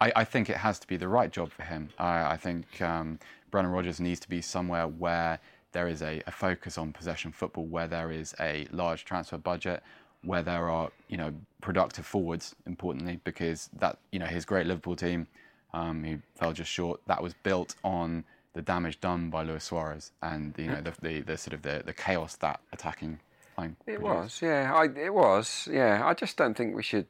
I, 0.01 0.11
I 0.17 0.23
think 0.25 0.49
it 0.49 0.57
has 0.57 0.77
to 0.79 0.87
be 0.87 0.97
the 0.97 1.07
right 1.07 1.31
job 1.31 1.51
for 1.51 1.63
him. 1.63 1.89
I, 1.97 2.33
I 2.33 2.37
think 2.37 2.81
um, 2.81 3.17
Brendan 3.49 3.73
Rodgers 3.73 3.99
needs 3.99 4.19
to 4.21 4.29
be 4.29 4.41
somewhere 4.41 4.87
where 4.87 5.39
there 5.71 5.87
is 5.87 6.01
a, 6.01 6.21
a 6.27 6.31
focus 6.31 6.77
on 6.77 6.91
possession 6.93 7.31
football, 7.31 7.65
where 7.65 7.87
there 7.87 8.11
is 8.11 8.35
a 8.39 8.67
large 8.71 9.05
transfer 9.05 9.37
budget, 9.37 9.83
where 10.23 10.41
there 10.41 10.69
are 10.69 10.91
you 11.07 11.17
know 11.17 11.33
productive 11.61 12.05
forwards. 12.05 12.55
Importantly, 12.65 13.19
because 13.23 13.69
that 13.79 13.97
you 14.11 14.19
know 14.19 14.25
his 14.25 14.45
great 14.45 14.67
Liverpool 14.67 14.95
team, 14.95 15.27
um, 15.75 16.03
who 16.03 16.17
fell 16.35 16.53
just 16.53 16.71
short, 16.71 17.01
that 17.07 17.21
was 17.21 17.33
built 17.43 17.75
on 17.83 18.23
the 18.53 18.61
damage 18.61 18.99
done 19.01 19.29
by 19.29 19.43
Luis 19.43 19.65
Suarez 19.65 20.11
and 20.21 20.55
you 20.57 20.67
know 20.67 20.79
the, 20.81 20.93
the, 21.01 21.21
the 21.21 21.37
sort 21.37 21.53
of 21.53 21.61
the, 21.61 21.83
the 21.85 21.93
chaos 21.93 22.35
that 22.37 22.61
attacking 22.71 23.19
line. 23.57 23.75
It 23.85 23.99
produced. 23.99 24.03
was, 24.03 24.41
yeah. 24.41 24.73
I, 24.73 24.85
it 24.85 25.13
was, 25.13 25.67
yeah. 25.71 26.01
I 26.05 26.13
just 26.13 26.37
don't 26.37 26.55
think 26.55 26.73
we 26.75 26.81
should 26.83 27.07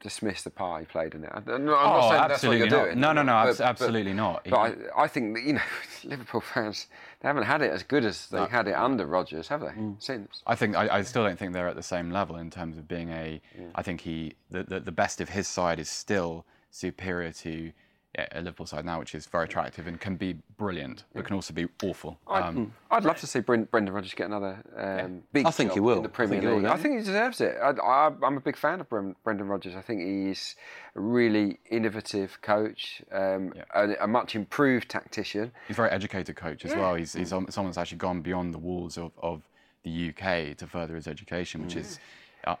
dismiss 0.00 0.42
the 0.42 0.50
part 0.50 0.80
he 0.82 0.86
played 0.86 1.14
in 1.14 1.24
it. 1.24 1.30
I, 1.32 1.38
am 1.38 1.44
not, 1.46 1.52
I'm 1.56 1.56
Oh, 1.64 1.70
not 1.70 2.00
saying 2.02 2.12
that's 2.12 2.12
what 2.12 2.30
absolutely 2.32 2.58
you're 2.58 2.68
not. 2.68 2.84
doing. 2.84 3.00
No, 3.00 3.12
no, 3.14 3.22
no, 3.22 3.32
but- 3.32 3.48
abs- 3.48 3.58
but- 3.58 3.66
absolutely 3.66 4.12
not. 4.12 4.46
But 4.50 4.56
I, 4.58 5.04
I 5.04 5.08
think 5.08 5.34
that 5.36 5.44
you 5.44 5.54
know, 5.54 5.60
Liverpool 6.04 6.42
fans 6.42 6.86
they 7.22 7.28
haven't 7.28 7.44
had 7.44 7.62
it 7.62 7.70
as 7.70 7.82
good 7.82 8.04
as 8.04 8.26
they 8.28 8.44
had 8.44 8.68
it 8.68 8.74
under 8.74 9.06
Rodgers, 9.06 9.48
have 9.48 9.60
they? 9.62 9.68
Mm. 9.68 10.02
Since. 10.02 10.42
I 10.46 10.54
think 10.54 10.76
I, 10.76 10.98
I 10.98 11.02
still 11.02 11.24
don't 11.24 11.38
think 11.38 11.54
they're 11.54 11.68
at 11.68 11.76
the 11.76 11.82
same 11.82 12.10
level 12.10 12.36
in 12.36 12.50
terms 12.50 12.76
of 12.76 12.86
being 12.86 13.08
a. 13.10 13.40
I 13.74 13.82
think 13.82 14.02
he 14.02 14.34
the, 14.50 14.62
the 14.64 14.80
the 14.80 14.92
best 14.92 15.22
of 15.22 15.30
his 15.30 15.48
side 15.48 15.78
is 15.80 15.88
still 15.88 16.44
superior 16.70 17.32
to 17.32 17.72
yeah, 18.16 18.26
a 18.32 18.40
Liverpool 18.40 18.66
side 18.66 18.84
now, 18.84 18.98
which 19.00 19.14
is 19.14 19.26
very 19.26 19.44
attractive 19.44 19.86
and 19.86 20.00
can 20.00 20.14
be 20.16 20.36
brilliant, 20.56 21.04
but 21.14 21.24
can 21.24 21.34
also 21.34 21.52
be 21.52 21.66
awful. 21.82 22.18
I'd, 22.28 22.42
Um, 22.44 22.72
I'd 22.90 23.04
love 23.04 23.18
to 23.18 23.26
see 23.26 23.40
Bren- 23.40 23.68
Brendan 23.70 23.92
Rodgers 23.92 24.14
get 24.14 24.26
another 24.26 24.62
um, 24.76 25.22
big 25.32 25.46
I 25.46 25.50
think 25.50 25.70
job 25.70 25.74
he 25.74 25.80
will. 25.80 25.96
in 25.96 26.02
the 26.04 26.08
Premier 26.08 26.34
think 26.40 26.42
he 26.42 26.48
will, 26.48 26.56
League. 26.62 26.66
I 26.66 26.76
think 26.76 26.94
he 26.98 27.04
deserves 27.04 27.40
it. 27.40 27.56
I, 27.60 27.70
I, 27.70 28.12
I'm 28.22 28.36
a 28.36 28.40
big 28.40 28.56
fan 28.56 28.80
of 28.80 28.88
Bren- 28.88 29.16
Brendan 29.24 29.48
Rodgers. 29.48 29.74
I 29.74 29.80
think 29.80 30.00
he's 30.02 30.54
a 30.94 31.00
really 31.00 31.58
innovative 31.70 32.40
coach, 32.40 33.02
um, 33.10 33.52
a, 33.74 33.94
a 34.00 34.06
much 34.06 34.36
improved 34.36 34.88
tactician. 34.88 35.50
he's 35.66 35.74
a 35.76 35.82
very 35.82 35.90
educated 35.90 36.36
coach 36.36 36.64
as 36.64 36.74
well. 36.74 36.94
He's, 36.94 37.14
he's 37.14 37.30
some- 37.30 37.48
someone 37.50 37.70
that's 37.70 37.78
actually 37.78 37.98
gone 37.98 38.20
beyond 38.22 38.54
the 38.54 38.58
walls 38.58 38.96
of, 38.96 39.10
of 39.20 39.42
the 39.82 40.10
UK 40.10 40.56
to 40.56 40.66
further 40.66 40.94
his 40.94 41.08
education, 41.08 41.62
which 41.62 41.76
is 41.76 41.96
uh, 41.96 42.00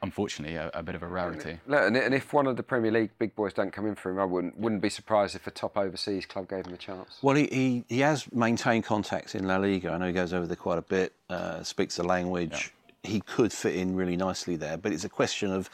unfortunately 0.02 0.56
a, 0.56 0.70
a 0.74 0.82
bit 0.82 0.94
of 0.94 1.02
a 1.02 1.06
rarity. 1.06 1.58
And, 1.68 1.96
and 1.96 2.14
if 2.14 2.32
one 2.32 2.46
of 2.46 2.56
the 2.56 2.62
Premier 2.62 2.90
League 2.90 3.10
big 3.18 3.34
boys 3.34 3.52
don't 3.52 3.72
come 3.72 3.86
in 3.86 3.94
for 3.94 4.10
him, 4.10 4.18
I 4.18 4.24
wouldn't 4.24 4.58
wouldn't 4.58 4.82
be 4.82 4.90
surprised 4.90 5.34
if 5.34 5.46
a 5.46 5.50
top 5.50 5.76
overseas 5.76 6.26
club 6.26 6.48
gave 6.48 6.66
him 6.66 6.74
a 6.74 6.76
chance. 6.76 7.18
Well, 7.22 7.36
he, 7.36 7.46
he, 7.46 7.84
he 7.88 8.00
has 8.00 8.30
maintained 8.32 8.84
contacts 8.84 9.34
in 9.34 9.46
La 9.46 9.56
Liga. 9.56 9.90
I 9.90 9.98
know 9.98 10.06
he 10.06 10.12
goes 10.12 10.32
over 10.32 10.46
there 10.46 10.56
quite 10.56 10.78
a 10.78 10.82
bit, 10.82 11.12
uh, 11.30 11.62
speaks 11.62 11.96
the 11.96 12.04
language. 12.04 12.72
He 13.02 13.20
could 13.20 13.52
fit 13.52 13.76
in 13.76 13.94
really 13.94 14.16
nicely 14.16 14.56
there, 14.56 14.76
but 14.78 14.92
it's 14.92 15.04
a 15.04 15.10
question 15.10 15.50
of, 15.52 15.68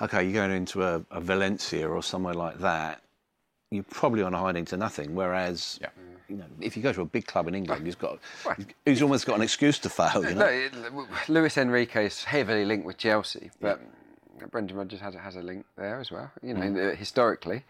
okay, 0.00 0.24
you're 0.24 0.32
going 0.32 0.50
into 0.50 0.82
a, 0.82 1.04
a 1.10 1.20
Valencia 1.20 1.86
or 1.86 2.02
somewhere 2.02 2.34
like 2.34 2.58
that, 2.60 3.02
you're 3.70 3.84
probably 3.84 4.22
on 4.22 4.32
a 4.34 4.38
hiding 4.38 4.64
to 4.66 4.76
nothing. 4.76 5.14
Whereas, 5.14 5.78
Yeah. 5.82 5.88
You 6.30 6.36
know, 6.36 6.44
if 6.60 6.76
you 6.76 6.82
go 6.82 6.92
to 6.92 7.02
a 7.02 7.04
big 7.04 7.26
club 7.26 7.48
in 7.48 7.54
England, 7.54 7.84
he's 7.84 7.96
got, 7.96 8.18
he's 8.86 9.02
almost 9.02 9.26
got 9.26 9.36
an 9.36 9.42
excuse 9.42 9.78
to 9.80 9.88
fail. 9.90 10.24
You 10.24 10.34
know? 10.34 10.68
No, 10.92 11.06
Luis 11.28 11.58
Enrique 11.58 12.06
is 12.06 12.24
heavily 12.24 12.64
linked 12.64 12.86
with 12.86 12.96
Chelsea, 12.98 13.50
but 13.60 13.80
Brendan 14.50 14.76
Rodgers 14.76 15.00
has, 15.00 15.14
has 15.14 15.36
a 15.36 15.42
link 15.42 15.66
there 15.76 15.98
as 16.00 16.10
well. 16.10 16.30
You 16.42 16.54
know, 16.54 16.60
Mm. 16.60 16.92
uh, 16.92 16.96
historically, 16.96 17.64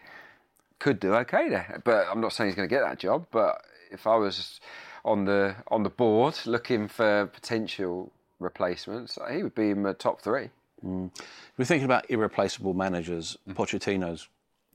could 0.79 0.99
do 0.99 1.13
okay 1.15 1.49
there. 1.49 1.81
But 1.83 2.07
I'm 2.09 2.21
not 2.21 2.33
saying 2.33 2.49
he's 2.49 2.55
going 2.55 2.69
to 2.69 2.73
get 2.73 2.81
that 2.81 2.99
job. 2.99 3.25
But 3.31 3.61
if 3.91 4.07
I 4.07 4.15
was 4.15 4.59
on 5.03 5.25
the 5.25 5.55
on 5.69 5.83
the 5.83 5.89
board 5.89 6.35
looking 6.45 6.87
for 6.87 7.25
potential 7.27 8.11
replacements, 8.39 9.17
he 9.31 9.43
would 9.43 9.55
be 9.55 9.71
in 9.71 9.83
the 9.83 9.93
top 9.93 10.21
three. 10.21 10.49
We're 10.83 11.65
thinking 11.65 11.85
about 11.85 12.09
irreplaceable 12.09 12.73
managers. 12.73 13.37
Pochettino's 13.49 14.27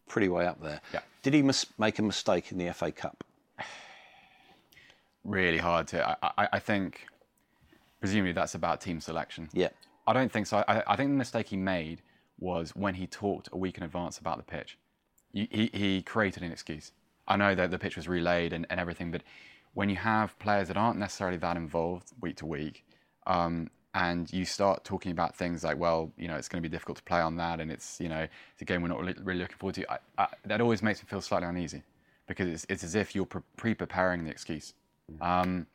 pretty 0.06 0.28
way 0.28 0.46
up 0.46 0.62
there. 0.62 0.80
Yeah. 0.92 1.00
Did 1.22 1.34
he 1.34 1.42
mis- 1.42 1.66
make 1.78 1.98
a 1.98 2.02
mistake 2.02 2.52
in 2.52 2.58
the 2.58 2.72
FA 2.72 2.92
Cup? 2.92 3.24
Really 5.26 5.58
hard 5.58 5.88
to. 5.88 6.08
I, 6.08 6.16
I, 6.38 6.48
I 6.54 6.58
think, 6.60 7.06
presumably, 8.00 8.32
that's 8.32 8.54
about 8.54 8.80
team 8.80 9.00
selection. 9.00 9.48
Yeah. 9.52 9.68
I 10.06 10.12
don't 10.12 10.30
think 10.30 10.46
so. 10.46 10.62
I, 10.68 10.82
I 10.86 10.96
think 10.96 11.10
the 11.10 11.16
mistake 11.16 11.48
he 11.48 11.56
made 11.56 12.00
was 12.38 12.76
when 12.76 12.94
he 12.94 13.06
talked 13.08 13.48
a 13.52 13.56
week 13.56 13.76
in 13.76 13.82
advance 13.82 14.18
about 14.18 14.36
the 14.36 14.44
pitch. 14.44 14.78
He, 15.32 15.48
he, 15.50 15.70
he 15.72 16.02
created 16.02 16.44
an 16.44 16.52
excuse. 16.52 16.92
I 17.26 17.36
know 17.36 17.56
that 17.56 17.72
the 17.72 17.78
pitch 17.78 17.96
was 17.96 18.06
relayed 18.06 18.52
and, 18.52 18.66
and 18.70 18.78
everything, 18.78 19.10
but 19.10 19.22
when 19.74 19.90
you 19.90 19.96
have 19.96 20.38
players 20.38 20.68
that 20.68 20.76
aren't 20.76 20.98
necessarily 20.98 21.38
that 21.38 21.56
involved 21.56 22.12
week 22.20 22.36
to 22.36 22.46
week, 22.46 22.84
um, 23.26 23.68
and 23.94 24.32
you 24.32 24.44
start 24.44 24.84
talking 24.84 25.10
about 25.10 25.34
things 25.34 25.64
like, 25.64 25.76
well, 25.76 26.12
you 26.16 26.28
know, 26.28 26.36
it's 26.36 26.48
going 26.48 26.62
to 26.62 26.68
be 26.68 26.72
difficult 26.72 26.98
to 26.98 27.02
play 27.02 27.20
on 27.20 27.36
that, 27.38 27.60
and 27.60 27.72
it's, 27.72 28.00
you 28.00 28.08
know, 28.08 28.28
it's 28.52 28.62
a 28.62 28.64
game 28.64 28.82
we're 28.82 28.88
not 28.88 29.00
really, 29.00 29.14
really 29.24 29.40
looking 29.40 29.56
forward 29.56 29.74
to. 29.74 29.92
I, 29.92 29.98
I, 30.18 30.28
that 30.44 30.60
always 30.60 30.82
makes 30.82 31.02
me 31.02 31.08
feel 31.08 31.20
slightly 31.20 31.48
uneasy 31.48 31.82
because 32.28 32.48
it's, 32.48 32.66
it's 32.68 32.84
as 32.84 32.94
if 32.94 33.14
you're 33.14 33.26
pre- 33.26 33.42
pre-preparing 33.56 34.24
the 34.24 34.30
excuse. 34.30 34.74
Um, 35.20 35.66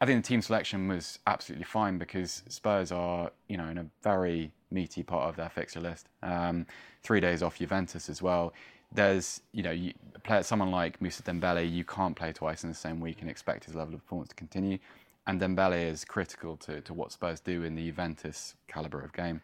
I 0.00 0.06
think 0.06 0.22
the 0.24 0.28
team 0.28 0.40
selection 0.40 0.88
was 0.88 1.18
absolutely 1.26 1.64
fine 1.64 1.98
because 1.98 2.42
Spurs 2.48 2.90
are, 2.90 3.30
you 3.48 3.56
know, 3.56 3.66
in 3.68 3.78
a 3.78 3.86
very 4.02 4.50
meaty 4.70 5.02
part 5.02 5.28
of 5.28 5.36
their 5.36 5.50
fixture 5.50 5.80
list. 5.80 6.08
Um, 6.22 6.66
three 7.02 7.20
days 7.20 7.42
off 7.42 7.58
Juventus 7.58 8.08
as 8.08 8.22
well. 8.22 8.52
There's, 8.92 9.42
you 9.52 9.62
know, 9.62 9.70
you 9.70 9.92
play 10.24 10.42
someone 10.42 10.70
like 10.70 11.00
Mousa 11.00 11.22
Dembele, 11.22 11.70
you 11.70 11.84
can't 11.84 12.16
play 12.16 12.32
twice 12.32 12.64
in 12.64 12.70
the 12.70 12.74
same 12.74 12.98
week 13.00 13.20
and 13.20 13.30
expect 13.30 13.64
his 13.64 13.74
level 13.74 13.94
of 13.94 14.00
performance 14.02 14.30
to 14.30 14.34
continue. 14.34 14.78
And 15.26 15.40
Dembele 15.40 15.90
is 15.90 16.04
critical 16.04 16.56
to, 16.58 16.80
to 16.80 16.94
what 16.94 17.12
Spurs 17.12 17.40
do 17.40 17.62
in 17.62 17.74
the 17.74 17.86
Juventus 17.86 18.54
calibre 18.68 19.04
of 19.04 19.12
game. 19.12 19.42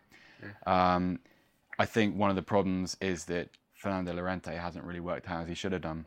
Um, 0.67 1.21
I 1.79 1.85
think 1.85 2.17
one 2.17 2.31
of 2.31 2.37
the 2.37 2.43
problems 2.43 2.97
is 3.01 3.27
that 3.27 3.51
Fernando 3.75 4.15
Llorente 4.15 4.57
hasn't 4.57 4.85
really 4.85 5.01
worked 5.01 5.29
out 5.29 5.43
as 5.43 5.49
he 5.49 5.55
should 5.55 5.73
have 5.73 5.83
done. 5.83 6.07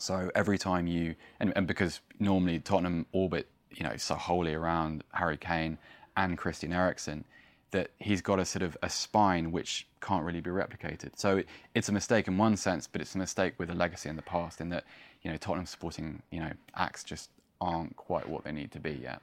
So 0.00 0.30
every 0.34 0.58
time 0.58 0.86
you, 0.86 1.14
and, 1.40 1.52
and 1.56 1.66
because 1.66 2.00
normally 2.18 2.58
Tottenham 2.58 3.06
orbit, 3.12 3.48
you 3.70 3.84
know, 3.84 3.96
so 3.96 4.14
wholly 4.14 4.54
around 4.54 5.04
Harry 5.12 5.36
Kane 5.36 5.78
and 6.16 6.36
Christian 6.36 6.72
Eriksen, 6.72 7.24
that 7.70 7.90
he's 7.98 8.20
got 8.20 8.40
a 8.40 8.44
sort 8.44 8.62
of 8.62 8.76
a 8.82 8.90
spine 8.90 9.52
which 9.52 9.86
can't 10.00 10.24
really 10.24 10.40
be 10.40 10.50
replicated. 10.50 11.10
So 11.16 11.36
it, 11.38 11.46
it's 11.74 11.88
a 11.88 11.92
mistake 11.92 12.26
in 12.26 12.36
one 12.36 12.56
sense, 12.56 12.86
but 12.88 13.00
it's 13.00 13.14
a 13.14 13.18
mistake 13.18 13.54
with 13.58 13.70
a 13.70 13.74
legacy 13.74 14.08
in 14.08 14.16
the 14.16 14.22
past 14.22 14.60
in 14.60 14.70
that, 14.70 14.84
you 15.22 15.30
know, 15.30 15.36
Tottenham 15.36 15.66
supporting, 15.66 16.20
you 16.32 16.40
know, 16.40 16.50
acts 16.74 17.04
just 17.04 17.30
aren't 17.60 17.94
quite 17.96 18.28
what 18.28 18.42
they 18.42 18.50
need 18.52 18.72
to 18.72 18.80
be 18.80 18.92
yet. 18.92 19.20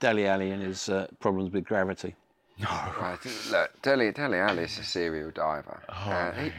Dele 0.00 0.26
Alli 0.26 0.50
and 0.50 0.62
his 0.62 0.88
uh, 0.88 1.06
problems 1.20 1.52
with 1.52 1.64
gravity. 1.64 2.14
No, 2.58 2.68
right, 2.98 3.18
look, 3.50 3.82
Dele 3.82 4.10
Dele 4.12 4.38
Alli 4.38 4.62
is 4.64 4.78
a 4.78 4.82
serial 4.82 5.30
diver. 5.30 5.82
Oh, 5.90 6.10
Uh, 6.10 6.32
he- 6.32 6.52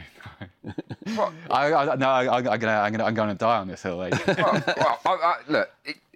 what, 1.16 1.32
I, 1.50 1.72
I, 1.72 1.96
no, 1.96 2.08
I, 2.08 2.36
I'm 2.36 2.42
gonna, 2.42 2.72
I'm 2.72 2.92
gonna, 2.92 3.04
I'm 3.04 3.14
gonna 3.14 3.34
die 3.34 3.58
on 3.58 3.68
this 3.68 3.82
hill. 3.82 3.98
well, 3.98 4.10
well, 4.26 4.98
I, 5.06 5.10
I, 5.10 5.36
look, 5.48 5.70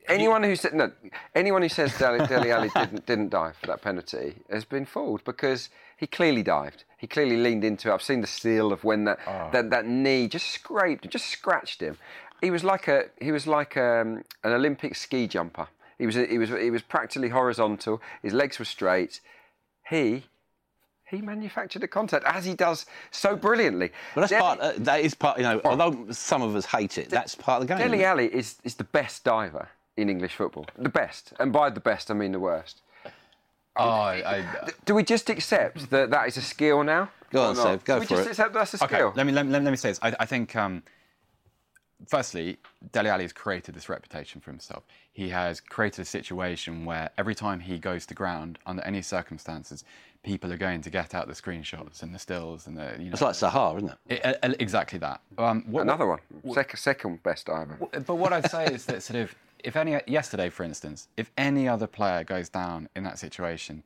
anyone 0.09 0.43
who 0.43 0.57
said 0.57 0.75
no, 0.75 0.91
anyone 1.35 1.63
who 1.63 1.69
says 1.69 1.97
Dele, 1.99 2.27
Dele 2.27 2.51
Alli 2.51 2.71
didn't 2.75 3.07
didn't 3.07 3.29
dive 3.31 3.57
for 3.57 3.67
that 3.67 3.83
penalty 3.83 4.35
has 4.51 4.65
been 4.65 4.85
fooled 4.85 5.25
because 5.25 5.69
he 5.97 6.07
clearly 6.07 6.43
dived. 6.43 6.85
He 6.99 7.07
clearly 7.07 7.37
leaned 7.37 7.65
into 7.65 7.91
it. 7.91 7.95
I've 7.95 8.03
seen 8.03 8.21
the 8.21 8.27
still 8.27 8.73
of 8.73 8.85
when 8.85 9.05
that 9.05 9.19
that, 9.53 9.71
that 9.71 9.87
knee 9.87 10.29
just 10.29 10.49
scraped, 10.49 11.09
just 11.09 11.27
scratched 11.27 11.81
him. 11.81 11.99
He 12.41 12.51
was 12.51 12.65
like 12.65 12.89
a 12.89 13.05
he 13.21 13.33
was 13.33 13.47
like 13.47 13.77
um, 13.77 14.25
an 14.45 14.53
Olympic 14.53 14.97
ski 14.97 15.27
jumper. 15.27 15.69
He 15.99 16.07
was 16.07 16.17
he 16.17 16.39
was 16.39 16.51
he 16.51 16.71
was 16.71 16.83
practically 16.83 17.29
horizontal. 17.29 18.03
His 18.23 18.33
legs 18.33 18.59
were 18.59 18.65
straight. 18.65 19.21
He 19.89 20.25
he 21.13 21.23
manufactured 21.23 21.81
the 21.83 21.89
contact 21.89 22.25
as 22.27 22.45
he 22.45 22.55
does 22.55 22.87
so 23.11 23.37
brilliantly. 23.37 23.93
But 24.15 24.23
that's 24.23 24.31
Dele- 24.31 24.41
part. 24.43 24.61
Uh, 24.61 24.73
that 24.79 25.01
is 25.01 25.15
part. 25.15 25.37
You 25.39 25.45
know, 25.45 25.61
although 25.65 26.07
some 26.11 26.43
of 26.43 26.57
us 26.57 26.65
hate 26.67 26.99
it, 26.99 27.11
that's 27.11 27.35
part 27.37 27.63
of 27.63 27.69
the 27.69 27.75
game. 27.75 27.91
Dele 27.91 28.05
Alli 28.05 28.27
is, 28.27 28.57
is 28.65 28.75
the 28.75 28.85
best 28.85 29.23
diver 29.23 29.69
in 29.97 30.09
English 30.09 30.35
football. 30.35 30.67
The 30.77 30.89
best. 30.89 31.35
And 31.39 31.53
by 31.53 31.71
the 31.71 31.81
best, 31.81 32.11
I 32.11 32.15
mean 32.15 32.33
the 32.33 32.41
worst. 32.41 32.81
oh, 33.77 33.83
I, 33.85 34.37
I, 34.39 34.45
Do 34.87 34.95
we 34.95 35.03
just 35.05 35.29
accept 35.31 35.91
that 35.91 36.11
that 36.11 36.27
is 36.29 36.37
a 36.39 36.43
skill 36.43 36.83
now? 36.83 37.11
Go 37.31 37.43
on, 37.43 37.53
Or 37.53 37.55
not? 37.55 37.63
Seb, 37.65 37.85
go 37.85 37.95
Do 37.97 38.01
we 38.01 38.07
for 38.07 38.15
just 38.17 38.27
it. 38.27 38.31
accept 38.31 38.55
that's 38.55 38.75
a 38.75 38.85
Okay, 38.85 38.97
skill? 38.97 39.13
let 39.15 39.27
me 39.27 39.33
let, 39.33 39.47
me- 39.47 39.53
let 39.53 39.63
me 39.71 39.77
say 39.77 39.91
this. 39.91 40.01
I, 40.03 40.15
I 40.21 40.27
think 40.27 40.57
um, 40.57 40.83
firstly, 42.09 42.59
Dele 42.93 43.09
Alli 43.11 43.25
has 43.25 43.33
created 43.33 43.75
this 43.75 43.89
reputation 43.89 44.41
for 44.41 44.51
himself. 44.51 44.85
He 45.13 45.29
has 45.31 45.61
created 45.61 46.03
a 46.03 46.05
situation 46.05 46.85
where 46.85 47.11
every 47.19 47.35
time 47.35 47.61
he 47.61 47.79
goes 47.79 48.07
to 48.07 48.15
ground, 48.15 48.59
under 48.67 48.83
any 48.83 49.03
circumstances, 49.03 49.85
people 50.23 50.53
are 50.53 50.57
going 50.57 50.81
to 50.83 50.91
get 50.91 51.15
out 51.15 51.27
the 51.27 51.35
screenshots 51.35 52.03
and 52.03 52.15
the 52.15 52.19
stills 52.19 52.67
and 52.67 52.77
the. 52.77 52.95
You 52.99 53.07
know, 53.07 53.13
It's 53.13 53.23
like 53.23 53.35
Zaha, 53.35 53.77
isn't 53.79 53.91
it? 53.91 53.97
It- 54.09 54.25
uh, 54.25 54.35
uh, 54.47 54.55
exactly 54.59 54.99
that. 55.01 55.21
Um, 55.39 55.65
what- 55.67 55.83
Another 55.83 56.07
one, 56.07 56.21
second, 56.53 56.79
second 56.79 57.23
best 57.23 57.47
diver. 57.47 57.79
but 58.07 58.15
what 58.15 58.33
I'd 58.33 58.51
say 58.51 58.67
is 58.67 58.85
that 58.87 59.03
sort 59.03 59.21
of, 59.21 59.35
if 59.59 59.77
any 59.77 60.01
yesterday, 60.07 60.49
for 60.49 60.63
instance, 60.65 61.09
if 61.17 61.31
any 61.37 61.69
other 61.69 61.87
player 61.87 62.25
goes 62.25 62.49
down 62.49 62.89
in 62.97 63.05
that 63.05 63.19
situation, 63.19 63.83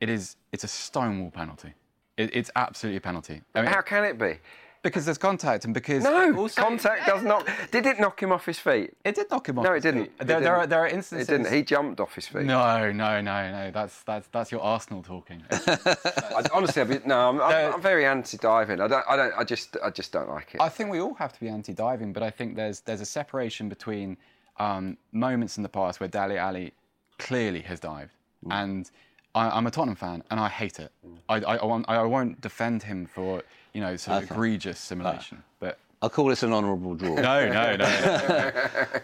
it 0.00 0.08
is 0.10 0.36
it's 0.52 0.64
a 0.64 0.68
stonewall 0.68 1.30
penalty. 1.30 1.72
It, 2.16 2.34
it's 2.34 2.50
absolutely 2.56 2.98
a 2.98 3.00
penalty. 3.00 3.42
I 3.54 3.62
mean, 3.62 3.70
How 3.70 3.80
can 3.82 4.04
it 4.04 4.18
be? 4.18 4.38
Because 4.86 5.04
there's 5.04 5.18
contact 5.18 5.64
and 5.64 5.74
because 5.74 6.04
No, 6.04 6.32
also- 6.38 6.62
contact 6.62 7.06
does 7.06 7.22
not. 7.24 7.44
Did 7.72 7.86
it 7.86 7.98
knock 7.98 8.22
him 8.22 8.30
off 8.30 8.46
his 8.46 8.58
feet? 8.60 8.94
It 9.04 9.16
did 9.16 9.28
knock 9.30 9.48
him 9.48 9.58
off. 9.58 9.64
No, 9.64 9.72
it 9.72 9.80
didn't. 9.80 10.04
feet. 10.04 10.12
It 10.20 10.26
There, 10.28 10.40
there 10.40 10.54
are 10.54 10.60
didn't. 10.60 10.70
there 10.70 10.80
are 10.80 10.86
It 10.86 10.92
instances. 10.94 11.28
It 11.28 11.32
didn't. 11.38 11.52
He 11.52 11.62
jumped 11.62 11.98
off 12.00 12.14
his 12.14 12.28
feet. 12.28 12.44
No, 12.44 12.92
no, 12.92 13.20
no, 13.20 13.50
no. 13.50 13.70
That's 13.72 14.02
that's 14.04 14.28
that's 14.28 14.52
your 14.52 14.60
Arsenal 14.62 15.02
talking. 15.02 15.42
I, 15.50 16.44
honestly, 16.54 16.82
I'd 16.82 16.88
be, 16.88 17.00
no, 17.04 17.28
I'm, 17.30 17.40
I'm, 17.40 17.74
I'm 17.74 17.82
very 17.82 18.06
anti-diving. 18.06 18.80
I 18.80 18.86
don't. 18.86 19.04
I 19.08 19.16
don't. 19.16 19.34
I 19.36 19.42
just. 19.44 19.76
I 19.82 19.90
just 19.90 20.12
don't 20.12 20.28
like 20.28 20.54
it. 20.54 20.60
I 20.60 20.68
think 20.68 20.90
we 20.90 21.00
all 21.00 21.14
have 21.14 21.32
to 21.32 21.40
be 21.40 21.48
anti-diving, 21.48 22.12
but 22.12 22.22
I 22.22 22.30
think 22.30 22.54
there's 22.54 22.80
there's 22.80 23.00
a 23.00 23.06
separation 23.06 23.68
between 23.68 24.16
um, 24.58 24.96
moments 25.12 25.56
in 25.56 25.62
the 25.62 25.68
past 25.68 25.98
where 26.00 26.08
Dele 26.08 26.38
Alli 26.38 26.72
clearly 27.18 27.60
has 27.62 27.80
dived, 27.80 28.12
and 28.50 28.90
I, 29.34 29.50
I'm 29.50 29.66
a 29.66 29.70
Tottenham 29.70 29.96
fan 29.96 30.22
and 30.30 30.38
I 30.40 30.48
hate 30.48 30.78
it. 30.78 30.92
I, 31.28 31.36
I, 31.36 31.56
I, 31.56 31.64
won't, 31.64 31.84
I 31.88 32.02
won't 32.04 32.40
defend 32.40 32.82
him 32.82 33.06
for 33.06 33.42
you 33.76 33.82
know 33.82 33.94
sort 33.96 34.22
of 34.24 34.30
egregious 34.30 34.78
simulation, 34.80 35.42
but. 35.60 35.78
I'll 36.02 36.10
call 36.10 36.26
this 36.26 36.42
an 36.42 36.52
honourable 36.52 36.94
draw. 36.94 37.14
No, 37.14 37.48
no, 37.48 37.74
no. 37.76 37.84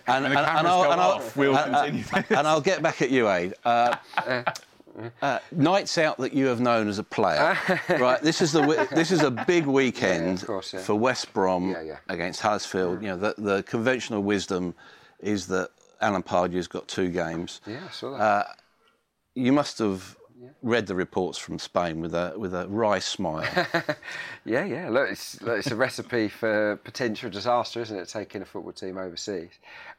and, 0.08 0.24
the 0.26 0.30
cameras 0.30 0.62
go 0.62 0.90
off, 0.90 1.36
we'll 1.36 1.56
and- 1.56 1.74
continue 1.74 2.04
and- 2.12 2.26
and 2.30 2.46
I'll 2.46 2.60
get 2.60 2.82
back 2.82 3.00
at 3.00 3.10
you, 3.10 3.30
Aid. 3.30 3.54
Uh, 3.64 3.96
uh, 5.22 5.38
nights 5.52 5.96
out 5.96 6.18
that 6.18 6.34
you 6.34 6.46
have 6.46 6.60
known 6.60 6.88
as 6.88 6.98
a 6.98 7.02
player, 7.02 7.56
right? 7.88 8.20
This 8.20 8.42
is 8.42 8.52
the 8.52 8.86
this 8.92 9.10
is 9.10 9.22
a 9.22 9.30
big 9.30 9.64
weekend 9.66 10.44
course, 10.46 10.74
yeah. 10.74 10.80
for 10.80 10.94
West 10.94 11.32
Brom 11.32 11.70
Yeah, 11.70 11.80
yeah. 11.82 11.96
against 12.10 12.40
Huddersfield. 12.42 13.02
You 13.02 13.08
know, 13.08 13.16
the, 13.16 13.34
the 13.38 13.62
conventional 13.62 14.22
wisdom 14.22 14.74
is 15.18 15.46
that 15.46 15.70
Alan 16.02 16.22
Pardew's 16.22 16.68
got 16.68 16.86
two 16.88 17.08
games. 17.08 17.62
yeah, 17.66 17.80
I 17.88 17.90
saw 17.90 18.10
that. 18.12 18.20
Uh, 18.22 18.44
You 19.34 19.52
must 19.52 19.78
have 19.78 20.14
read 20.62 20.86
the 20.86 20.94
reports 20.94 21.38
from 21.38 21.58
Spain 21.58 22.00
with 22.00 22.14
a 22.14 22.34
with 22.36 22.54
a 22.54 22.66
wry 22.68 22.98
smile. 22.98 23.46
Yeah, 24.44 24.64
yeah. 24.64 24.88
Look, 24.88 25.10
it's, 25.10 25.40
look, 25.40 25.58
it's 25.58 25.70
a 25.70 25.76
recipe 25.76 26.28
for 26.28 26.76
potential 26.82 27.30
disaster, 27.30 27.80
isn't 27.80 27.96
it? 27.96 28.08
Taking 28.08 28.42
a 28.42 28.44
football 28.44 28.72
team 28.72 28.98
overseas 28.98 29.50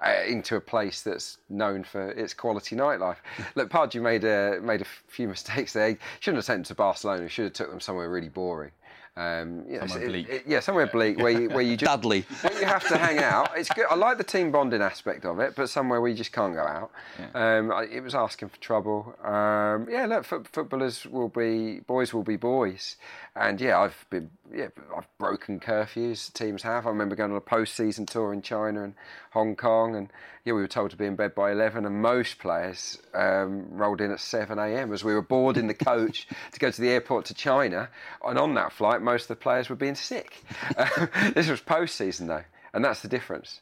uh, 0.05 0.15
into 0.27 0.57
a 0.57 0.61
place 0.61 1.01
that's 1.01 1.37
known 1.49 1.85
for 1.85 2.11
its 2.11 2.33
quality 2.33 2.75
nightlife. 2.75 3.17
Look, 3.55 3.69
Pardew 3.69 4.01
made 4.01 4.25
a 4.25 4.59
made 4.61 4.81
a 4.81 4.85
few 5.07 5.29
mistakes 5.29 5.71
there. 5.71 5.91
He 5.91 5.97
shouldn't 6.19 6.39
have 6.39 6.45
sent 6.45 6.57
them 6.57 6.63
to 6.65 6.75
Barcelona. 6.75 7.23
He 7.23 7.29
should 7.29 7.45
have 7.45 7.53
took 7.53 7.69
them 7.69 7.79
somewhere 7.79 8.09
really 8.09 8.29
boring. 8.29 8.71
Um, 9.15 9.65
know, 9.79 9.85
Somewhere 9.85 10.07
bleak. 10.09 10.29
it- 10.29 10.43
yeah, 10.47 10.59
somewhere 10.59 10.87
bleak 10.87 11.19
where 11.19 11.29
you, 11.31 11.49
where 11.49 11.61
you 11.61 11.77
just 11.77 11.91
Dudley. 11.91 12.21
where 12.41 12.59
you 12.59 12.65
have 12.65 12.87
to 12.87 12.97
hang 12.97 13.19
out. 13.19 13.51
It's 13.55 13.69
good. 13.69 13.85
I 13.89 13.93
like 13.95 14.17
the 14.17 14.23
team 14.23 14.51
bonding 14.51 14.81
aspect 14.81 15.23
of 15.23 15.39
it, 15.39 15.53
but 15.55 15.69
somewhere 15.69 16.01
where 16.01 16.09
you 16.09 16.17
just 16.17 16.31
can't 16.31 16.55
go 16.55 16.61
out. 16.61 16.89
Um, 17.35 17.71
I, 17.71 17.83
it 17.83 18.01
was 18.01 18.15
asking 18.15 18.49
for 18.49 18.57
trouble. 18.57 19.15
Um, 19.23 19.87
yeah, 19.89 20.07
look, 20.07 20.25
foot, 20.25 20.47
footballers 20.47 21.05
will 21.05 21.29
be 21.29 21.81
boys 21.81 22.11
will 22.11 22.23
be 22.23 22.37
boys, 22.37 22.95
and 23.35 23.59
yeah, 23.59 23.79
I've 23.79 24.05
been 24.09 24.29
yeah, 24.53 24.67
I've 24.95 25.07
broken 25.17 25.59
curfews. 25.59 26.31
Teams 26.33 26.61
have. 26.63 26.85
I 26.85 26.89
remember 26.89 27.15
going 27.15 27.31
on 27.31 27.37
a 27.37 27.41
post-season 27.41 28.05
tour 28.05 28.33
in 28.33 28.41
China 28.41 28.83
and 28.83 28.93
Hong 29.31 29.55
Kong, 29.55 29.95
and 29.95 30.09
yeah, 30.45 30.53
we 30.53 30.61
were 30.61 30.67
told 30.67 30.91
to 30.91 30.97
be 30.97 31.05
in 31.05 31.15
bed 31.15 31.33
by 31.33 31.51
eleven, 31.51 31.85
and 31.85 32.01
most 32.01 32.39
players 32.39 32.99
um, 33.13 33.67
rolled 33.71 34.01
in 34.01 34.11
at 34.11 34.19
seven 34.19 34.59
a.m. 34.59 34.93
as 34.93 35.03
we 35.03 35.13
were 35.13 35.21
boarding 35.21 35.67
the 35.67 35.73
coach 35.73 36.27
to 36.51 36.59
go 36.59 36.69
to 36.71 36.81
the 36.81 36.89
airport 36.89 37.25
to 37.25 37.33
China. 37.33 37.89
And 38.25 38.37
on 38.37 38.53
that 38.55 38.71
flight, 38.71 39.01
most 39.01 39.23
of 39.23 39.27
the 39.29 39.35
players 39.35 39.69
were 39.69 39.75
being 39.75 39.95
sick. 39.95 40.43
this 41.33 41.49
was 41.49 41.61
post-season 41.61 42.27
though, 42.27 42.43
and 42.73 42.85
that's 42.85 43.01
the 43.01 43.07
difference 43.07 43.61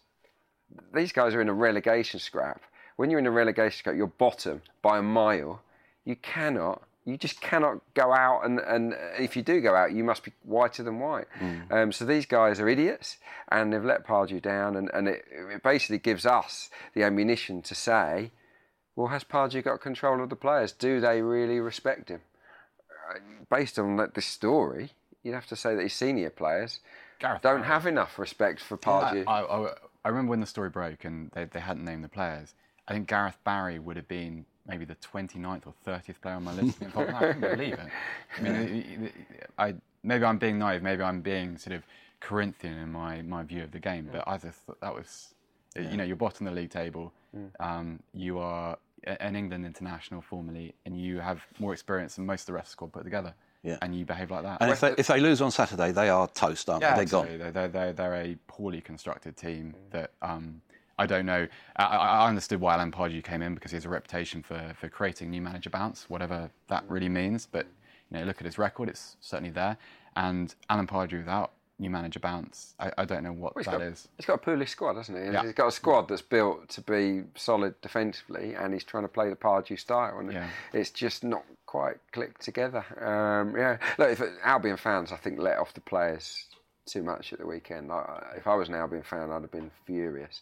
these 0.94 1.12
guys 1.12 1.34
are 1.34 1.42
in 1.42 1.50
a 1.50 1.54
relegation 1.54 2.20
scrap. 2.20 2.62
When 2.96 3.10
you're 3.10 3.20
in 3.20 3.28
a 3.28 3.32
relegation 3.32 3.78
scrap, 3.78 3.96
you're 3.96 4.08
bottom 4.08 4.62
by 4.82 5.00
a 5.00 5.02
mile. 5.02 5.62
You 6.06 6.16
cannot, 6.16 6.84
you 7.06 7.18
just 7.18 7.42
cannot 7.42 7.80
go 7.94 8.14
out, 8.14 8.46
and, 8.46 8.60
and 8.60 8.96
if 9.18 9.36
you 9.36 9.42
do 9.42 9.60
go 9.62 9.76
out, 9.76 9.92
you 9.92 10.04
must 10.04 10.24
be 10.24 10.32
whiter 10.44 10.84
than 10.84 11.00
white. 11.00 11.26
Um, 11.72 11.92
so 11.92 12.06
these 12.06 12.26
guys 12.26 12.60
are 12.60 12.68
idiots, 12.70 13.18
and 13.50 13.74
they've 13.74 13.84
let 13.84 14.06
Pardew 14.06 14.42
down, 14.42 14.76
and, 14.76 14.90
and 14.94 15.08
it, 15.08 15.26
it 15.32 15.64
basically 15.64 15.98
gives 15.98 16.26
us 16.26 16.70
the 16.94 17.04
ammunition 17.04 17.62
to 17.64 17.74
say, 17.76 18.32
well, 18.96 19.08
has 19.08 19.24
Pardew 19.24 19.64
got 19.64 19.82
control 19.82 20.22
of 20.22 20.30
the 20.30 20.36
players? 20.36 20.72
Do 20.72 21.00
they 21.00 21.22
really 21.22 21.60
respect 21.60 22.10
him? 22.10 22.22
Uh, 23.10 23.20
Based 23.50 23.78
on 23.80 23.98
this 24.14 24.26
story, 24.26 24.92
you'd 25.24 25.34
have 25.34 25.48
to 25.48 25.56
say 25.56 25.76
that 25.76 25.82
his 25.82 25.94
senior 25.94 26.30
players 26.30 26.80
Gareth 27.20 27.42
don't 27.42 27.64
have 27.64 27.86
enough 27.86 28.18
respect 28.18 28.62
for 28.62 28.78
Pardew. 28.78 29.24
I, 29.28 29.42
I, 29.42 29.74
I 30.06 30.10
remember 30.10 30.30
when 30.32 30.40
the 30.40 30.46
story 30.46 30.70
broke 30.70 31.04
and 31.04 31.30
they, 31.34 31.46
they 31.46 31.60
hadn't 31.60 31.84
named 31.84 32.04
the 32.04 32.10
players. 32.10 32.54
I 32.88 32.94
think 32.94 33.08
Gareth 33.08 33.38
Barry 33.44 33.78
would 33.78 33.96
have 33.98 34.08
been 34.08 34.46
maybe 34.72 34.86
the 34.86 34.96
29th 34.96 35.64
or 35.68 35.74
30th 35.86 36.22
player 36.22 36.36
on 36.36 36.44
my 36.44 36.54
list. 36.54 36.78
I 36.82 36.86
thought, 36.86 37.10
"No, 37.10 37.16
I 37.16 37.34
couldn't 37.34 37.42
believe 37.58 37.74
it. 37.74 37.90
I 38.38 38.42
mean, 38.42 39.12
I, 39.58 39.76
maybe 40.04 40.24
I'm 40.24 40.38
being 40.38 40.58
naive, 40.60 40.82
maybe 40.82 41.04
I'm 41.04 41.22
being 41.22 41.58
sort 41.58 41.76
of 41.76 41.84
Corinthian 42.22 42.78
in 42.78 42.92
my, 42.92 43.22
my 43.22 43.44
view 43.44 43.64
of 43.64 43.72
the 43.72 43.80
game, 43.80 44.10
but 44.12 44.24
I 44.26 44.38
just 44.38 44.60
thought 44.60 44.80
that 44.80 44.96
was, 44.96 45.34
you 45.76 45.98
know, 45.98 46.04
you're 46.06 46.16
bottom 46.16 46.48
of 46.48 46.54
the 46.56 46.62
league 46.62 46.70
table. 46.72 47.12
Um, 47.60 48.00
you 48.14 48.40
are 48.40 48.78
an 49.06 49.36
England 49.36 49.66
international 49.66 50.22
formerly, 50.22 50.74
and 50.86 51.00
you 51.00 51.20
have 51.20 51.42
more 51.60 51.74
experience 51.74 52.16
than 52.16 52.26
most 52.26 52.42
of 52.44 52.48
the 52.48 52.54
rest 52.54 52.68
of 52.68 52.70
the 52.70 52.72
squad 52.74 52.94
put 52.94 53.04
together. 53.04 53.34
Yeah. 53.64 53.78
And 53.82 53.94
you 53.96 54.06
behave 54.06 54.32
like 54.32 54.42
that. 54.44 54.58
And 54.60 54.72
if 54.72 54.80
they, 54.80 54.96
if 54.98 55.06
they 55.08 55.20
lose 55.20 55.40
on 55.40 55.52
Saturday, 55.52 55.92
they 55.92 56.10
are 56.10 56.28
toast, 56.30 56.68
aren't 56.68 56.82
Yeah, 56.82 56.96
they? 56.96 57.06
They're 57.06 57.20
absolutely. 57.20 57.38
gone. 57.38 57.54
They're, 57.54 57.68
they're, 57.68 57.94
they're 57.94 58.16
a 58.16 58.38
poorly 58.48 58.82
constructed 58.82 59.38
team 59.38 59.76
that 59.92 60.12
um, 60.24 60.62
I 61.02 61.06
don't 61.08 61.26
know. 61.26 61.48
I, 61.78 61.84
I 61.86 62.28
understood 62.30 62.62
why 62.62 62.74
Alan 62.76 62.92
Pardew 62.92 63.24
came 63.24 63.42
in 63.42 63.56
because 63.56 63.72
he 63.72 63.76
has 63.78 63.86
a 63.86 63.90
reputation 63.90 64.44
for, 64.44 64.74
for 64.80 64.88
creating 64.88 65.30
new 65.32 65.42
manager 65.42 65.70
bounce, 65.70 66.10
whatever 66.10 66.50
that 66.68 66.84
really 66.88 67.10
means. 67.10 67.48
But 67.52 67.66
you 68.12 68.20
know, 68.20 68.26
look 68.26 68.38
at 68.40 68.46
his 68.46 68.58
record; 68.58 68.90
it's 68.90 69.16
certainly 69.20 69.52
there. 69.52 69.78
And 70.16 70.54
Alan 70.70 70.88
Pardew 70.88 71.18
without 71.18 71.52
new 71.80 71.90
manager 71.90 72.20
bounce, 72.20 72.76
I, 72.80 72.92
I 73.00 73.06
don't 73.06 73.24
know 73.24 73.34
what 73.34 73.54
He's 73.58 73.66
that 73.66 73.72
got, 73.80 73.82
is. 73.82 74.08
he's 74.18 74.26
got 74.28 74.36
a 74.36 74.38
poorly 74.38 74.68
squad, 74.68 74.98
hasn't 74.98 75.18
he? 75.18 75.32
Yeah. 75.32 75.42
He's 75.44 75.54
got 75.54 75.68
a 75.70 75.72
squad 75.72 76.08
that's 76.08 76.22
built 76.22 76.70
to 76.70 76.82
be 76.82 77.24
solid 77.36 77.74
defensively, 77.82 78.54
and 78.54 78.74
he's 78.74 78.84
trying 78.84 79.04
to 79.04 79.08
play 79.10 79.30
the 79.30 79.36
Pardew 79.36 79.80
style, 79.80 80.20
and 80.20 80.32
Yeah. 80.32 80.48
it's 80.74 80.92
just 80.92 81.24
not 81.24 81.44
quite 81.66 81.98
clicked 82.12 82.42
together. 82.42 82.86
Um, 83.00 83.56
yeah, 83.58 83.78
look, 83.98 84.12
if 84.12 84.22
Albion 84.44 84.78
fans, 84.78 85.12
I 85.12 85.16
think, 85.18 85.40
let 85.40 85.58
off 85.58 85.74
the 85.74 85.82
players 85.82 86.46
too 86.86 87.02
much 87.04 87.32
at 87.34 87.40
the 87.40 87.48
weekend. 87.48 87.92
I, 87.92 88.34
if 88.38 88.46
I 88.46 88.56
was 88.56 88.68
an 88.70 88.76
Albion 88.76 89.04
fan, 89.04 89.32
I'd 89.32 89.42
have 89.42 89.52
been 89.52 89.72
furious. 89.86 90.42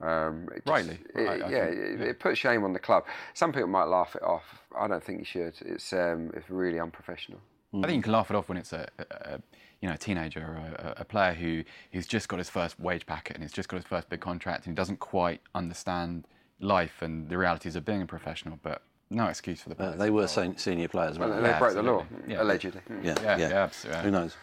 Um, 0.00 0.48
it 0.54 0.64
just- 0.64 0.66
Rightly. 0.66 0.98
it- 1.14 1.28
I- 1.28 1.32
I 1.32 1.36
yeah, 1.50 1.66
think, 1.66 1.78
it, 1.78 2.00
yeah. 2.00 2.06
it 2.06 2.20
puts 2.20 2.38
shame 2.38 2.64
on 2.64 2.72
the 2.72 2.78
club. 2.78 3.04
Some 3.34 3.52
people 3.52 3.68
might 3.68 3.84
laugh 3.84 4.16
it 4.16 4.22
off. 4.22 4.62
I 4.78 4.88
don't 4.88 5.02
think 5.04 5.18
you 5.18 5.24
should. 5.24 5.54
It's 5.60 5.92
um, 5.92 6.30
it's 6.34 6.48
really 6.48 6.80
unprofessional. 6.80 7.40
I 7.74 7.82
think 7.86 7.96
you 7.96 8.02
can 8.02 8.12
laugh 8.12 8.30
it 8.30 8.36
off 8.36 8.48
when 8.48 8.58
it's 8.58 8.72
a, 8.72 8.88
a, 8.98 9.34
a 9.34 9.40
you 9.80 9.88
know 9.88 9.94
a 9.94 9.98
teenager 9.98 10.40
or 10.40 10.56
a, 10.56 10.94
a 11.02 11.04
player 11.04 11.32
who 11.34 11.62
who's 11.92 12.06
just 12.06 12.28
got 12.28 12.38
his 12.38 12.48
first 12.50 12.80
wage 12.80 13.06
packet 13.06 13.36
and 13.36 13.44
he's 13.44 13.52
just 13.52 13.68
got 13.68 13.76
his 13.76 13.86
first 13.86 14.08
big 14.08 14.20
contract 14.20 14.66
and 14.66 14.72
he 14.72 14.76
doesn't 14.76 14.98
quite 14.98 15.40
understand 15.54 16.26
life 16.60 17.00
and 17.02 17.28
the 17.28 17.38
realities 17.38 17.76
of 17.76 17.84
being 17.84 18.02
a 18.02 18.06
professional. 18.06 18.58
But 18.62 18.82
no 19.10 19.26
excuse 19.26 19.60
for 19.60 19.68
the 19.68 19.74
Uh, 19.76 19.78
players. 19.78 19.98
they 19.98 20.10
were 20.10 20.26
sen- 20.28 20.56
senior 20.56 20.88
players, 20.88 21.18
weren't 21.18 21.32
And 21.34 21.44
they? 21.44 21.52
they 21.52 21.58
broke 21.58 21.74
the 21.74 21.82
law. 21.82 22.06
Yeah. 22.26 22.42
allegedly. 22.42 22.80
Yeah, 23.02 23.14
Yeah, 23.22 23.36
yeah, 23.36 23.46
absolutely. 23.64 24.02
Who 24.02 24.10
knows? 24.10 24.36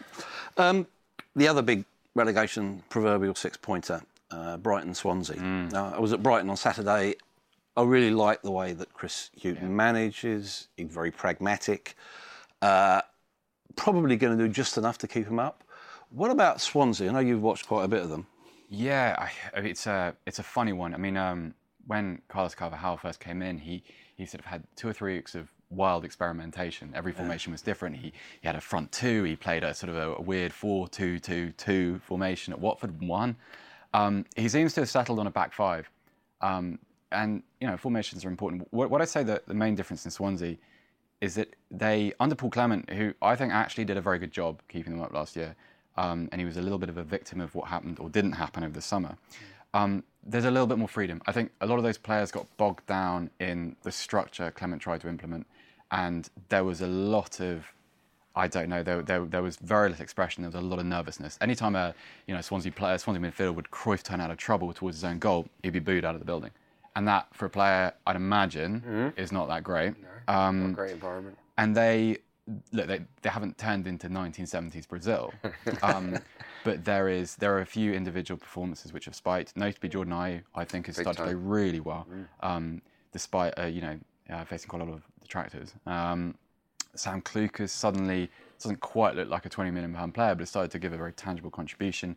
Um, 0.56 0.86
the 1.36 1.48
other 1.48 1.62
big 1.62 1.84
relegation 2.14 2.82
proverbial 2.88 3.34
six 3.34 3.56
pointer, 3.56 4.02
uh, 4.30 4.56
Brighton 4.56 4.94
Swansea. 4.94 5.36
Mm. 5.36 5.72
Now, 5.72 5.92
I 5.94 6.00
was 6.00 6.12
at 6.12 6.22
Brighton 6.22 6.50
on 6.50 6.56
Saturday. 6.56 7.14
I 7.76 7.82
really 7.82 8.10
like 8.10 8.42
the 8.42 8.50
way 8.50 8.72
that 8.72 8.92
Chris 8.92 9.30
Hughton 9.40 9.74
manages. 9.74 10.68
He's 10.76 10.88
very 10.88 11.10
pragmatic. 11.10 11.94
Uh, 12.60 13.02
probably 13.76 14.16
going 14.16 14.36
to 14.36 14.46
do 14.46 14.52
just 14.52 14.76
enough 14.76 14.98
to 14.98 15.08
keep 15.08 15.26
him 15.26 15.38
up. 15.38 15.62
What 16.10 16.30
about 16.30 16.60
Swansea? 16.60 17.08
I 17.08 17.12
know 17.12 17.18
you've 17.20 17.42
watched 17.42 17.68
quite 17.68 17.84
a 17.84 17.88
bit 17.88 18.02
of 18.02 18.08
them. 18.08 18.26
Yeah, 18.68 19.14
I, 19.18 19.60
it's 19.60 19.86
a 19.86 20.14
it's 20.26 20.38
a 20.38 20.42
funny 20.42 20.72
one. 20.72 20.92
I 20.92 20.98
mean, 20.98 21.16
um, 21.16 21.54
when 21.86 22.20
Carlos 22.28 22.54
Carvalhal 22.54 22.98
first 22.98 23.20
came 23.20 23.42
in, 23.42 23.58
he 23.58 23.82
he 24.16 24.26
sort 24.26 24.40
of 24.40 24.46
had 24.46 24.64
two 24.74 24.88
or 24.88 24.92
three 24.92 25.16
weeks 25.16 25.34
of 25.34 25.48
wild 25.70 26.04
experimentation. 26.04 26.92
Every 26.94 27.12
formation 27.12 27.52
was 27.52 27.62
different. 27.62 27.96
He 27.96 28.12
he 28.40 28.46
had 28.46 28.56
a 28.56 28.60
front 28.60 28.90
two. 28.90 29.22
He 29.24 29.36
played 29.36 29.64
a 29.64 29.72
sort 29.72 29.90
of 29.90 29.96
a, 29.96 30.14
a 30.14 30.20
weird 30.20 30.52
four-two-two-two 30.52 32.00
formation 32.04 32.52
at 32.52 32.58
Watford 32.58 33.00
and 33.00 33.08
won. 33.08 33.36
Um, 33.94 34.24
he 34.36 34.48
seems 34.48 34.74
to 34.74 34.82
have 34.82 34.90
settled 34.90 35.18
on 35.18 35.26
a 35.26 35.30
back 35.30 35.52
five. 35.52 35.88
Um, 36.40 36.78
and 37.12 37.42
you 37.60 37.66
know, 37.66 37.76
formations 37.76 38.24
are 38.24 38.28
important. 38.28 38.68
What, 38.70 38.90
what 38.90 39.00
I'd 39.00 39.08
say 39.08 39.22
that 39.24 39.46
the 39.46 39.54
main 39.54 39.74
difference 39.74 40.04
in 40.04 40.10
Swansea 40.10 40.56
is 41.20 41.34
that 41.34 41.54
they, 41.70 42.12
under 42.20 42.34
Paul 42.34 42.50
Clement, 42.50 42.90
who 42.90 43.12
I 43.22 43.34
think 43.34 43.52
actually 43.52 43.84
did 43.84 43.96
a 43.96 44.00
very 44.00 44.18
good 44.18 44.32
job 44.32 44.60
keeping 44.68 44.92
them 44.92 45.02
up 45.02 45.12
last 45.12 45.36
year, 45.36 45.56
um, 45.96 46.28
and 46.30 46.40
he 46.40 46.44
was 46.44 46.56
a 46.56 46.62
little 46.62 46.78
bit 46.78 46.88
of 46.88 46.96
a 46.96 47.02
victim 47.02 47.40
of 47.40 47.54
what 47.54 47.68
happened 47.68 47.98
or 47.98 48.08
didn't 48.08 48.32
happen 48.32 48.62
over 48.62 48.72
the 48.72 48.82
summer. 48.82 49.16
Um, 49.74 50.04
there's 50.24 50.44
a 50.44 50.50
little 50.50 50.66
bit 50.66 50.78
more 50.78 50.88
freedom. 50.88 51.20
I 51.26 51.32
think 51.32 51.50
a 51.60 51.66
lot 51.66 51.76
of 51.76 51.82
those 51.82 51.98
players 51.98 52.30
got 52.30 52.46
bogged 52.56 52.86
down 52.86 53.30
in 53.40 53.74
the 53.82 53.90
structure 53.90 54.50
Clement 54.50 54.80
tried 54.80 55.00
to 55.00 55.08
implement, 55.08 55.46
and 55.90 56.28
there 56.50 56.64
was 56.64 56.82
a 56.82 56.86
lot 56.86 57.40
of 57.40 57.66
I 58.38 58.46
don't 58.48 58.68
know. 58.68 58.82
There, 58.82 59.02
there, 59.02 59.24
there 59.24 59.42
was 59.42 59.56
very 59.56 59.88
little 59.90 60.02
expression. 60.02 60.42
There 60.42 60.48
was 60.48 60.54
a 60.54 60.60
lot 60.66 60.78
of 60.78 60.86
nervousness. 60.86 61.36
Anytime 61.40 61.74
a 61.76 61.94
you 62.26 62.34
know 62.34 62.40
Swansea 62.40 62.72
player, 62.72 62.96
Swansea 62.98 63.22
midfielder 63.22 63.54
would 63.54 63.70
Cruyff 63.70 64.02
turn 64.02 64.20
out 64.20 64.30
of 64.30 64.36
trouble 64.38 64.72
towards 64.72 64.96
his 64.96 65.04
own 65.04 65.18
goal, 65.18 65.46
he'd 65.62 65.72
be 65.72 65.78
booed 65.80 66.04
out 66.04 66.14
of 66.14 66.20
the 66.20 66.24
building. 66.24 66.50
And 66.96 67.06
that, 67.06 67.28
for 67.32 67.44
a 67.46 67.50
player, 67.50 67.92
I'd 68.06 68.16
imagine, 68.16 68.80
Mm-hmm. 68.80 69.20
is 69.20 69.30
not 69.32 69.46
that 69.48 69.62
great. 69.62 69.94
Not 70.26 70.70
a 70.70 70.72
great 70.72 70.92
environment. 70.92 71.36
And 71.56 71.76
they 71.76 72.18
look, 72.72 72.86
they, 72.86 73.00
they 73.22 73.28
haven't 73.28 73.58
turned 73.58 73.86
into 73.86 74.08
1970s 74.08 74.88
Brazil. 74.88 75.32
Um, 75.82 76.18
but 76.64 76.84
there 76.84 77.08
is 77.08 77.36
there 77.36 77.52
are 77.56 77.60
a 77.60 77.66
few 77.66 77.92
individual 77.92 78.38
performances 78.38 78.92
which 78.92 79.04
have 79.04 79.14
spiked. 79.14 79.56
Notably, 79.56 79.88
Jordan 79.88 80.12
Ayew, 80.14 80.42
I 80.54 80.64
think, 80.64 80.86
has 80.86 80.96
Big 80.96 81.04
started 81.04 81.18
to 81.18 81.24
play. 81.24 81.34
Mm. 81.34 81.40
really 81.58 81.80
well, 81.80 82.06
um, 82.40 82.82
despite 83.12 83.52
uh, 83.58 83.66
you 83.66 83.80
know 83.80 83.96
uh, 84.30 84.44
facing 84.44 84.68
quite 84.68 84.82
a 84.82 84.84
lot 84.84 84.94
of 84.94 85.02
detractors. 85.22 85.72
Um, 85.86 86.34
Sam 86.94 87.22
Clucas 87.22 87.70
suddenly 87.70 88.30
doesn't 88.58 88.80
quite 88.80 89.14
look 89.14 89.28
like 89.28 89.46
a 89.46 89.48
20 89.48 89.70
million 89.70 89.94
pound 89.94 90.14
player, 90.14 90.34
but 90.34 90.40
has 90.40 90.50
started 90.50 90.70
to 90.72 90.78
give 90.78 90.92
a 90.92 90.96
very 90.96 91.12
tangible 91.12 91.50
contribution. 91.50 92.16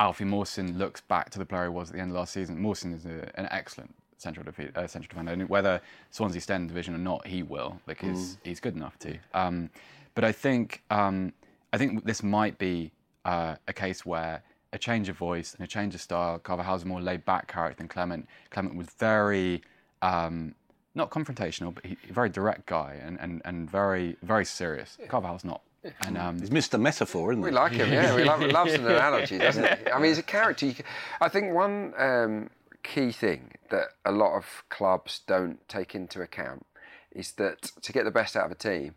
Alfie 0.00 0.24
Mawson 0.24 0.78
looks 0.78 1.00
back 1.02 1.30
to 1.30 1.38
the 1.38 1.44
player 1.44 1.64
he 1.64 1.68
was 1.68 1.90
at 1.90 1.96
the 1.96 2.02
end 2.02 2.10
of 2.10 2.16
last 2.16 2.32
season. 2.32 2.60
Mawson 2.60 2.92
is 2.92 3.06
a, 3.06 3.30
an 3.38 3.46
excellent 3.50 3.94
central, 4.18 4.44
defeat, 4.44 4.76
uh, 4.76 4.86
central 4.86 5.08
defender. 5.10 5.32
And 5.32 5.48
whether 5.48 5.80
Swansea 6.10 6.40
stay 6.40 6.56
in 6.56 6.62
the 6.62 6.68
division 6.68 6.94
or 6.94 6.98
not, 6.98 7.26
he 7.26 7.42
will 7.42 7.80
because 7.86 8.38
he's 8.42 8.60
good 8.60 8.74
enough 8.74 8.98
to. 9.00 9.16
Um, 9.34 9.70
but 10.14 10.24
I 10.24 10.32
think 10.32 10.82
um, 10.90 11.32
I 11.72 11.78
think 11.78 12.04
this 12.04 12.22
might 12.22 12.58
be 12.58 12.92
uh, 13.24 13.56
a 13.68 13.72
case 13.72 14.04
where 14.04 14.42
a 14.72 14.78
change 14.78 15.08
of 15.08 15.16
voice 15.16 15.54
and 15.54 15.64
a 15.64 15.68
change 15.68 15.94
of 15.94 16.00
style. 16.00 16.38
Carvalhal's 16.38 16.82
a 16.82 16.86
more 16.86 17.00
laid-back 17.00 17.46
character 17.46 17.78
than 17.78 17.88
Clement. 17.88 18.28
Clement 18.50 18.76
was 18.76 18.88
very 18.98 19.62
um, 20.02 20.54
not 20.94 21.10
confrontational, 21.10 21.74
but 21.74 21.84
he, 21.84 21.96
a 22.08 22.12
very 22.12 22.28
direct 22.28 22.66
guy 22.66 22.98
and, 23.04 23.18
and, 23.20 23.42
and 23.44 23.70
very 23.70 24.16
very 24.22 24.44
serious. 24.44 24.96
Carvalhal's 25.08 25.44
not. 25.44 25.62
And 26.06 26.16
um, 26.16 26.40
He's 26.40 26.48
Mr. 26.50 26.80
Metaphor, 26.80 27.32
isn't 27.32 27.42
We 27.42 27.50
he? 27.50 27.54
like 27.54 27.72
him, 27.72 27.92
yeah. 27.92 28.14
We 28.16 28.24
love, 28.24 28.40
loves 28.60 28.72
an 28.72 28.86
analogy, 28.86 29.36
doesn't 29.36 29.64
he? 29.64 29.90
I 29.90 29.98
mean, 29.98 30.08
he's 30.08 30.18
a 30.18 30.22
character. 30.22 30.72
Can, 30.72 30.84
I 31.20 31.28
think 31.28 31.52
one 31.52 31.92
um, 31.98 32.48
key 32.82 33.12
thing 33.12 33.52
that 33.70 33.88
a 34.06 34.12
lot 34.12 34.34
of 34.36 34.64
clubs 34.70 35.20
don't 35.26 35.58
take 35.68 35.94
into 35.94 36.22
account 36.22 36.64
is 37.12 37.32
that 37.32 37.60
to 37.82 37.92
get 37.92 38.04
the 38.04 38.10
best 38.10 38.34
out 38.34 38.46
of 38.46 38.52
a 38.52 38.54
team, 38.54 38.94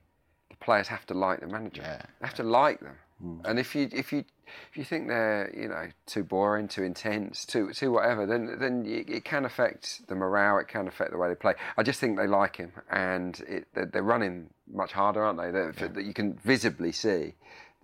the 0.49 0.55
players 0.57 0.87
have 0.87 1.05
to 1.07 1.13
like 1.13 1.41
the 1.41 1.47
manager. 1.47 1.81
Yeah. 1.81 2.01
They 2.21 2.27
have 2.27 2.35
to 2.35 2.43
like 2.43 2.79
them. 2.79 2.95
And 3.45 3.57
if 3.59 3.75
you 3.75 3.89
if 3.91 4.13
you 4.13 4.23
if 4.71 4.77
you 4.77 4.83
think 4.83 5.07
they're 5.07 5.51
you 5.55 5.67
know 5.67 5.87
too 6.05 6.23
boring, 6.23 6.67
too 6.67 6.83
intense, 6.83 7.45
too 7.45 7.71
too 7.73 7.91
whatever, 7.91 8.25
then 8.25 8.57
then 8.59 8.85
it, 8.85 9.09
it 9.09 9.25
can 9.25 9.45
affect 9.45 10.07
the 10.07 10.15
morale. 10.15 10.57
It 10.57 10.67
can 10.67 10.87
affect 10.87 11.11
the 11.11 11.17
way 11.17 11.29
they 11.29 11.35
play. 11.35 11.53
I 11.77 11.83
just 11.83 11.99
think 11.99 12.17
they 12.17 12.27
like 12.27 12.55
him, 12.57 12.71
and 12.91 13.39
it, 13.47 13.67
they're, 13.73 13.85
they're 13.85 14.03
running 14.03 14.49
much 14.71 14.91
harder, 14.93 15.23
aren't 15.23 15.39
they? 15.39 15.51
They're- 15.51 15.71
That 15.89 16.03
you 16.05 16.13
can 16.13 16.33
visibly 16.33 16.91
see 16.91 17.33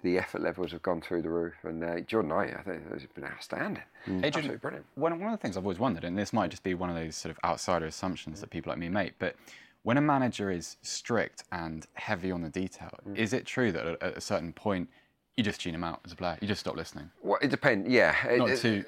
the 0.03 0.17
effort 0.17 0.41
levels 0.41 0.73
have 0.73 0.81
gone 0.81 0.99
through 0.99 1.21
the 1.21 1.29
roof. 1.29 1.53
And 1.63 1.81
uh, 1.81 2.01
Jordan 2.01 2.27
Knight, 2.29 2.53
I 2.59 2.61
think, 2.61 2.91
has 2.91 3.03
been 3.15 3.23
outstanding. 3.23 3.83
Adrian, 4.05 4.25
Absolutely 4.25 4.57
brilliant. 4.57 4.85
One, 4.95 5.17
one 5.17 5.31
of 5.31 5.39
the 5.39 5.41
things 5.41 5.55
I've 5.55 5.63
always 5.63 5.79
wondered, 5.79 6.03
and 6.03 6.17
this 6.17 6.33
might 6.33 6.49
just 6.51 6.61
be 6.63 6.73
one 6.73 6.89
of 6.89 6.95
those 6.97 7.15
sort 7.15 7.31
of 7.31 7.39
outsider 7.45 7.85
assumptions 7.85 8.41
that 8.41 8.49
people 8.49 8.69
like 8.69 8.79
me 8.79 8.89
make, 8.89 9.17
but 9.17 9.37
when 9.83 9.95
a 9.95 10.01
manager 10.01 10.51
is 10.51 10.75
strict 10.81 11.45
and 11.53 11.85
heavy 11.93 12.31
on 12.31 12.41
the 12.41 12.49
detail, 12.49 12.89
Mm. 13.07 13.15
is 13.17 13.31
it 13.31 13.45
true 13.45 13.71
that 13.71 13.85
at 14.01 14.17
a 14.17 14.19
certain 14.21 14.51
point 14.51 14.89
you 15.37 15.43
just 15.43 15.61
tune 15.61 15.73
him 15.73 15.83
out 15.83 15.99
as 16.05 16.11
a 16.11 16.15
player? 16.15 16.37
You 16.41 16.47
just 16.47 16.59
stop 16.61 16.75
listening. 16.75 17.09
Well, 17.23 17.39
it 17.41 17.49
depends. 17.49 17.89
Yeah. 17.89 18.15
Not 18.37 18.49
it- 18.51 18.59
to 18.59 18.69
you 18.77 18.83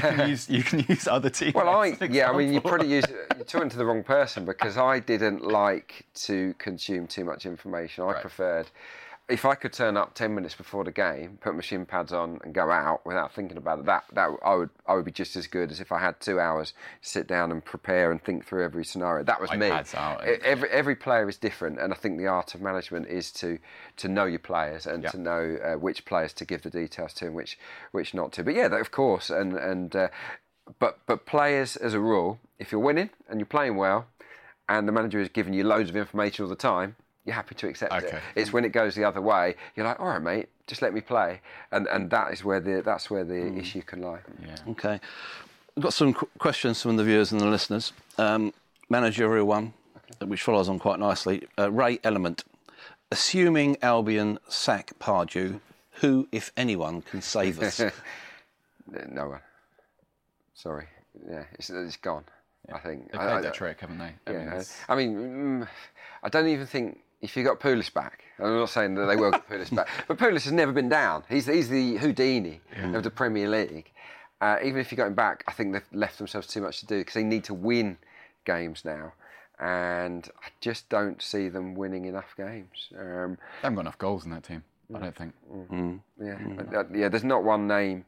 can 0.00 0.28
use 0.30 0.48
you 0.48 0.62
can 0.62 0.84
use 0.88 1.06
other 1.06 1.28
teams. 1.30 1.54
Well, 1.54 1.68
I 1.68 1.96
yeah, 2.10 2.30
I 2.30 2.36
mean, 2.36 2.52
you 2.52 2.60
probably 2.60 2.88
use 2.92 3.04
you're 3.36 3.44
talking 3.44 3.68
to 3.68 3.76
the 3.76 3.84
wrong 3.84 4.02
person 4.02 4.44
because 4.44 4.76
I 4.78 4.98
didn't 5.00 5.42
like 5.44 6.06
to 6.26 6.54
consume 6.58 7.06
too 7.06 7.24
much 7.24 7.44
information. 7.46 8.04
I 8.04 8.06
Right. 8.12 8.20
preferred 8.22 8.70
if 9.30 9.44
I 9.44 9.54
could 9.54 9.72
turn 9.72 9.96
up 9.96 10.14
ten 10.14 10.34
minutes 10.34 10.54
before 10.54 10.84
the 10.84 10.90
game, 10.90 11.38
put 11.40 11.54
my 11.54 11.60
shin 11.60 11.86
pads 11.86 12.12
on, 12.12 12.40
and 12.44 12.52
go 12.52 12.70
out 12.70 13.04
without 13.06 13.32
thinking 13.32 13.56
about 13.56 13.78
it. 13.78 13.84
That 13.86 14.04
that 14.12 14.30
I 14.44 14.54
would 14.54 14.70
I 14.86 14.94
would 14.94 15.04
be 15.04 15.10
just 15.12 15.36
as 15.36 15.46
good 15.46 15.70
as 15.70 15.80
if 15.80 15.92
I 15.92 15.98
had 16.00 16.20
two 16.20 16.40
hours 16.40 16.72
to 17.02 17.08
sit 17.08 17.26
down 17.26 17.50
and 17.52 17.64
prepare 17.64 18.10
and 18.10 18.22
think 18.22 18.44
through 18.44 18.64
every 18.64 18.84
scenario. 18.84 19.24
That 19.24 19.40
was 19.40 19.50
me. 19.52 19.68
out. 19.94 20.22
Every 20.44 20.68
every 20.70 20.96
player 20.96 21.28
is 21.28 21.36
different, 21.38 21.78
and 21.80 21.92
I 21.92 21.96
think 21.96 22.18
the 22.18 22.26
art 22.26 22.54
of 22.54 22.60
management 22.60 23.06
is 23.06 23.30
to 23.32 23.58
to 23.98 24.08
know 24.08 24.24
your 24.24 24.38
players 24.40 24.86
and 24.86 25.02
Yeah. 25.02 25.10
to 25.10 25.18
know 25.18 25.58
uh, 25.64 25.78
which 25.78 26.04
players 26.04 26.32
to 26.34 26.44
give 26.44 26.62
the 26.62 26.70
details 26.70 27.14
to 27.14 27.26
and 27.26 27.34
which 27.34 27.58
which 27.92 28.12
not 28.14 28.32
to. 28.32 28.44
But 28.44 28.54
yeah, 28.54 28.68
that, 28.68 28.80
of 28.80 28.90
course, 28.90 29.30
and 29.30 29.54
and 29.54 29.94
uh, 29.94 30.08
but 30.78 30.98
but 31.06 31.26
players 31.26 31.76
as 31.76 31.94
a 31.94 32.00
rule, 32.00 32.38
if 32.58 32.72
you're 32.72 32.80
winning 32.80 33.10
and 33.28 33.40
you're 33.40 33.46
playing 33.46 33.76
well, 33.76 34.06
and 34.68 34.86
the 34.86 34.92
manager 34.92 35.20
is 35.20 35.28
giving 35.28 35.52
you 35.54 35.64
loads 35.64 35.90
of 35.90 35.96
information 35.96 36.44
all 36.44 36.48
the 36.48 36.56
time, 36.56 36.96
you're 37.24 37.34
happy 37.34 37.54
to 37.56 37.68
accept 37.68 37.92
it. 38.02 38.14
It's 38.34 38.52
when 38.52 38.64
it 38.64 38.70
goes 38.70 38.94
the 38.94 39.04
other 39.04 39.20
way, 39.20 39.54
you're 39.76 39.86
like, 39.86 40.00
all 40.00 40.06
right, 40.08 40.22
mate, 40.22 40.48
just 40.66 40.82
let 40.82 40.92
me 40.94 41.00
play, 41.00 41.40
and 41.72 41.86
and 41.88 42.10
that 42.10 42.32
is 42.32 42.44
where 42.44 42.60
the 42.60 42.82
that's 42.82 43.10
where 43.10 43.24
the 43.24 43.56
issue 43.56 43.82
can 43.82 44.02
lie. 44.02 44.20
Yeah. 44.44 44.56
Okay. 44.68 45.00
We've 45.76 45.82
got 45.84 45.92
some 45.94 46.14
qu- 46.14 46.28
questions 46.38 46.82
from 46.82 46.96
the 46.96 47.04
viewers 47.04 47.30
and 47.32 47.40
the 47.40 47.46
listeners. 47.46 47.92
Um, 48.18 48.52
managerial 48.88 49.46
one, 49.46 49.72
which 50.24 50.42
follows 50.42 50.68
on 50.68 50.78
quite 50.78 50.98
nicely. 50.98 51.46
Uh, 51.58 51.70
Ray 51.70 51.98
Element. 52.04 52.44
Assuming 53.12 53.76
Albion 53.82 54.38
sack 54.48 54.92
Pardew, 55.00 55.60
who, 56.00 56.28
if 56.30 56.52
anyone, 56.56 57.02
can 57.02 57.20
save 57.22 57.60
us? 57.60 57.80
No 59.08 59.28
one. 59.28 59.40
Sorry. 60.54 60.86
Yeah, 61.28 61.44
it's, 61.54 61.70
it's 61.70 61.96
gone. 61.96 62.24
I 62.72 62.78
think. 62.78 63.10
They 63.12 63.18
I- 63.18 63.22
played 63.22 63.34
I- 63.36 63.40
their 63.42 63.50
trick, 63.52 63.80
haven't 63.80 63.98
they? 63.98 64.12
I 64.26 64.32
mean, 64.32 64.40
Yeah, 64.42 64.46
it's- 64.54 64.76
I 64.88 64.94
mean, 64.96 65.14
mm, 65.62 65.68
I 66.22 66.28
don't 66.28 66.48
even 66.48 66.66
think 66.66 66.98
if 67.22 67.36
you 67.36 67.44
got 67.44 67.60
Pulis 67.60 67.92
back, 67.92 68.24
I'm 68.38 68.56
not 68.56 68.70
saying 68.70 68.94
that 68.94 69.06
they 69.06 69.16
will 69.16 69.30
get 69.30 69.48
Pulis 69.48 69.74
back, 69.74 69.88
but 70.08 70.16
Pulis 70.18 70.44
has 70.44 70.52
never 70.52 70.72
been 70.72 70.88
down. 70.88 71.24
He's 71.28 71.46
he's 71.46 71.68
the 71.68 71.96
Houdini 71.96 72.60
of 72.94 73.02
the 73.02 73.10
Premier 73.10 73.48
League. 73.48 73.90
Uh, 74.40 74.56
even 74.64 74.80
if 74.80 74.90
you 74.90 74.96
got 74.96 75.06
him 75.08 75.14
back, 75.14 75.44
I 75.46 75.52
think 75.52 75.72
they've 75.74 75.82
left 75.92 76.16
themselves 76.18 76.46
too 76.46 76.62
much 76.62 76.80
to 76.80 76.86
do 76.86 76.98
because 76.98 77.14
they 77.14 77.22
need 77.22 77.44
to 77.44 77.54
win 77.54 77.98
games 78.46 78.84
now, 78.86 79.12
and 79.58 80.28
I 80.42 80.48
just 80.60 80.88
don't 80.88 81.20
see 81.20 81.48
them 81.50 81.74
winning 81.74 82.06
enough 82.06 82.34
games. 82.36 82.88
Um, 82.98 83.36
They 83.60 83.64
haven't 83.68 83.74
got 83.76 83.80
enough 83.82 83.98
goals 83.98 84.24
in 84.24 84.30
that 84.30 84.44
team. 84.44 84.64
I 84.94 84.98
don't 84.98 85.14
think. 85.16 85.34
yeah, 86.20 86.38
uh, 86.74 86.84
yeah. 86.92 87.08
There's 87.08 87.22
not 87.22 87.44
one 87.44 87.68
name 87.68 88.06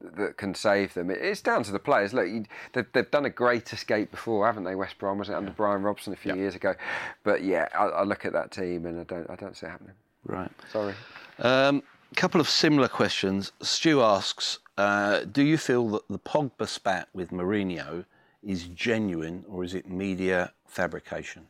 that 0.00 0.36
can 0.36 0.54
save 0.54 0.94
them. 0.94 1.10
It's 1.10 1.42
down 1.42 1.62
to 1.64 1.72
the 1.72 1.78
players. 1.78 2.12
Look, 2.12 2.26
you, 2.28 2.44
they've, 2.72 2.86
they've 2.92 3.10
done 3.10 3.26
a 3.26 3.30
great 3.30 3.72
escape 3.72 4.10
before, 4.10 4.46
haven't 4.46 4.64
they? 4.64 4.74
West 4.74 4.98
Brom 4.98 5.18
was 5.18 5.28
it 5.28 5.34
under 5.34 5.50
Brian 5.50 5.82
Robson 5.82 6.12
a 6.12 6.16
few 6.16 6.34
years 6.34 6.54
ago? 6.54 6.74
But 7.22 7.42
yeah, 7.42 7.68
I, 7.78 7.84
I 7.84 8.02
look 8.04 8.24
at 8.24 8.32
that 8.32 8.50
team 8.50 8.86
and 8.86 9.00
I 9.00 9.04
don't, 9.04 9.28
I 9.30 9.36
don't 9.36 9.56
see 9.56 9.66
it 9.66 9.70
happening. 9.70 9.94
right. 10.24 10.50
Sorry. 10.72 10.94
Um, 11.38 11.82
couple 12.16 12.40
of 12.40 12.48
similar 12.48 12.88
questions. 12.88 13.52
Stu 13.60 14.02
asks 14.02 14.58
uh, 14.76 15.20
Do 15.30 15.42
you 15.42 15.58
feel 15.58 15.88
that 15.90 16.08
the 16.08 16.18
Pogba 16.18 16.66
spat 16.66 17.08
with 17.12 17.30
Mourinho 17.30 18.04
is 18.42 18.64
genuine 18.64 19.44
or 19.48 19.64
is 19.64 19.74
it 19.74 19.88
media 19.88 20.52
fabrication? 20.66 21.46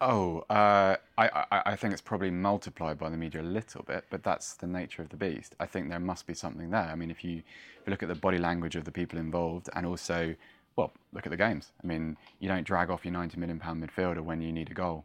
Oh, 0.00 0.44
uh, 0.48 0.96
I, 1.16 1.28
I, 1.50 1.62
I 1.66 1.76
think 1.76 1.92
it's 1.92 2.02
probably 2.02 2.30
multiplied 2.30 2.98
by 2.98 3.10
the 3.10 3.16
media 3.16 3.40
a 3.40 3.42
little 3.42 3.82
bit, 3.82 4.04
but 4.10 4.22
that's 4.22 4.54
the 4.54 4.66
nature 4.66 5.02
of 5.02 5.08
the 5.08 5.16
beast. 5.16 5.56
I 5.58 5.66
think 5.66 5.88
there 5.88 5.98
must 5.98 6.26
be 6.26 6.34
something 6.34 6.70
there. 6.70 6.88
I 6.88 6.94
mean, 6.94 7.10
if 7.10 7.24
you, 7.24 7.38
if 7.38 7.86
you 7.86 7.90
look 7.90 8.02
at 8.04 8.08
the 8.08 8.14
body 8.14 8.38
language 8.38 8.76
of 8.76 8.84
the 8.84 8.92
people 8.92 9.18
involved 9.18 9.68
and 9.74 9.84
also, 9.84 10.36
well, 10.76 10.92
look 11.12 11.26
at 11.26 11.30
the 11.30 11.36
games. 11.36 11.72
I 11.82 11.86
mean, 11.86 12.16
you 12.38 12.48
don't 12.48 12.64
drag 12.64 12.90
off 12.90 13.04
your 13.04 13.12
90 13.12 13.38
million 13.40 13.58
pound 13.58 13.82
midfielder 13.82 14.20
when 14.20 14.40
you 14.40 14.52
need 14.52 14.70
a 14.70 14.74
goal, 14.74 15.04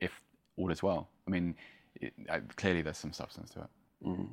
if 0.00 0.20
all 0.56 0.70
is 0.70 0.80
well. 0.80 1.08
I 1.26 1.30
mean, 1.32 1.56
it, 2.00 2.12
uh, 2.28 2.38
clearly 2.56 2.82
there's 2.82 2.98
some 2.98 3.12
substance 3.12 3.50
to 3.50 3.62
it. 3.62 3.70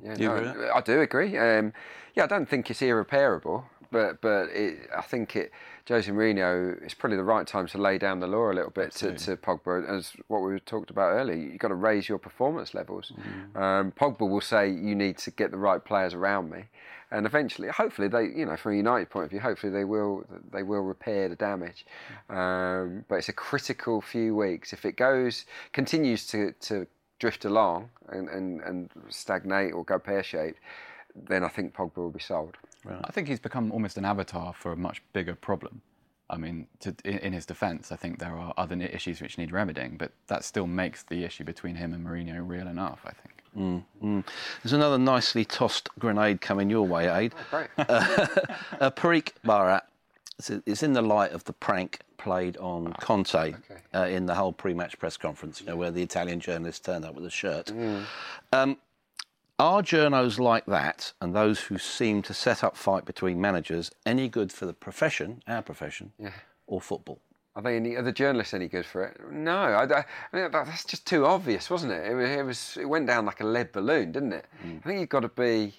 Yeah, 0.04 0.16
you 0.16 0.28
no, 0.28 0.36
agree 0.36 0.62
with 0.62 0.70
I 0.70 0.80
do 0.82 1.00
agree. 1.00 1.38
Um, 1.38 1.72
yeah, 2.14 2.24
I 2.24 2.26
don't 2.26 2.48
think 2.48 2.70
it's 2.70 2.82
irreparable, 2.82 3.64
but 3.92 4.20
but 4.20 4.48
it, 4.50 4.88
I 4.96 5.02
think 5.02 5.36
it. 5.36 5.52
Jose 5.88 6.10
Mourinho, 6.10 6.80
it's 6.82 6.94
probably 6.94 7.16
the 7.16 7.24
right 7.24 7.46
time 7.46 7.66
to 7.66 7.76
lay 7.76 7.98
down 7.98 8.20
the 8.20 8.26
law 8.28 8.52
a 8.52 8.54
little 8.54 8.70
bit 8.70 8.92
to, 8.92 9.16
to 9.18 9.36
Pogba, 9.36 9.88
as 9.88 10.12
what 10.28 10.38
we 10.38 10.58
talked 10.60 10.90
about 10.90 11.10
earlier. 11.10 11.36
You've 11.36 11.58
got 11.58 11.68
to 11.68 11.74
raise 11.74 12.08
your 12.08 12.18
performance 12.18 12.72
levels. 12.72 13.12
Um, 13.56 13.92
Pogba 13.92 14.28
will 14.28 14.40
say 14.40 14.70
you 14.70 14.94
need 14.94 15.18
to 15.18 15.32
get 15.32 15.50
the 15.50 15.56
right 15.58 15.84
players 15.84 16.14
around 16.14 16.50
me, 16.50 16.64
and 17.10 17.26
eventually, 17.26 17.68
hopefully, 17.68 18.08
they, 18.08 18.24
you 18.24 18.46
know, 18.46 18.56
from 18.56 18.72
a 18.72 18.76
United 18.76 19.10
point 19.10 19.24
of 19.24 19.30
view, 19.30 19.40
hopefully 19.40 19.72
they 19.72 19.84
will 19.84 20.24
they 20.52 20.62
will 20.62 20.82
repair 20.82 21.28
the 21.28 21.36
damage. 21.36 21.84
Um, 22.30 23.04
but 23.08 23.16
it's 23.16 23.28
a 23.28 23.34
critical 23.34 24.00
few 24.00 24.34
weeks. 24.34 24.72
If 24.72 24.84
it 24.84 24.96
goes 24.96 25.44
continues 25.72 26.26
to 26.28 26.52
to 26.52 26.86
drift 27.18 27.44
along 27.44 27.88
and, 28.08 28.28
and, 28.28 28.60
and 28.62 28.90
stagnate 29.08 29.72
or 29.72 29.84
go 29.84 29.98
pear 29.98 30.24
shaped, 30.24 30.58
then 31.14 31.44
I 31.44 31.48
think 31.48 31.72
Pogba 31.72 31.98
will 31.98 32.10
be 32.10 32.18
sold. 32.20 32.56
I 33.04 33.10
think 33.12 33.28
he's 33.28 33.40
become 33.40 33.70
almost 33.72 33.96
an 33.96 34.04
avatar 34.04 34.52
for 34.52 34.72
a 34.72 34.76
much 34.76 35.02
bigger 35.12 35.34
problem. 35.34 35.82
I 36.30 36.36
mean, 36.38 36.66
to, 36.80 36.94
in, 37.04 37.18
in 37.18 37.32
his 37.32 37.44
defence, 37.46 37.92
I 37.92 37.96
think 37.96 38.18
there 38.18 38.34
are 38.34 38.54
other 38.56 38.80
issues 38.80 39.20
which 39.20 39.36
need 39.36 39.52
remedying, 39.52 39.96
but 39.98 40.12
that 40.28 40.44
still 40.44 40.66
makes 40.66 41.02
the 41.02 41.24
issue 41.24 41.44
between 41.44 41.76
him 41.76 41.92
and 41.92 42.06
Mourinho 42.06 42.46
real 42.46 42.66
enough. 42.66 43.00
I 43.04 43.10
think. 43.12 43.42
There's 44.62 44.72
another 44.72 44.98
nicely 44.98 45.44
tossed 45.44 45.90
grenade 45.98 46.40
coming 46.40 46.70
your 46.70 46.86
way, 46.86 47.08
Aid. 47.08 47.34
Great. 47.50 47.68
uh, 47.78 48.90
Parikh 48.90 49.32
Bharat. 49.44 49.82
It's, 50.38 50.50
it's 50.64 50.82
in 50.82 50.94
the 50.94 51.02
light 51.02 51.32
of 51.32 51.44
the 51.44 51.52
prank 51.52 52.00
played 52.16 52.56
on 52.56 52.94
Conte 52.94 53.54
uh, 53.94 54.06
in 54.06 54.26
the 54.26 54.34
whole 54.34 54.52
pre-match 54.52 54.98
press 54.98 55.16
conference, 55.16 55.60
you 55.60 55.66
know, 55.66 55.76
where 55.76 55.90
the 55.90 56.02
Italian 56.02 56.40
journalist 56.40 56.84
turned 56.84 57.04
up 57.04 57.14
with 57.14 57.26
a 57.26 57.30
shirt. 57.30 57.70
Um, 58.52 58.78
are 59.62 59.80
journos 59.80 60.40
like 60.40 60.66
that 60.66 61.12
and 61.20 61.36
those 61.36 61.60
who 61.60 61.78
seem 61.78 62.20
to 62.22 62.34
set 62.34 62.64
up 62.64 62.76
fight 62.76 63.04
between 63.04 63.40
managers 63.40 63.92
any 64.04 64.28
good 64.28 64.52
for 64.52 64.66
the 64.66 64.72
profession, 64.72 65.40
our 65.46 65.62
profession, 65.62 66.12
or 66.66 66.80
football? 66.80 67.20
Are 67.54 67.62
they 67.62 67.76
any? 67.76 67.94
Are 67.94 68.02
the 68.02 68.10
journalists 68.10 68.54
any 68.54 68.66
good 68.66 68.84
for 68.84 69.04
it? 69.04 69.20
No, 69.30 69.56
I, 69.56 69.84
I, 69.84 70.04
I 70.32 70.36
mean, 70.36 70.50
that's 70.50 70.84
just 70.84 71.06
too 71.06 71.26
obvious, 71.26 71.70
wasn't 71.70 71.92
it? 71.92 72.10
It, 72.10 72.38
it 72.38 72.42
was. 72.44 72.76
It 72.80 72.86
went 72.86 73.06
down 73.06 73.24
like 73.24 73.40
a 73.40 73.46
lead 73.46 73.70
balloon, 73.70 74.10
didn't 74.10 74.32
it? 74.32 74.46
Mm. 74.66 74.78
I 74.78 74.88
think 74.88 74.98
you've 75.00 75.08
got 75.08 75.20
to 75.20 75.28
be 75.28 75.74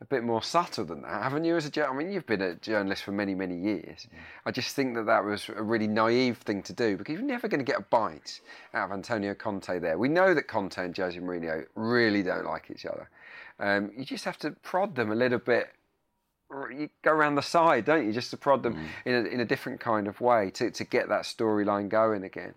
a 0.00 0.04
bit 0.06 0.24
more 0.24 0.42
subtle 0.42 0.86
than 0.86 1.02
that, 1.02 1.22
haven't 1.22 1.44
you? 1.44 1.56
As 1.56 1.66
a 1.66 1.70
jour- 1.70 1.90
I 1.90 1.94
mean, 1.94 2.10
you've 2.12 2.26
been 2.26 2.42
a 2.42 2.54
journalist 2.54 3.02
for 3.02 3.12
many, 3.12 3.34
many 3.34 3.56
years. 3.56 4.06
Mm. 4.06 4.18
I 4.46 4.50
just 4.50 4.74
think 4.76 4.94
that 4.94 5.06
that 5.06 5.24
was 5.24 5.50
a 5.54 5.62
really 5.62 5.88
naive 5.88 6.38
thing 6.38 6.62
to 6.62 6.72
do 6.72 6.96
because 6.96 7.14
you're 7.14 7.22
never 7.22 7.48
going 7.48 7.60
to 7.60 7.70
get 7.70 7.80
a 7.80 7.82
bite 7.82 8.40
out 8.72 8.86
of 8.86 8.92
Antonio 8.92 9.34
Conte. 9.34 9.78
There, 9.78 9.98
we 9.98 10.08
know 10.08 10.32
that 10.32 10.48
Conte 10.48 10.78
and 10.78 10.96
Jose 10.96 11.18
Mourinho 11.18 11.66
really 11.74 12.22
don't 12.22 12.46
like 12.46 12.70
each 12.70 12.86
other. 12.86 13.10
Um, 13.58 13.90
you 13.96 14.04
just 14.04 14.24
have 14.24 14.38
to 14.38 14.50
prod 14.50 14.94
them 14.94 15.10
a 15.10 15.14
little 15.14 15.38
bit 15.38 15.68
you 16.70 16.88
go 17.02 17.12
around 17.12 17.34
the 17.34 17.42
side, 17.42 17.84
don't 17.84 18.06
you, 18.06 18.12
just 18.12 18.30
to 18.30 18.36
prod 18.36 18.62
them 18.62 18.78
in, 19.04 19.14
a, 19.14 19.18
in 19.28 19.40
a 19.40 19.44
different 19.44 19.80
kind 19.80 20.06
of 20.06 20.20
way 20.20 20.50
to, 20.52 20.70
to 20.70 20.84
get 20.84 21.08
that 21.08 21.22
storyline 21.22 21.88
going 21.88 22.24
again. 22.24 22.54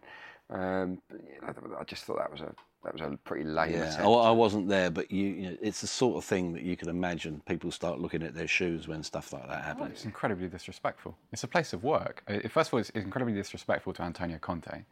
Um, 0.50 1.02
but, 1.10 1.20
you 1.22 1.42
know, 1.42 1.78
I 1.80 1.84
just 1.84 2.04
thought 2.04 2.18
that 2.18 2.32
was 2.32 2.42
a 2.42 2.54
that 2.84 2.94
was 2.94 3.02
a 3.02 3.18
pretty 3.26 3.44
lame 3.44 3.74
Yeah, 3.74 3.84
attempt. 3.84 4.02
I, 4.02 4.06
I 4.06 4.32
wasn't 4.32 4.70
there, 4.70 4.90
but 4.90 5.12
you, 5.12 5.26
you 5.26 5.50
know, 5.50 5.58
it's 5.62 5.82
the 5.82 5.88
sort 5.88 6.18
of 6.18 6.24
thing 6.24 6.54
that 6.54 6.64
you 6.64 6.78
can 6.78 6.88
imagine 6.88 7.42
people 7.46 7.72
start 7.72 8.00
looking 8.00 8.24
at 8.24 8.34
their 8.34 8.48
shoes 8.48 8.88
when 8.88 9.04
stuff 9.04 9.34
like 9.34 9.50
that 9.50 9.66
happens. 9.66 9.92
It's 9.92 10.06
incredibly 10.06 10.48
disrespectful. 10.48 11.18
It's 11.34 11.44
a 11.44 11.48
place 11.48 11.74
of 11.74 11.84
work. 11.84 12.24
First 12.50 12.70
of 12.70 12.76
all, 12.76 12.80
it's 12.80 12.90
it's 12.92 13.04
incredibly 13.04 13.34
disrespectful 13.34 13.94
to 13.94 14.04
Antonio 14.04 14.38
Conte. 14.38 14.86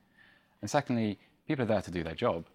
And 0.62 0.70
secondly, 0.70 1.18
people 1.48 1.64
are 1.64 1.68
there 1.68 1.82
to 1.82 1.92
do 1.92 2.04
their 2.04 2.16
job. 2.16 2.46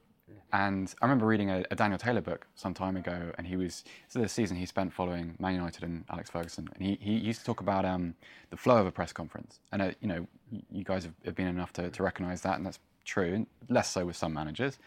And 0.53 0.95
I 1.01 1.07
remember 1.07 1.27
reading 1.27 1.51
a, 1.51 1.65
a 1.71 1.77
Daniel 1.77 1.99
Taylor 1.99 2.21
book 2.21 2.47
some 2.55 2.75
time 2.75 2.97
ago, 2.97 3.33
and 3.39 3.47
he 3.47 3.57
was, 3.57 3.85
is 4.09 4.15
the 4.15 4.29
season 4.29 4.57
he 4.57 4.67
spent 4.67 4.93
following 4.93 5.35
Man 5.39 5.55
United 5.55 5.83
and 5.83 6.05
Alex 6.11 6.31
Ferguson. 6.31 6.69
And 6.75 6.85
he, 6.85 6.99
he 7.01 7.15
used 7.15 7.41
to 7.41 7.47
talk 7.47 7.61
about 7.61 7.85
um, 7.85 8.15
the 8.51 8.57
flow 8.57 8.77
of 8.77 8.87
a 8.87 8.91
press 8.91 9.13
conference. 9.13 9.61
And, 9.73 9.83
uh, 9.83 9.91
you 10.01 10.09
know, 10.09 10.27
you 10.71 10.85
guys 10.85 11.05
have, 11.05 11.15
have 11.25 11.35
been 11.35 11.49
enough 11.49 11.73
to, 11.75 11.91
to 11.91 12.03
recognise 12.03 12.43
that, 12.43 12.57
and 12.57 12.67
that's 12.67 12.79
true, 13.05 13.35
and 13.35 13.47
less 13.69 13.91
so 13.91 14.05
with 14.05 14.17
some 14.17 14.33
managers. 14.35 14.79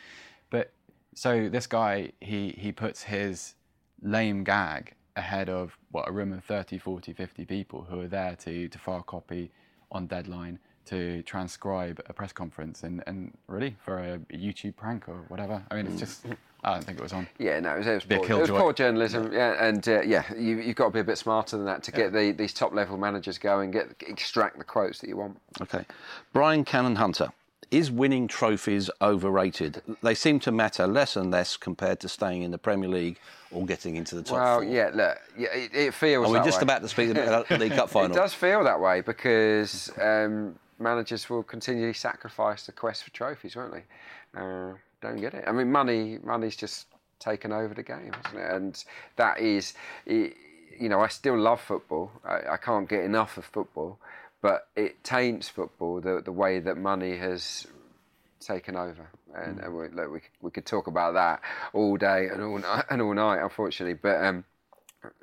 But 0.50 0.72
so 1.16 1.50
this 1.50 1.68
guy, 1.68 2.12
he, 2.22 2.56
he 2.58 2.72
puts 2.72 3.04
his 3.04 3.56
lame 4.02 4.44
gag 4.44 4.94
ahead 5.16 5.50
of 5.50 5.78
what 5.92 6.08
a 6.08 6.12
room 6.12 6.34
of 6.34 6.44
30, 6.44 6.78
40, 6.78 7.14
50 7.14 7.46
people 7.46 7.88
who 7.90 8.02
are 8.02 8.08
there 8.08 8.36
to, 8.36 8.68
to 8.68 8.78
file 8.78 9.02
copy 9.02 9.52
on 9.92 10.08
deadline 10.08 10.60
to 10.86 11.22
transcribe 11.24 12.02
a 12.08 12.14
press 12.14 12.32
conference 12.32 12.84
and, 12.84 13.04
and 13.08 13.38
really 13.48 13.76
for 13.84 13.98
a 14.00 14.18
YouTube 14.36 14.76
prank 14.76 15.08
or 15.08 15.24
whatever. 15.28 15.64
I 15.72 15.76
mean, 15.76 15.88
it's 15.88 16.00
just, 16.00 16.26
I 16.64 16.74
don't 16.74 16.84
think 16.84 17.00
it 17.00 17.04
was 17.04 17.14
on. 17.14 17.28
Yeah, 17.38 17.60
no, 17.60 17.76
it 17.76 17.80
was, 17.80 17.88
it 17.88 17.94
was, 17.94 18.06
poor, 18.06 18.38
it 18.38 18.42
was 18.42 18.50
poor 18.50 18.74
journalism. 18.74 19.32
Yeah, 19.32 19.64
and 19.64 19.88
uh, 19.88 20.02
yeah, 20.02 20.24
you, 20.34 20.58
you've 20.60 20.76
got 20.76 20.86
to 20.86 20.92
be 20.92 21.00
a 21.00 21.04
bit 21.04 21.18
smarter 21.18 21.58
than 21.58 21.66
that 21.66 21.84
to 21.84 21.92
get 21.92 22.14
the, 22.14 22.32
these 22.32 22.54
top 22.54 22.74
level 22.74 22.98
managers 22.98 23.38
going, 23.38 23.72
get 23.72 23.96
extract 24.08 24.58
the 24.58 24.64
quotes 24.64 25.00
that 25.00 25.08
you 25.08 25.18
want. 25.18 25.40
Okay. 25.62 25.86
Brian 26.34 26.64
Cannon 26.64 26.96
Hunter. 26.96 27.32
Is 27.72 27.90
winning 27.90 28.28
trophies 28.28 28.92
overrated? 29.02 29.82
They 30.04 30.14
seem 30.14 30.40
to 30.42 30.52
matter 30.52 30.86
less 30.86 31.16
and 31.16 31.32
less 31.32 31.58
compared 31.58 32.00
to 32.02 32.08
staying 32.08 32.44
in 32.44 32.52
the 32.52 32.60
Premier 32.60 32.88
League 32.88 33.20
or 33.52 33.66
getting 33.66 33.96
into 33.96 34.16
the 34.16 34.22
top 34.22 34.38
Well, 34.38 34.62
four. 34.62 34.64
yeah, 34.66 34.92
look, 34.94 35.18
yeah, 35.36 35.48
it, 35.52 35.76
it 35.76 35.94
feels. 35.96 36.28
Are 36.28 36.32
we 36.32 36.38
that 36.38 36.46
just 36.46 36.60
way. 36.60 36.64
about 36.64 36.84
to 36.84 36.88
speak 36.88 37.10
about 37.10 37.50
the 37.50 37.58
League 37.58 37.74
Cup 37.74 37.90
final? 37.96 38.16
It 38.16 38.20
does 38.20 38.36
feel 38.36 38.64
that 38.66 38.80
way 38.80 39.02
because 39.02 39.92
um, 40.00 40.56
managers 40.80 41.30
will 41.30 41.44
continually 41.44 41.94
sacrifice 41.94 42.66
the 42.66 42.72
quest 42.72 43.04
for 43.04 43.12
trophies, 43.12 43.56
won't 43.56 43.74
they? 43.74 43.84
Uh, 44.40 44.74
don't 45.02 45.18
get 45.18 45.34
it. 45.34 45.46
I 45.48 45.52
mean, 45.52 45.72
money, 45.72 46.20
money's 46.24 46.56
just 46.56 46.88
taken 47.20 47.52
over 47.52 47.74
the 47.74 47.84
game, 47.84 48.12
hasn't 48.14 48.42
it? 48.42 48.52
And 48.52 48.84
that 49.16 49.40
is, 49.40 49.74
it, 50.06 50.36
you 50.78 50.90
know, 50.90 51.02
I 51.02 51.08
still 51.08 51.38
love 51.38 51.62
football. 51.62 52.12
I, 52.24 52.54
I 52.54 52.58
can't 52.58 52.90
get 52.90 53.04
enough 53.04 53.38
of 53.38 53.46
football, 53.46 54.00
but 54.42 54.68
it 54.76 55.04
taints 55.04 55.50
football 55.50 56.02
the 56.02 56.22
the 56.24 56.32
way 56.32 56.60
that 56.60 56.78
money 56.78 57.18
has 57.18 57.66
taken 58.40 58.76
over. 58.76 59.10
And, 59.34 59.60
and 59.60 59.76
we, 59.76 59.88
look, 59.90 60.12
we 60.12 60.20
we 60.42 60.52
could 60.52 60.66
talk 60.66 60.88
about 60.88 61.14
that 61.14 61.42
all 61.74 61.98
day 61.98 62.28
and 62.28 62.42
all 62.42 62.58
night 62.60 62.86
and 62.90 63.02
all 63.02 63.14
night, 63.14 63.42
unfortunately. 63.42 64.00
But 64.02 64.24
um, 64.24 64.46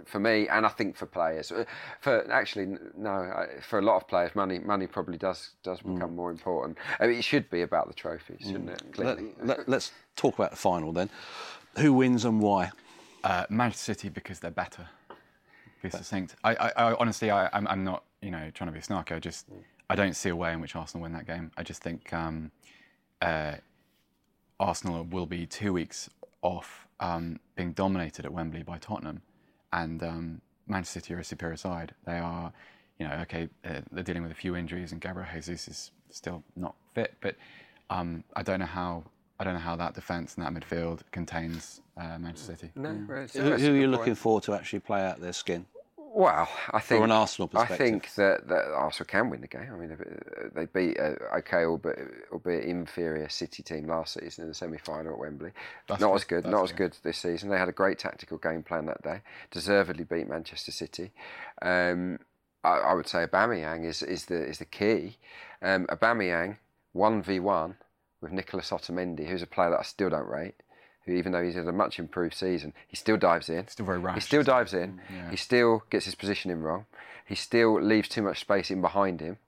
for 0.04 0.18
me, 0.18 0.48
and 0.48 0.64
I 0.66 0.68
think 0.68 0.96
for 0.96 1.06
players, 1.06 1.52
uh, 1.52 1.64
for 2.00 2.30
actually 2.30 2.76
no, 2.96 3.46
for 3.62 3.78
a 3.78 3.82
lot 3.82 3.96
of 3.96 4.08
players, 4.08 4.34
money 4.34 4.58
money 4.58 4.86
probably 4.86 5.18
does 5.18 5.50
does 5.62 5.80
become 5.80 6.14
more 6.16 6.30
important. 6.30 6.78
I 7.00 7.06
mean, 7.06 7.18
it 7.18 7.24
should 7.24 7.48
be 7.50 7.62
about 7.62 7.88
the 7.88 7.94
trophies, 7.94 8.40
shouldn't 8.40 8.70
it? 8.70 8.82
Let, 8.82 9.16
Clearly. 9.16 9.32
let, 9.42 9.68
let's 9.68 9.92
talk 10.16 10.34
about 10.34 10.50
the 10.50 10.56
final 10.56 10.92
then. 10.92 11.10
Who 11.78 11.92
wins 11.92 12.24
and 12.24 12.40
why? 12.40 12.70
Uh, 13.24 13.46
Manchester 13.48 13.94
City 13.94 14.08
because 14.08 14.40
they're 14.40 14.50
better. 14.50 14.88
Be 15.82 15.90
succinct. 15.90 16.36
I, 16.44 16.54
I, 16.54 16.70
I 16.76 16.94
honestly, 16.94 17.30
I, 17.30 17.48
I'm, 17.52 17.66
I'm 17.66 17.82
not, 17.84 18.04
you 18.20 18.30
know, 18.30 18.50
trying 18.54 18.70
to 18.70 18.74
be 18.74 18.80
snarky. 18.80 19.16
I 19.16 19.18
just, 19.18 19.46
I 19.90 19.96
don't 19.96 20.14
see 20.14 20.28
a 20.28 20.36
way 20.36 20.52
in 20.52 20.60
which 20.60 20.76
Arsenal 20.76 21.02
win 21.02 21.12
that 21.12 21.26
game. 21.26 21.50
I 21.56 21.62
just 21.64 21.82
think 21.82 22.12
um, 22.12 22.52
uh, 23.20 23.54
Arsenal 24.60 25.04
will 25.04 25.26
be 25.26 25.46
two 25.46 25.72
weeks 25.72 26.08
off 26.42 26.86
um, 27.00 27.40
being 27.56 27.72
dominated 27.72 28.24
at 28.24 28.32
Wembley 28.32 28.62
by 28.62 28.78
Tottenham, 28.78 29.22
and 29.72 30.02
um, 30.02 30.40
Manchester 30.66 31.00
City 31.00 31.14
are 31.14 31.18
a 31.20 31.24
superior 31.24 31.56
side. 31.56 31.94
They 32.06 32.18
are, 32.18 32.52
you 32.98 33.08
know, 33.08 33.14
okay, 33.22 33.48
uh, 33.64 33.80
they're 33.90 34.04
dealing 34.04 34.22
with 34.22 34.32
a 34.32 34.36
few 34.36 34.56
injuries, 34.56 34.92
and 34.92 35.00
Gabriel 35.00 35.28
Jesus 35.32 35.68
is 35.68 35.90
still 36.10 36.42
not 36.56 36.74
fit, 36.94 37.14
but 37.20 37.36
um, 37.90 38.24
I 38.36 38.42
don't 38.42 38.60
know 38.60 38.66
how. 38.66 39.04
I 39.40 39.44
don't 39.44 39.54
know 39.54 39.60
how 39.60 39.74
that 39.76 39.94
defence 39.94 40.36
and 40.36 40.46
that 40.46 40.52
midfield 40.54 41.00
contains 41.10 41.80
uh, 41.96 42.16
Manchester 42.18 42.54
City. 42.54 42.70
no, 42.76 42.90
it's- 42.90 43.32
Who, 43.32 43.42
who 43.42 43.50
are 43.52 43.56
you 43.58 43.80
good 43.80 43.90
looking 43.90 44.04
point. 44.14 44.18
for 44.18 44.40
to 44.42 44.54
actually 44.54 44.78
play 44.80 45.04
out 45.04 45.20
their 45.20 45.32
skin? 45.32 45.66
Well, 46.14 46.46
I 46.70 46.80
think 46.80 47.04
an 47.04 47.10
Arsenal 47.10 47.48
perspective, 47.48 47.74
I 47.74 47.78
think 47.78 48.14
that, 48.16 48.46
that 48.48 48.66
Arsenal 48.74 49.06
can 49.06 49.30
win 49.30 49.40
the 49.40 49.46
game. 49.46 49.68
I 49.72 49.76
mean, 49.76 49.96
they 50.54 50.66
beat 50.66 51.00
uh, 51.00 51.14
okay, 51.38 51.64
albeit, 51.64 51.98
albeit 52.30 52.64
inferior 52.64 53.30
City 53.30 53.62
team 53.62 53.86
last 53.86 54.14
season 54.20 54.42
in 54.42 54.48
the 54.48 54.54
semi-final 54.54 55.14
at 55.14 55.18
Wembley. 55.18 55.52
That's 55.88 56.02
not 56.02 56.08
good, 56.08 56.16
as 56.16 56.24
good, 56.24 56.44
that's 56.44 56.52
not 56.52 56.64
as 56.64 56.72
good. 56.72 56.90
good 56.92 56.96
this 57.02 57.18
season. 57.18 57.48
They 57.48 57.58
had 57.58 57.70
a 57.70 57.72
great 57.72 57.98
tactical 57.98 58.36
game 58.36 58.62
plan 58.62 58.84
that 58.86 59.02
day. 59.02 59.22
Deservedly 59.50 60.04
beat 60.04 60.28
Manchester 60.28 60.70
City. 60.70 61.12
Um, 61.62 62.18
I, 62.62 62.78
I 62.78 62.94
would 62.94 63.08
say 63.08 63.26
Aubameyang 63.26 63.86
is 63.86 64.02
is 64.02 64.26
the 64.26 64.44
is 64.44 64.58
the 64.58 64.66
key. 64.66 65.16
Um, 65.62 65.86
Aubameyang 65.86 66.58
one 66.92 67.22
v 67.22 67.40
one 67.40 67.76
with 68.20 68.32
Nicolas 68.32 68.70
Otamendi, 68.70 69.26
who's 69.26 69.42
a 69.42 69.46
player 69.46 69.70
that 69.70 69.80
I 69.80 69.84
still 69.84 70.10
don't 70.10 70.28
rate. 70.28 70.56
Who, 71.04 71.12
even 71.12 71.32
though 71.32 71.42
he's 71.42 71.54
had 71.54 71.66
a 71.66 71.72
much 71.72 71.98
improved 71.98 72.34
season, 72.34 72.72
he 72.86 72.96
still 72.96 73.16
dives 73.16 73.48
in. 73.48 73.66
Still 73.68 73.86
very 73.86 73.98
rash. 73.98 74.14
He 74.14 74.20
still 74.20 74.42
dives 74.42 74.72
in. 74.72 75.00
Yeah. 75.12 75.30
He 75.30 75.36
still 75.36 75.82
gets 75.90 76.04
his 76.04 76.14
positioning 76.14 76.60
wrong. 76.60 76.86
He 77.26 77.34
still 77.34 77.80
leaves 77.80 78.08
too 78.08 78.22
much 78.22 78.40
space 78.40 78.70
in 78.70 78.80
behind 78.80 79.20
him. 79.20 79.38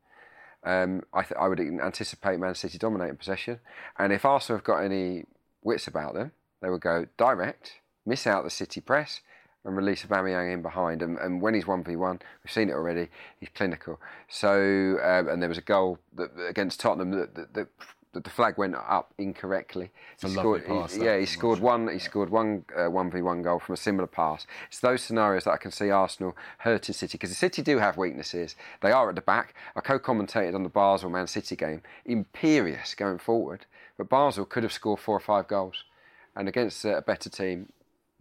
Um, 0.64 1.02
I, 1.12 1.22
th- 1.22 1.38
I 1.38 1.48
would 1.48 1.61
anticipate 1.61 2.40
Man 2.40 2.55
City 2.55 2.78
dominating 2.78 3.16
possession. 3.16 3.61
And 3.98 4.12
if 4.12 4.24
Arsenal 4.24 4.59
have 4.59 4.64
got 4.64 4.78
any 4.78 5.24
wits 5.62 5.86
about 5.86 6.14
them, 6.14 6.32
they 6.62 6.70
will 6.70 6.78
go 6.78 7.07
direct, 7.18 7.74
miss 8.07 8.26
out 8.26 8.44
the 8.44 8.50
City 8.50 8.80
press, 8.80 9.20
and 9.64 9.76
release 9.76 10.05
Aubameyang 10.05 10.52
in 10.52 10.62
behind. 10.62 11.02
And, 11.02 11.18
and 11.18 11.40
when 11.40 11.55
he's 11.55 11.64
1v1, 11.64 12.20
we've 12.42 12.52
seen 12.52 12.68
it 12.68 12.74
already, 12.74 13.09
he's 13.38 13.48
clinical. 13.55 14.00
So, 14.28 14.98
um, 15.02 15.28
and 15.28 15.42
there 15.42 15.48
was 15.48 15.59
a 15.59 15.62
goal 15.62 15.98
that, 16.14 16.30
against 16.48 16.80
Tottenham 16.80 17.12
that, 17.12 17.34
that, 17.34 17.55
that, 17.55 17.68
that 18.03 18.03
the 18.21 18.31
flag 18.31 18.57
went 18.59 18.75
up 18.77 19.12
incorrectly. 19.19 19.91
a 20.23 20.29
He 20.29 20.35
lovely 20.37 20.61
scored- 20.61 20.67
pass, 20.67 20.95
he- 20.95 21.05
yeah, 21.05 21.19
he 21.19 21.27
from 21.27 21.33
scored 21.33 21.59
one. 21.61 21.89
He 21.89 21.99
scored 21.99 22.31
one 22.31 22.65
uh, 22.77 22.87
one 22.91 23.11
v 23.11 23.23
one 23.23 23.43
goal 23.43 23.59
from 23.59 23.73
a 23.73 23.77
similar 23.77 24.07
pass. 24.07 24.47
It's 24.69 24.81
those 24.81 25.03
scenarios 25.03 25.45
that 25.45 25.53
I 25.53 25.57
can 25.57 25.71
see 25.73 25.91
Arsenal 25.91 26.37
hurting 26.59 26.95
City 26.95 27.12
because 27.19 27.31
the 27.31 27.35
City 27.37 27.62
do 27.62 27.79
have 27.79 27.97
weaknesses. 27.97 28.55
They 28.83 28.93
are 28.93 29.09
at 29.09 29.15
the 29.17 29.21
back. 29.23 29.55
I 29.75 29.81
co-commentated 29.81 30.55
on 30.55 30.62
the 30.62 30.69
Basel 30.69 31.11
Man 31.11 31.27
City 31.27 31.57
game. 31.57 31.83
Imperious 32.05 32.95
going 32.95 33.19
forward, 33.19 33.67
but 33.99 34.09
Basel 34.09 34.45
could 34.45 34.62
have 34.62 34.73
scored 34.73 35.01
four 35.01 35.17
or 35.17 35.21
five 35.21 35.49
goals, 35.49 35.85
and 36.37 36.49
against 36.49 36.85
uh, 36.85 36.97
a 36.97 37.03
better 37.03 37.29
team. 37.29 37.69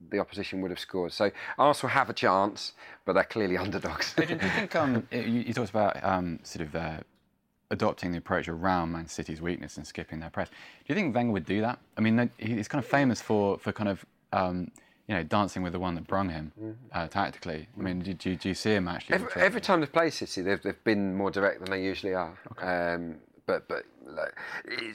The 0.10 0.20
opposition 0.20 0.60
would 0.62 0.72
have 0.72 0.80
scored. 0.82 1.14
So 1.14 1.32
Arsenal 1.58 1.92
have 1.92 2.10
a 2.10 2.14
chance, 2.14 2.74
but 3.06 3.14
they're 3.14 3.24
clearly 3.24 3.56
underdogs. 3.66 4.14
Do 4.14 4.24
you 4.24 4.38
think 4.38 4.76
um, 4.76 5.08
you, 5.12 5.20
you 5.22 5.54
talked 5.54 5.70
about 5.70 6.04
um, 6.04 6.40
sort 6.44 6.68
of 6.68 6.76
uh, 6.76 6.98
adopting 7.74 8.12
the 8.12 8.18
approach 8.20 8.48
around 8.48 8.92
Man 8.92 9.08
City's 9.08 9.42
weakness 9.42 9.76
and 9.78 9.86
skipping 9.86 10.20
their 10.20 10.30
press? 10.30 10.48
Do 10.50 10.56
you 10.88 10.96
think 10.96 11.14
Wenger 11.14 11.34
would 11.34 11.46
do 11.46 11.60
that? 11.62 11.80
I 11.98 12.02
mean, 12.02 12.30
he's 12.38 12.68
kind 12.70 12.82
of 12.84 12.90
famous 12.90 13.22
for 13.22 13.58
for 13.58 13.74
kind 13.74 13.90
of 13.90 14.06
um, 14.32 14.72
you 15.08 15.16
know 15.16 15.24
dancing 15.24 15.64
with 15.64 15.74
the 15.74 15.80
one 15.80 15.96
that 15.96 16.08
brung 16.08 16.30
him 16.30 16.54
uh, 16.94 17.08
tactically. 17.08 17.68
I 17.78 17.82
mean, 17.82 18.00
do, 18.00 18.14
do, 18.14 18.36
do 18.36 18.50
you 18.50 18.56
see 18.56 18.74
him 18.74 18.88
actually? 18.88 19.16
Every, 19.16 19.42
every 19.42 19.62
time 19.62 19.82
they've 19.82 19.92
played 19.92 20.14
City, 20.14 20.42
they've, 20.42 20.62
they've 20.62 20.84
been 20.84 21.16
more 21.16 21.32
direct 21.32 21.60
than 21.60 21.72
they 21.72 21.84
usually 21.84 22.14
are. 22.14 22.38
Um, 22.62 23.18
but 23.46 23.68
but 23.68 23.84
like, 24.06 24.34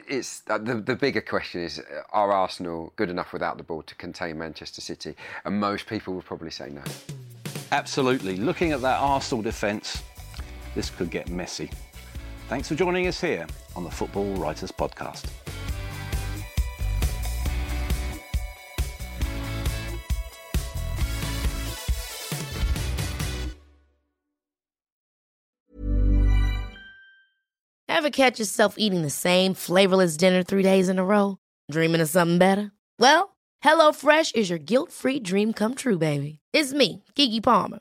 it's 0.08 0.42
uh, 0.48 0.58
the 0.58 0.76
the 0.76 0.96
bigger 0.96 1.20
question 1.20 1.62
is: 1.62 1.80
uh, 1.80 2.02
Are 2.12 2.32
Arsenal 2.32 2.92
good 2.96 3.10
enough 3.10 3.32
without 3.32 3.58
the 3.58 3.64
ball 3.64 3.82
to 3.82 3.94
contain 3.96 4.38
Manchester 4.38 4.80
City? 4.80 5.14
And 5.44 5.60
most 5.60 5.86
people 5.86 6.14
would 6.14 6.24
probably 6.24 6.50
say 6.50 6.70
no. 6.70 6.82
Absolutely. 7.72 8.36
Looking 8.36 8.72
at 8.72 8.80
that 8.80 8.98
Arsenal 9.00 9.42
defence, 9.42 10.02
this 10.74 10.88
could 10.88 11.10
get 11.10 11.28
messy. 11.28 11.70
Thanks 12.48 12.66
for 12.66 12.74
joining 12.74 13.06
us 13.06 13.20
here 13.20 13.46
on 13.76 13.84
the 13.84 13.90
Football 13.90 14.32
Writers 14.36 14.72
Podcast. 14.72 15.26
Ever 27.86 28.08
catch 28.08 28.38
yourself 28.38 28.76
eating 28.78 29.02
the 29.02 29.10
same 29.10 29.52
flavorless 29.52 30.16
dinner 30.16 30.42
three 30.42 30.62
days 30.62 30.88
in 30.88 30.98
a 30.98 31.04
row? 31.04 31.36
Dreaming 31.70 32.00
of 32.00 32.08
something 32.08 32.38
better? 32.38 32.72
Well, 32.98 33.36
HelloFresh 33.62 34.34
is 34.34 34.48
your 34.48 34.58
guilt 34.58 34.90
free 34.90 35.20
dream 35.20 35.52
come 35.52 35.74
true, 35.74 35.98
baby. 35.98 36.38
It's 36.54 36.72
me, 36.72 37.04
Keke 37.14 37.42
Palmer. 37.42 37.80